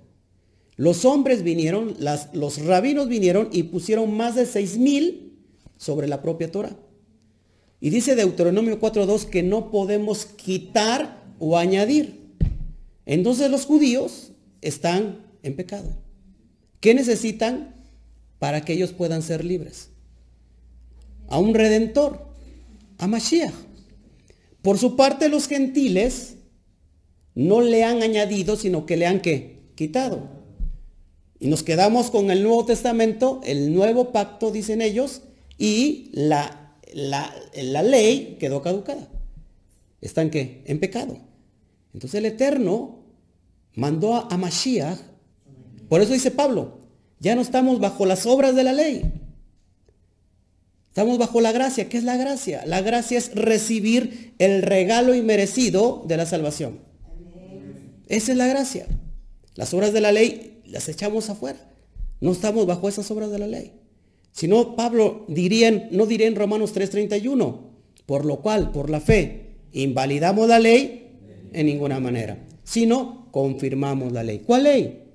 Los 0.74 1.04
hombres 1.04 1.44
vinieron, 1.44 1.94
los 2.32 2.64
rabinos 2.64 3.06
vinieron 3.06 3.48
y 3.52 3.62
pusieron 3.62 4.12
más 4.12 4.34
de 4.34 4.44
6000 4.44 5.38
sobre 5.76 6.08
la 6.08 6.22
propia 6.22 6.50
Torah. 6.50 6.76
Y 7.80 7.90
dice 7.90 8.16
Deuteronomio 8.16 8.80
4.2 8.80 9.26
que 9.26 9.44
no 9.44 9.70
podemos 9.70 10.24
quitar 10.24 11.22
o 11.38 11.56
añadir. 11.56 12.34
Entonces 13.06 13.52
los 13.52 13.66
judíos 13.66 14.32
están 14.62 15.24
en 15.44 15.54
pecado. 15.54 16.09
¿Qué 16.80 16.94
necesitan 16.94 17.74
para 18.38 18.62
que 18.62 18.72
ellos 18.72 18.92
puedan 18.92 19.22
ser 19.22 19.44
libres? 19.44 19.90
A 21.28 21.38
un 21.38 21.54
redentor. 21.54 22.26
a 22.98 23.06
Mashiach. 23.06 23.54
Por 24.62 24.78
su 24.78 24.96
parte 24.96 25.28
los 25.28 25.46
gentiles 25.48 26.36
no 27.34 27.60
le 27.60 27.84
han 27.84 28.02
añadido, 28.02 28.56
sino 28.56 28.84
que 28.84 28.96
le 28.96 29.06
han 29.06 29.20
quitado. 29.74 30.28
Y 31.38 31.48
nos 31.48 31.62
quedamos 31.62 32.10
con 32.10 32.30
el 32.30 32.42
Nuevo 32.42 32.66
Testamento, 32.66 33.40
el 33.44 33.72
nuevo 33.72 34.12
pacto, 34.12 34.50
dicen 34.50 34.82
ellos, 34.82 35.22
y 35.56 36.10
la, 36.12 36.76
la, 36.92 37.34
la 37.54 37.82
ley 37.82 38.36
quedó 38.38 38.60
caducada. 38.60 39.08
¿Están 40.02 40.28
qué? 40.28 40.62
En 40.66 40.80
pecado. 40.80 41.16
Entonces 41.94 42.18
el 42.18 42.26
Eterno 42.26 43.04
mandó 43.74 44.14
a, 44.14 44.28
a 44.30 44.36
Mashiach. 44.36 44.98
Por 45.90 46.00
eso 46.00 46.12
dice 46.12 46.30
Pablo, 46.30 46.78
ya 47.18 47.34
no 47.34 47.42
estamos 47.42 47.80
bajo 47.80 48.06
las 48.06 48.24
obras 48.24 48.54
de 48.54 48.62
la 48.62 48.72
ley. 48.72 49.12
Estamos 50.86 51.18
bajo 51.18 51.40
la 51.40 51.50
gracia. 51.50 51.88
¿Qué 51.88 51.98
es 51.98 52.04
la 52.04 52.16
gracia? 52.16 52.64
La 52.64 52.80
gracia 52.80 53.18
es 53.18 53.34
recibir 53.34 54.34
el 54.38 54.62
regalo 54.62 55.16
inmerecido 55.16 56.04
de 56.06 56.16
la 56.16 56.26
salvación. 56.26 56.78
Esa 58.06 58.30
es 58.32 58.38
la 58.38 58.46
gracia. 58.46 58.86
Las 59.56 59.74
obras 59.74 59.92
de 59.92 60.00
la 60.00 60.12
ley 60.12 60.62
las 60.64 60.88
echamos 60.88 61.28
afuera. 61.28 61.58
No 62.20 62.30
estamos 62.30 62.66
bajo 62.66 62.88
esas 62.88 63.10
obras 63.10 63.32
de 63.32 63.40
la 63.40 63.48
ley. 63.48 63.72
Si 64.30 64.46
no, 64.46 64.76
Pablo 64.76 65.24
diría, 65.26 65.88
no 65.90 66.06
diría 66.06 66.28
en 66.28 66.36
Romanos 66.36 66.72
3:31, 66.72 67.58
por 68.06 68.24
lo 68.24 68.42
cual, 68.42 68.70
por 68.70 68.90
la 68.90 69.00
fe, 69.00 69.56
invalidamos 69.72 70.46
la 70.46 70.60
ley 70.60 71.18
en 71.52 71.66
ninguna 71.66 71.98
manera, 71.98 72.38
sino 72.62 73.26
confirmamos 73.32 74.12
la 74.12 74.22
ley. 74.22 74.44
¿Cuál 74.46 74.62
ley? 74.62 75.09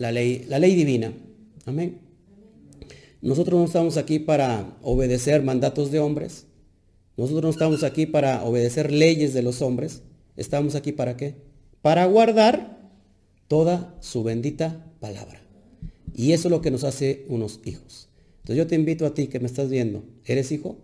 La 0.00 0.10
ley, 0.12 0.46
la 0.48 0.58
ley 0.58 0.74
divina. 0.74 1.12
Amén. 1.66 1.98
Nosotros 3.20 3.60
no 3.60 3.66
estamos 3.66 3.98
aquí 3.98 4.18
para 4.18 4.78
obedecer 4.80 5.42
mandatos 5.42 5.90
de 5.90 6.00
hombres. 6.00 6.46
Nosotros 7.18 7.42
no 7.42 7.50
estamos 7.50 7.84
aquí 7.84 8.06
para 8.06 8.42
obedecer 8.44 8.90
leyes 8.90 9.34
de 9.34 9.42
los 9.42 9.60
hombres. 9.60 10.00
Estamos 10.38 10.74
aquí 10.74 10.92
para 10.92 11.18
qué? 11.18 11.34
Para 11.82 12.06
guardar 12.06 12.90
toda 13.46 13.94
su 14.00 14.22
bendita 14.22 14.90
palabra. 15.00 15.42
Y 16.14 16.32
eso 16.32 16.48
es 16.48 16.52
lo 16.52 16.62
que 16.62 16.70
nos 16.70 16.84
hace 16.84 17.26
unos 17.28 17.60
hijos. 17.66 18.08
Entonces 18.38 18.56
yo 18.56 18.66
te 18.66 18.76
invito 18.76 19.04
a 19.04 19.12
ti 19.12 19.26
que 19.26 19.38
me 19.38 19.48
estás 19.48 19.68
viendo. 19.68 20.02
¿Eres 20.24 20.50
hijo? 20.50 20.78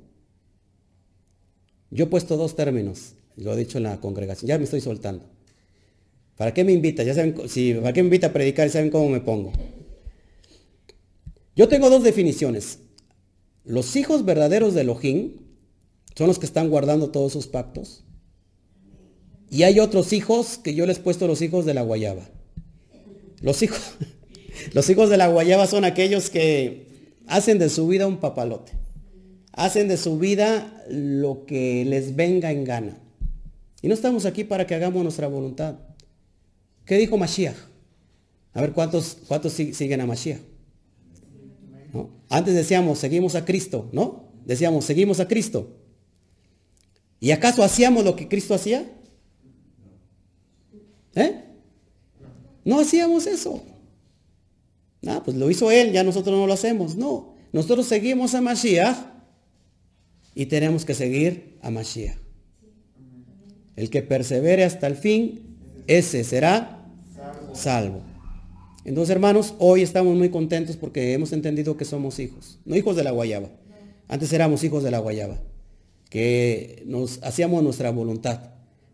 Yo 1.90 2.04
he 2.04 2.08
puesto 2.08 2.36
dos 2.36 2.54
términos, 2.54 3.14
lo 3.36 3.54
he 3.54 3.56
dicho 3.56 3.78
en 3.78 3.84
la 3.84 3.98
congregación, 3.98 4.48
ya 4.48 4.58
me 4.58 4.64
estoy 4.64 4.82
soltando. 4.82 5.24
¿Para 6.36 6.52
qué 6.52 6.64
me 6.64 6.72
invita? 6.72 7.02
Ya 7.02 7.14
saben, 7.14 7.34
si, 7.48 7.74
¿para 7.74 7.92
qué 7.92 8.02
me 8.02 8.08
invita 8.08 8.28
a 8.28 8.32
predicar? 8.32 8.68
¿Saben 8.68 8.90
cómo 8.90 9.08
me 9.08 9.20
pongo? 9.20 9.52
Yo 11.54 11.68
tengo 11.68 11.88
dos 11.88 12.04
definiciones. 12.04 12.80
Los 13.64 13.96
hijos 13.96 14.24
verdaderos 14.24 14.74
de 14.74 14.82
Elohim 14.82 15.32
son 16.14 16.28
los 16.28 16.38
que 16.38 16.46
están 16.46 16.68
guardando 16.68 17.10
todos 17.10 17.32
sus 17.32 17.46
pactos. 17.46 18.04
Y 19.50 19.62
hay 19.62 19.80
otros 19.80 20.12
hijos 20.12 20.58
que 20.58 20.74
yo 20.74 20.86
les 20.86 20.98
he 20.98 21.00
puesto 21.00 21.26
los 21.26 21.40
hijos 21.40 21.64
de 21.64 21.74
la 21.74 21.82
guayaba. 21.82 22.28
Los 23.40 23.62
hijos, 23.62 23.80
los 24.74 24.88
hijos 24.90 25.08
de 25.08 25.16
la 25.16 25.28
guayaba 25.28 25.66
son 25.66 25.84
aquellos 25.84 26.28
que 26.28 26.86
hacen 27.26 27.58
de 27.58 27.70
su 27.70 27.88
vida 27.88 28.06
un 28.06 28.18
papalote. 28.18 28.72
Hacen 29.52 29.88
de 29.88 29.96
su 29.96 30.18
vida 30.18 30.84
lo 30.90 31.46
que 31.46 31.86
les 31.86 32.14
venga 32.14 32.52
en 32.52 32.64
gana. 32.64 32.98
Y 33.80 33.88
no 33.88 33.94
estamos 33.94 34.26
aquí 34.26 34.44
para 34.44 34.66
que 34.66 34.74
hagamos 34.74 35.02
nuestra 35.02 35.28
voluntad. 35.28 35.76
¿Qué 36.86 36.96
dijo 36.96 37.18
Mashiach? 37.18 37.56
A 38.54 38.60
ver 38.62 38.72
cuántos, 38.72 39.18
cuántos 39.26 39.52
siguen 39.52 40.00
a 40.00 40.06
Mashiach. 40.06 40.40
Antes 42.28 42.54
decíamos, 42.54 42.98
seguimos 42.98 43.34
a 43.34 43.44
Cristo, 43.44 43.88
¿no? 43.92 44.32
Decíamos, 44.44 44.84
seguimos 44.84 45.20
a 45.20 45.28
Cristo. 45.28 45.76
¿Y 47.20 47.32
acaso 47.32 47.62
hacíamos 47.62 48.04
lo 48.04 48.14
que 48.16 48.28
Cristo 48.28 48.54
hacía? 48.54 48.90
¿Eh? 51.14 51.44
No 52.64 52.80
hacíamos 52.80 53.26
eso. 53.26 53.62
Ah, 55.06 55.22
pues 55.24 55.36
lo 55.36 55.50
hizo 55.50 55.70
Él, 55.70 55.92
ya 55.92 56.04
nosotros 56.04 56.36
no 56.36 56.46
lo 56.46 56.52
hacemos. 56.52 56.96
No, 56.96 57.34
nosotros 57.52 57.86
seguimos 57.86 58.34
a 58.34 58.40
Mashiach 58.40 58.96
y 60.34 60.46
tenemos 60.46 60.84
que 60.84 60.94
seguir 60.94 61.58
a 61.62 61.70
Mashiach. 61.70 62.18
El 63.76 63.90
que 63.90 64.02
persevere 64.02 64.64
hasta 64.64 64.86
el 64.86 64.96
fin, 64.96 65.56
ese 65.86 66.24
será 66.24 66.75
salvo. 67.56 68.02
Entonces, 68.84 69.10
hermanos, 69.10 69.54
hoy 69.58 69.82
estamos 69.82 70.16
muy 70.16 70.28
contentos 70.28 70.76
porque 70.76 71.12
hemos 71.12 71.32
entendido 71.32 71.76
que 71.76 71.84
somos 71.84 72.18
hijos, 72.18 72.58
no 72.64 72.76
hijos 72.76 72.94
de 72.94 73.02
la 73.04 73.10
guayaba. 73.10 73.50
Antes 74.08 74.32
éramos 74.32 74.62
hijos 74.62 74.84
de 74.84 74.92
la 74.92 75.00
guayaba, 75.00 75.40
que 76.08 76.84
nos 76.86 77.20
hacíamos 77.24 77.62
nuestra 77.62 77.90
voluntad. 77.90 78.50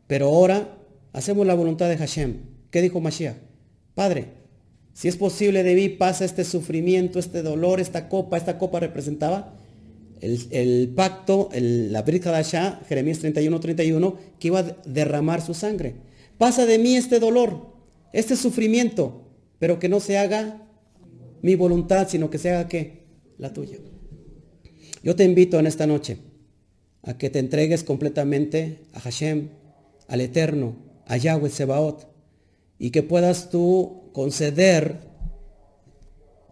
Pero 0.07 0.29
ahora 0.29 0.79
hacemos 1.13 1.47
la 1.47 1.55
voluntad 1.55 1.89
de 1.89 1.99
Hashem. 1.99 2.37
¿Qué 2.71 2.81
dijo 2.81 3.01
Mashiach? 3.01 3.37
Padre, 3.95 4.29
si 4.95 5.09
es 5.09 5.17
posible 5.17 5.63
de 5.63 5.75
mí, 5.75 5.89
pasa 5.91 6.25
este 6.25 6.45
sufrimiento, 6.45 7.19
este 7.19 7.43
dolor, 7.43 7.81
esta 7.81 8.09
copa. 8.09 8.37
Esta 8.37 8.59
copa 8.59 8.81
representaba 8.81 9.55
el, 10.21 10.93
pacto, 10.95 11.49
el, 11.53 11.93
la 11.93 12.03
Brit 12.03 12.27
Hadashah, 12.27 12.81
Jeremías 12.89 13.19
31, 13.19 13.59
31, 13.59 14.17
que 14.39 14.49
iba 14.49 14.61
a 14.61 14.77
derramar 14.87 15.43
su 15.43 15.55
sangre. 15.55 15.97
Pasa 16.39 16.67
de 16.67 16.79
mí 16.79 16.97
este 16.97 17.19
dolor, 17.19 17.72
este 18.13 18.37
sufrimiento, 18.37 19.23
pero 19.59 19.79
que 19.79 19.89
no 19.89 20.01
se 20.01 20.19
haga 20.19 20.63
mi 21.43 21.55
voluntad, 21.55 22.09
sino 22.09 22.31
que 22.31 22.39
se 22.39 22.51
haga 22.51 22.69
qué? 22.69 23.07
La 23.39 23.53
tuya. 23.53 23.79
Yo 25.03 25.17
te 25.17 25.25
invito 25.25 25.59
en 25.59 25.67
esta 25.67 25.87
noche 25.87 26.19
a 27.03 27.19
que 27.19 27.31
te 27.31 27.41
entregues 27.41 27.83
completamente 27.83 28.79
a 28.93 29.01
Hashem, 29.01 29.49
al 30.07 30.21
Eterno, 30.21 30.77
a 31.07 31.17
Yahweh 31.17 31.51
Sebaot, 31.51 32.07
y 32.79 32.91
que 32.91 33.03
puedas 33.03 33.51
tú 33.51 34.11
conceder 34.13 34.99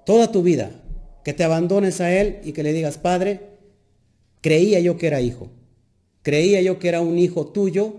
toda 0.05 0.33
tu 0.33 0.43
vida, 0.43 0.71
que 1.25 1.33
te 1.33 1.45
abandones 1.45 2.01
a 2.01 2.13
Él 2.13 2.39
y 2.43 2.53
que 2.53 2.63
le 2.63 2.73
digas, 2.73 2.99
Padre, 2.99 3.41
creía 4.41 4.81
yo 4.81 4.97
que 4.97 5.07
era 5.07 5.21
hijo, 5.21 5.51
creía 6.23 6.61
yo 6.63 6.79
que 6.79 6.89
era 6.89 7.01
un 7.01 7.19
hijo 7.19 7.47
tuyo, 7.47 7.95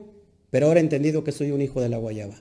pero 0.49 0.67
ahora 0.67 0.79
he 0.79 0.83
entendido 0.83 1.23
que 1.23 1.31
soy 1.31 1.51
un 1.51 1.61
hijo 1.61 1.81
de 1.81 1.89
la 1.89 1.97
guayaba. 1.97 2.35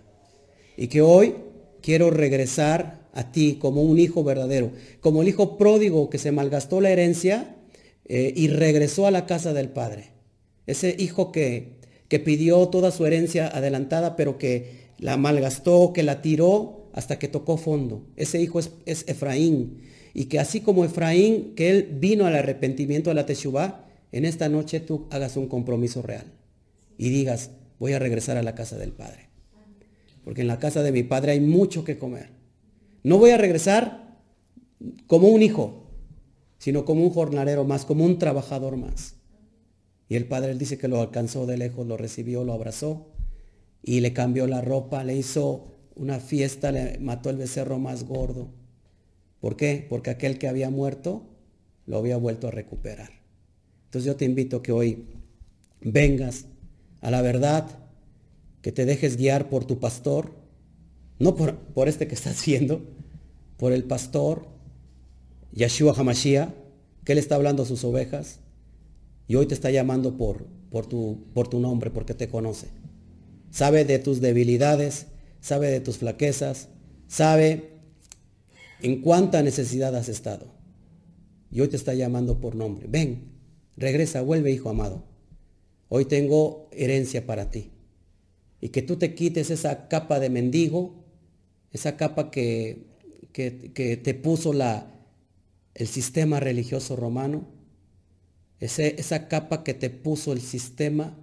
Y 0.81 0.89
que 0.89 1.03
hoy 1.03 1.35
quiero 1.83 2.11
regresar 2.11 3.07
a 3.13 3.33
ti 3.33 3.59
como 3.61 3.83
un 3.83 3.99
hijo 3.99 4.25
verdadero, 4.25 4.73
como 5.01 5.21
el 5.21 5.29
hijo 5.29 5.59
pródigo 5.59 6.09
que 6.09 6.17
se 6.17 6.33
malgastó 6.33 6.81
la 6.81 6.89
herencia 6.89 7.55
eh, 8.07 8.33
y 8.35 8.49
regresó 8.49 9.07
a 9.07 9.11
la 9.11 9.27
casa 9.27 9.53
del 9.53 9.69
Padre. 9.69 10.13
Ese 10.67 10.97
hijo 10.99 11.33
que, 11.33 11.75
que 12.09 12.19
pidió 12.19 12.67
toda 12.69 12.93
su 12.93 13.05
herencia 13.05 13.47
adelantada, 13.47 14.17
pero 14.17 14.39
que 14.39 14.89
la 14.97 15.19
malgastó, 15.19 15.93
que 15.93 16.03
la 16.03 16.23
tiró 16.23 16.89
hasta 16.95 17.19
que 17.19 17.29
tocó 17.29 17.59
fondo. 17.59 18.07
Ese 18.17 18.41
hijo 18.41 18.59
es, 18.59 19.05
Efraín. 19.07 19.83
Y 20.15 20.25
que 20.25 20.39
así 20.39 20.63
como 20.63 20.87
Efraín, 20.87 21.55
que 21.57 21.69
él 21.69 21.91
vino 22.01 22.25
al 22.25 22.37
arrepentimiento, 22.37 23.11
a 23.11 23.15
la 23.15 23.27
Teshuvah, 23.27 23.85
en 24.13 24.25
esta 24.25 24.49
noche 24.49 24.81
tú 24.81 25.09
hagas 25.11 25.37
un 25.37 25.47
compromiso 25.47 26.01
real 26.01 26.25
y 26.97 27.11
digas, 27.11 27.51
voy 27.79 27.93
a 27.93 27.99
regresar 27.99 28.39
a 28.39 28.43
la 28.43 28.55
casa 28.55 28.79
del 28.79 28.93
Padre 28.93 29.30
porque 30.25 30.43
en 30.43 30.47
la 30.47 30.59
casa 30.59 30.83
de 30.83 30.93
mi 30.93 31.03
padre 31.03 31.33
hay 31.33 31.41
mucho 31.41 31.85
que 31.85 31.99
comer. 31.99 32.31
No 33.03 33.19
voy 33.19 33.31
a 33.31 33.39
regresar 33.39 34.19
como 35.07 35.29
un 35.29 35.43
hijo, 35.43 35.87
sino 36.59 36.85
como 36.85 37.03
un 37.03 37.11
jornalero 37.11 37.65
más, 37.65 37.85
como 37.85 38.05
un 38.05 38.19
trabajador 38.19 38.77
más. 38.77 39.17
Y 40.09 40.17
el 40.17 40.27
padre 40.27 40.55
dice 40.57 40.77
que 40.77 40.89
lo 40.89 41.01
alcanzó 41.01 41.47
de 41.47 41.57
lejos, 41.57 41.87
lo 41.87 41.97
recibió, 41.97 42.45
lo 42.45 42.53
abrazó 42.53 43.07
y 43.83 44.01
le 44.01 44.13
cambió 44.13 44.47
la 44.47 44.61
ropa, 44.61 45.05
le 45.05 45.17
hizo 45.17 45.73
una 45.95 46.19
fiesta, 46.19 46.73
le 46.73 46.99
mató 46.99 47.31
el 47.31 47.37
becerro 47.37 47.79
más 47.79 48.05
gordo. 48.05 48.51
¿Por 49.41 49.57
qué? 49.57 49.87
Porque 49.89 50.11
aquel 50.11 50.39
que 50.39 50.49
había 50.49 50.69
muerto 50.69 51.23
lo 51.87 51.99
había 51.99 52.17
vuelto 52.17 52.49
a 52.49 52.51
recuperar. 52.51 53.11
Entonces 53.87 54.07
yo 54.07 54.17
te 54.17 54.25
invito 54.25 54.63
que 54.63 54.73
hoy 54.73 55.07
vengas 55.81 56.47
a 57.01 57.11
la 57.11 57.23
verdad, 57.23 57.67
que 58.63 58.73
te 58.73 58.85
dejes 58.85 59.17
guiar 59.17 59.49
por 59.49 59.65
tu 59.65 59.79
pastor, 59.79 60.33
no 61.19 61.35
por, 61.37 61.57
por 61.57 61.89
este 61.89 62.07
que 62.07 62.15
estás 62.15 62.45
viendo, 62.45 62.83
por 63.57 63.73
el 63.73 63.85
pastor, 63.85 64.47
Yeshua 65.53 65.95
Hamashiach, 65.97 66.51
que 67.05 67.13
él 67.13 67.19
está 67.19 67.35
hablando 67.35 67.63
a 67.63 67.67
sus 67.67 67.85
ovejas, 67.85 68.41
y 69.27 69.37
hoy 69.37 69.47
te 69.47 69.55
está 69.55 69.71
llamando 69.71 70.17
por, 70.17 70.47
por, 70.71 70.87
tu, 70.87 71.25
por 71.35 71.49
tu 71.49 71.61
nombre, 71.61 71.91
porque 71.91 72.15
te 72.15 72.29
conoce. 72.29 72.69
Sabe 73.51 73.85
de 73.85 73.99
tus 73.99 74.21
debilidades, 74.21 75.07
sabe 75.41 75.71
de 75.71 75.81
tus 75.81 75.99
flaquezas, 75.99 76.69
sabe 77.09 77.71
en 78.83 79.03
cuánta 79.03 79.43
necesidad 79.43 79.95
has 79.97 80.09
estado. 80.09 80.47
Y 81.51 81.61
hoy 81.61 81.69
te 81.69 81.77
está 81.77 81.95
llamando 81.95 82.41
por 82.41 82.55
nombre. 82.55 82.87
Ven, 82.89 83.33
regresa, 83.77 84.21
vuelve, 84.23 84.53
hijo 84.53 84.69
amado. 84.69 85.05
Hoy 85.89 86.05
tengo 86.05 86.69
herencia 86.73 87.27
para 87.27 87.51
ti 87.51 87.71
y 88.61 88.69
que 88.71 88.83
tú 88.83 88.97
te 88.97 89.15
quites 89.15 89.51
esa 89.51 89.89
capa 89.89 90.21
de 90.21 90.31
mendigo, 90.31 90.95
esa 91.73 91.97
capa 91.97 92.31
que, 92.31 92.87
que, 93.33 93.51
te 94.03 94.15
puso 94.15 94.53
la, 94.53 94.91
el 95.75 95.87
sistema 95.87 96.41
religioso 96.41 96.97
romano, 96.97 97.47
esa 98.59 99.29
capa 99.29 99.65
que 99.65 99.73
te 99.73 99.89
puso 99.89 100.33
el 100.33 100.41
sistema 100.43 101.17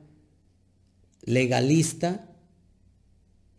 legalista 1.23 2.27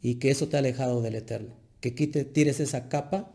y 0.02 0.16
que 0.16 0.30
eso 0.30 0.48
te 0.48 0.56
ha 0.56 0.58
alejado 0.60 1.00
del 1.00 1.14
eterno. 1.14 1.54
Que 1.80 1.94
quite, 1.94 2.24
tires 2.24 2.58
esa 2.58 2.88
capa, 2.88 3.30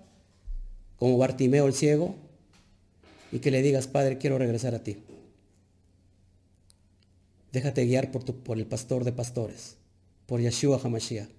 como 0.97 1.17
Bartimeo 1.17 1.65
el 1.67 1.73
ciego, 1.73 2.15
y 3.31 3.39
que 3.39 3.51
le 3.51 3.61
digas, 3.61 3.87
Padre, 3.87 4.17
quiero 4.17 4.37
regresar 4.37 4.75
a 4.75 4.83
ti. 4.83 4.97
Déjate 7.53 7.85
guiar 7.85 8.11
por, 8.11 8.23
tu, 8.23 8.35
por 8.43 8.57
el 8.57 8.65
pastor 8.65 9.03
de 9.03 9.13
pastores, 9.13 9.77
por 10.25 10.41
Yeshua 10.41 10.79
HaMashiach. 10.83 11.29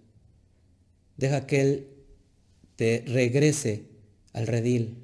Deja 1.17 1.47
que 1.47 1.61
Él 1.61 1.89
te 2.77 3.05
regrese 3.07 3.89
al 4.33 4.47
redil, 4.47 4.99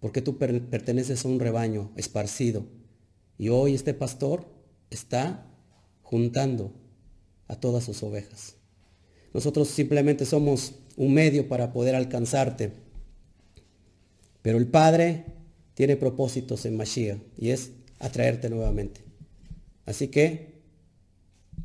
porque 0.00 0.22
tú 0.22 0.38
perteneces 0.38 1.24
a 1.24 1.28
un 1.28 1.40
rebaño 1.40 1.92
esparcido. 1.96 2.66
Y 3.36 3.48
hoy 3.48 3.74
este 3.74 3.94
pastor 3.94 4.46
está 4.90 5.46
juntando 6.02 6.72
a 7.48 7.56
todas 7.56 7.84
sus 7.84 8.02
ovejas. 8.02 8.56
Nosotros 9.34 9.68
simplemente 9.68 10.24
somos 10.24 10.74
un 10.96 11.14
medio 11.14 11.48
para 11.48 11.72
poder 11.72 11.94
alcanzarte. 11.94 12.72
Pero 14.42 14.58
el 14.58 14.66
Padre 14.66 15.26
tiene 15.74 15.96
propósitos 15.96 16.64
en 16.64 16.76
Mashiach 16.76 17.18
y 17.36 17.50
es 17.50 17.72
atraerte 17.98 18.50
nuevamente. 18.50 19.00
Así 19.84 20.08
que 20.08 20.57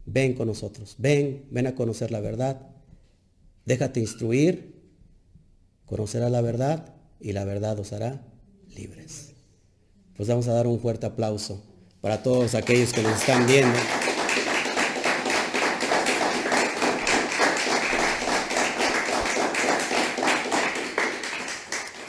ven 0.05 0.33
con 0.33 0.47
nosotros, 0.47 0.95
ven, 0.97 1.45
ven 1.51 1.67
a 1.67 1.75
conocer 1.75 2.11
la 2.11 2.19
verdad, 2.19 2.61
déjate 3.65 3.99
instruir, 3.99 4.81
conocerás 5.85 6.31
la 6.31 6.41
verdad 6.41 6.93
y 7.19 7.33
la 7.33 7.45
verdad 7.45 7.79
os 7.79 7.93
hará 7.93 8.25
libres. 8.75 9.33
Pues 10.15 10.27
vamos 10.27 10.47
a 10.47 10.53
dar 10.53 10.67
un 10.67 10.79
fuerte 10.79 11.05
aplauso 11.05 11.63
para 12.01 12.21
todos 12.21 12.53
aquellos 12.55 12.93
que 12.93 13.01
nos 13.01 13.19
están 13.19 13.47
viendo. 13.47 13.77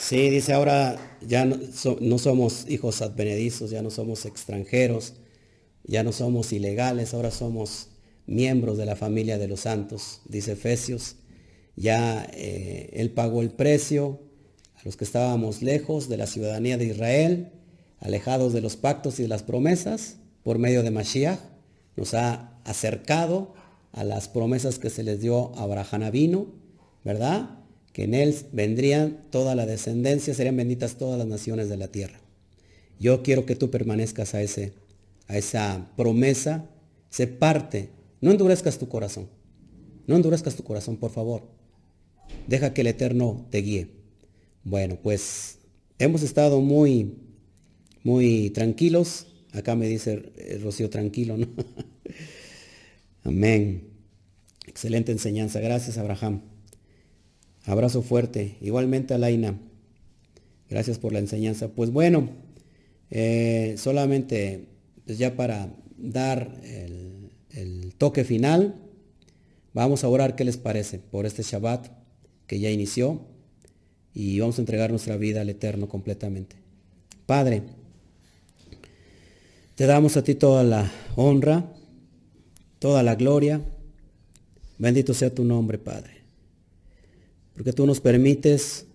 Sí, 0.01 0.29
dice 0.29 0.53
ahora 0.53 0.97
ya 1.27 1.45
no, 1.45 1.57
somos 2.19 2.67
hijos 2.69 3.01
advenedizos, 3.03 3.71
ya 3.71 3.83
no 3.83 3.91
somos 3.91 4.27
extranjeros, 4.27 5.15
ya 5.85 6.03
no 6.03 6.13
somos 6.13 6.53
ilegales, 6.53 7.15
ahora 7.15 7.31
somos 7.31 7.89
miembros 8.27 8.79
de 8.79 8.87
la 8.87 8.97
familia 8.97 9.39
de 9.39 9.49
los 9.49 9.61
santos, 9.61 10.21
dice 10.27 10.53
Efesios. 10.53 11.17
Ya 11.77 12.27
eh, 12.33 12.91
Él 12.95 13.11
pagó 13.11 13.43
el 13.43 13.51
precio 13.51 14.21
a 14.77 14.81
los 14.85 14.97
que 14.97 15.05
estábamos 15.05 15.63
lejos 15.63 16.09
de 16.09 16.17
la 16.17 16.27
ciudadanía 16.27 16.79
de 16.79 16.87
Israel, 16.87 17.53
alejados 18.01 18.53
de 18.53 18.61
los 18.61 18.77
pactos 18.77 19.19
y 19.19 19.23
de 19.23 19.29
las 19.29 19.43
promesas, 19.43 20.17
por 20.43 20.59
medio 20.59 20.83
de 20.83 20.91
Mashiach, 20.91 21.41
nos 21.97 22.15
ha 22.15 22.59
acercado 22.65 23.55
a 23.93 24.05
las 24.05 24.29
promesas 24.29 24.79
que 24.79 24.91
se 24.91 25.03
les 25.03 25.21
dio 25.21 25.55
a 25.57 25.63
Abraham 25.63 26.03
Avino, 26.03 26.47
¿verdad? 27.05 27.65
que 27.95 28.03
en 28.03 28.15
él 28.15 28.35
vendrían 28.51 29.25
toda 29.31 29.55
la 29.55 29.67
descendencia, 29.67 30.35
serían 30.35 30.57
benditas 30.57 30.97
todas 30.97 31.17
las 31.17 31.29
naciones 31.29 31.69
de 31.69 31.77
la 31.77 31.89
tierra. 31.89 32.19
Yo 32.99 33.23
quiero 33.23 33.47
que 33.47 33.55
tú 33.55 33.71
permanezcas 33.71 34.35
a, 34.35 34.43
ese, 34.43 34.73
a 35.29 35.37
esa 35.37 35.91
promesa, 35.97 36.69
se 37.09 37.27
parte, 37.27 37.91
no 38.21 38.31
endurezcas 38.31 38.79
tu 38.79 38.89
corazón, 38.89 39.29
no 40.07 40.17
endurezcas 40.17 40.57
tu 40.57 40.65
corazón, 40.65 40.97
por 40.97 41.11
favor. 41.11 41.49
Deja 42.47 42.75
que 42.75 42.83
el 42.83 42.89
Eterno 42.89 43.47
te 43.51 43.59
guíe. 43.59 43.89
Bueno, 44.65 44.99
pues 45.03 45.59
hemos 45.99 46.23
estado 46.23 46.61
muy, 46.61 47.15
muy 48.03 48.51
tranquilos. 48.51 49.27
Acá 49.53 49.77
me 49.77 49.87
dice 49.87 50.33
eh, 50.37 50.59
Rocío 50.63 50.91
tranquilo, 50.91 51.37
¿no? 51.37 51.47
Amén. 53.25 53.89
Excelente 54.67 55.13
enseñanza. 55.13 55.61
Gracias, 55.61 55.99
Abraham. 55.99 56.43
Abrazo 57.65 58.03
fuerte. 58.03 58.57
Igualmente 58.61 59.15
a. 59.15 59.59
Gracias 60.69 60.99
por 60.99 61.13
la 61.13 61.19
enseñanza. 61.19 61.69
Pues 61.69 61.91
bueno, 61.91 62.31
eh, 63.11 63.75
solamente 63.79 64.74
pues 65.07 65.19
ya 65.19 65.37
para 65.37 65.75
dar 65.97 66.61
el, 66.65 67.31
el, 67.51 67.95
toque 67.97 68.25
final, 68.25 68.75
vamos 69.73 70.05
a 70.05 70.09
orar 70.09 70.37
qué 70.37 70.45
les 70.45 70.57
parece 70.57 70.99
por 70.99 71.27
este 71.27 71.43
Shabbat 71.43 71.89
que 72.47 72.59
ya 72.61 72.71
inició 72.71 73.21
y 74.13 74.39
vamos 74.41 74.59
a 74.59 74.63
entregar 74.63 74.91
nuestra 74.91 75.17
vida 75.17 75.41
al 75.41 75.51
Eterno 75.51 75.89
completamente. 75.89 76.57
Padre, 77.27 77.63
te 79.75 79.87
damos 79.87 80.17
a 80.17 80.25
ti 80.25 80.35
toda 80.35 80.63
la 80.63 80.91
honra, 81.17 81.73
toda 82.79 83.03
la 83.03 83.15
gloria. 83.15 83.61
Bendito 84.79 85.15
sea 85.15 85.35
tu 85.35 85.45
nombre, 85.45 85.79
Padre 85.79 86.15
porque 87.55 87.73
tú 87.73 87.87
nos 87.87 88.01
permites 88.01 88.87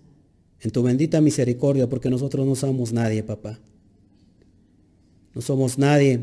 en 0.60 0.70
tu 0.70 0.82
bendita 0.82 1.20
misericordia, 1.20 1.88
porque 1.88 2.10
nosotros 2.10 2.46
no 2.46 2.54
somos 2.54 2.92
nadie, 2.92 3.22
papá. 3.22 3.58
No 5.34 5.40
somos 5.40 5.78
nadie, 5.78 6.20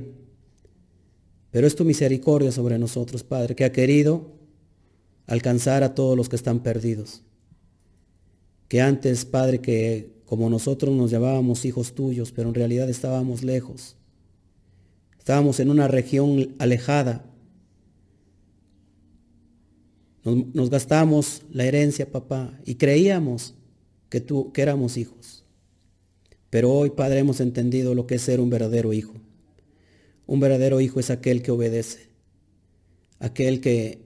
pero 1.52 1.68
es 1.68 1.76
tu 1.76 1.86
misericordia 1.86 2.52
sobre 2.52 2.78
nosotros, 2.78 3.24
Padre, 3.24 3.56
que 3.56 3.66
ha 3.66 3.72
querido 3.72 4.32
alcanzar 5.26 5.84
a 5.84 5.96
todos 5.96 6.18
los 6.18 6.30
que 6.30 6.36
están 6.36 6.60
perdidos. 6.60 7.24
Que 8.68 8.82
antes, 8.82 9.26
Padre, 9.26 9.60
que 9.60 10.18
como 10.26 10.50
nosotros 10.50 10.96
nos 10.96 11.10
llamábamos 11.10 11.64
hijos 11.66 11.96
tuyos, 11.96 12.32
pero 12.32 12.50
en 12.50 12.56
realidad 12.56 12.90
estábamos 12.90 13.44
lejos. 13.44 13.96
Estábamos 15.18 15.60
en 15.60 15.70
una 15.70 15.88
región 15.88 16.56
alejada, 16.60 17.26
nos, 20.54 20.70
gastamos 20.70 21.44
la 21.52 21.66
herencia, 21.66 22.12
papá, 22.12 22.54
y 22.66 22.76
creíamos 22.76 23.56
que 24.10 24.20
tú, 24.20 24.52
que 24.52 24.62
éramos 24.62 24.98
hijos. 24.98 25.37
Pero 26.58 26.74
hoy, 26.74 26.90
Padre, 26.90 27.20
hemos 27.20 27.40
entendido 27.40 27.94
lo 27.94 28.08
que 28.08 28.16
es 28.16 28.24
ser 28.24 28.40
un 28.40 28.50
verdadero 28.50 28.92
hijo. 28.92 29.14
Un 30.26 30.40
verdadero 30.40 30.82
hijo 30.82 31.00
es 31.00 31.12
aquel 31.12 31.44
que 31.44 31.52
obedece, 31.52 32.10
aquel 33.20 33.62
que, 33.62 34.02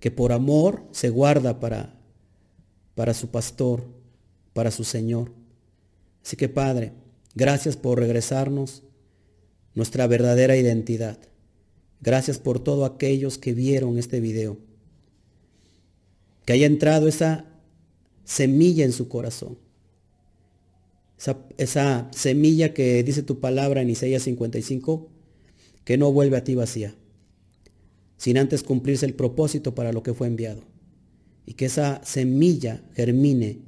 que 0.00 0.10
por 0.10 0.32
amor 0.32 0.84
se 0.92 1.10
guarda 1.10 1.60
para, 1.60 2.00
para 2.94 3.12
su 3.12 3.28
pastor, 3.28 3.84
para 4.54 4.70
su 4.70 4.84
Señor. 4.84 5.32
Así 6.24 6.34
que, 6.38 6.48
Padre, 6.48 6.94
gracias 7.34 7.76
por 7.76 7.98
regresarnos 7.98 8.82
nuestra 9.74 10.06
verdadera 10.06 10.56
identidad. 10.56 11.18
Gracias 12.00 12.38
por 12.38 12.58
todos 12.58 12.90
aquellos 12.90 13.36
que 13.36 13.52
vieron 13.52 13.98
este 13.98 14.20
video 14.20 14.56
que 16.46 16.54
haya 16.54 16.64
entrado 16.64 17.06
esa 17.06 17.44
semilla 18.24 18.86
en 18.86 18.92
su 18.92 19.10
corazón. 19.10 19.65
Esa, 21.56 22.08
semilla 22.12 22.74
que 22.74 23.02
dice 23.02 23.22
tu 23.22 23.40
palabra 23.40 23.82
en 23.82 23.90
Isaías 23.90 24.22
55, 24.22 25.08
que 25.84 25.98
no 25.98 26.12
vuelve 26.12 26.36
a 26.36 26.44
ti 26.44 26.54
vacía, 26.54 26.94
sin 28.16 28.38
antes 28.38 28.62
cumplirse 28.62 29.06
el 29.06 29.14
propósito 29.14 29.74
para 29.74 29.92
lo 29.92 30.02
que 30.02 30.14
fue 30.14 30.26
enviado. 30.26 30.62
Y 31.46 31.54
que 31.54 31.66
esa 31.66 32.00
semilla 32.04 32.82
germine 32.94 33.60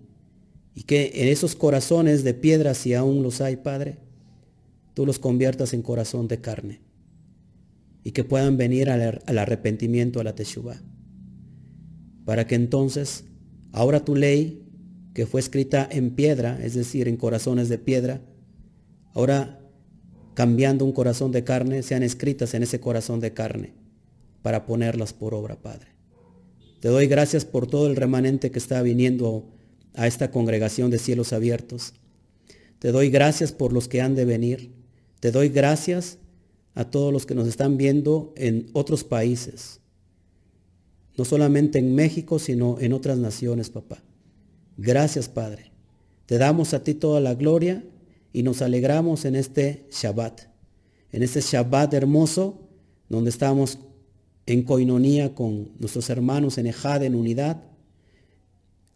y 0.74 0.82
que 0.82 1.12
en 1.14 1.28
esos 1.28 1.54
corazones 1.54 2.24
de 2.24 2.34
piedra, 2.34 2.74
si 2.74 2.94
aún 2.94 3.22
los 3.22 3.40
hay, 3.40 3.56
Padre, 3.56 3.98
tú 4.94 5.06
los 5.06 5.18
conviertas 5.18 5.72
en 5.74 5.82
corazón 5.82 6.28
de 6.28 6.40
carne 6.40 6.80
y 8.04 8.12
que 8.12 8.24
puedan 8.24 8.56
venir 8.56 8.90
al, 8.90 9.22
al 9.24 9.38
arrepentimiento, 9.38 10.20
a 10.20 10.24
la 10.24 10.34
teshuva 10.34 10.80
para 12.28 12.46
que 12.46 12.56
entonces 12.56 13.24
ahora 13.72 14.04
tu 14.04 14.14
ley, 14.14 14.62
que 15.18 15.26
fue 15.26 15.40
escrita 15.40 15.88
en 15.90 16.10
piedra, 16.10 16.60
es 16.62 16.74
decir, 16.74 17.08
en 17.08 17.16
corazones 17.16 17.68
de 17.68 17.76
piedra, 17.76 18.20
ahora 19.14 19.58
cambiando 20.34 20.84
un 20.84 20.92
corazón 20.92 21.32
de 21.32 21.42
carne, 21.42 21.82
sean 21.82 22.04
escritas 22.04 22.54
en 22.54 22.62
ese 22.62 22.78
corazón 22.78 23.18
de 23.18 23.34
carne, 23.34 23.72
para 24.42 24.64
ponerlas 24.64 25.12
por 25.12 25.34
obra, 25.34 25.60
Padre. 25.60 25.88
Te 26.78 26.86
doy 26.86 27.08
gracias 27.08 27.44
por 27.44 27.66
todo 27.66 27.88
el 27.88 27.96
remanente 27.96 28.52
que 28.52 28.60
está 28.60 28.80
viniendo 28.80 29.48
a 29.94 30.06
esta 30.06 30.30
congregación 30.30 30.88
de 30.92 31.00
cielos 31.00 31.32
abiertos. 31.32 31.94
Te 32.78 32.92
doy 32.92 33.10
gracias 33.10 33.50
por 33.50 33.72
los 33.72 33.88
que 33.88 34.00
han 34.00 34.14
de 34.14 34.24
venir. 34.24 34.70
Te 35.18 35.32
doy 35.32 35.48
gracias 35.48 36.18
a 36.76 36.92
todos 36.92 37.12
los 37.12 37.26
que 37.26 37.34
nos 37.34 37.48
están 37.48 37.76
viendo 37.76 38.32
en 38.36 38.68
otros 38.72 39.02
países, 39.02 39.80
no 41.16 41.24
solamente 41.24 41.80
en 41.80 41.96
México, 41.96 42.38
sino 42.38 42.78
en 42.78 42.92
otras 42.92 43.18
naciones, 43.18 43.68
papá. 43.68 44.00
Gracias, 44.78 45.28
Padre. 45.28 45.72
Te 46.26 46.38
damos 46.38 46.72
a 46.72 46.84
ti 46.84 46.94
toda 46.94 47.20
la 47.20 47.34
gloria 47.34 47.84
y 48.32 48.44
nos 48.44 48.62
alegramos 48.62 49.24
en 49.24 49.34
este 49.34 49.86
Shabbat, 49.90 50.42
en 51.10 51.22
este 51.24 51.40
Shabbat 51.40 51.92
hermoso, 51.94 52.60
donde 53.08 53.30
estamos 53.30 53.80
en 54.46 54.62
coinonía 54.62 55.34
con 55.34 55.72
nuestros 55.80 56.08
hermanos 56.10 56.58
en 56.58 56.68
Ejad, 56.68 57.02
en 57.02 57.16
unidad, 57.16 57.64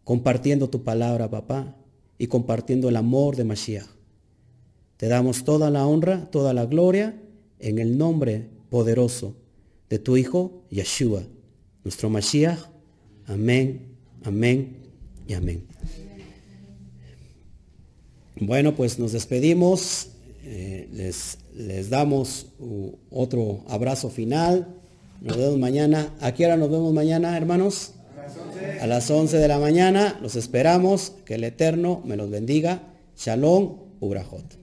compartiendo 0.05 0.69
tu 0.69 0.83
palabra, 0.83 1.29
papá, 1.29 1.75
y 2.17 2.27
compartiendo 2.27 2.87
el 2.87 2.95
amor 2.95 3.35
de 3.35 3.43
Mashiach. 3.43 3.87
Te 4.95 5.07
damos 5.09 5.43
toda 5.43 5.69
la 5.69 5.85
honra, 5.85 6.31
toda 6.31 6.53
la 6.53 6.65
gloria 6.65 7.19
en 7.59 7.79
el 7.79 7.97
nombre 7.97 8.47
poderoso 8.69 9.35
de 9.89 9.99
tu 9.99 10.15
Hijo 10.15 10.63
Yeshua, 10.69 11.23
nuestro 11.83 12.09
Mashiach. 12.09 12.59
Amén, 13.25 13.97
amén 14.23 14.77
y 15.27 15.33
amén. 15.33 15.72
Bueno, 18.39 18.75
pues 18.75 18.99
nos 18.99 19.11
despedimos. 19.11 20.09
Eh, 20.45 20.89
les, 20.93 21.37
les, 21.55 21.89
damos 21.89 22.47
otro 23.11 23.63
abrazo 23.67 24.09
final. 24.09 24.67
Nos 25.21 25.37
vemos 25.37 25.57
mañana. 25.57 26.13
¿A 26.19 26.33
qué 26.33 26.45
hora 26.45 26.57
nos 26.57 26.69
vemos 26.69 26.93
mañana, 26.93 27.37
hermanos? 27.37 27.91
A 28.81 28.87
las 28.87 29.09
11 29.09 29.37
de 29.37 29.47
la 29.47 29.59
mañana. 29.59 30.19
Los 30.21 30.35
esperamos. 30.35 31.13
Que 31.25 31.35
el 31.35 31.43
Eterno 31.43 32.01
me 32.05 32.17
los 32.17 32.29
bendiga. 32.29 32.83
Shalom, 33.15 33.77
Ubrajot. 33.99 34.62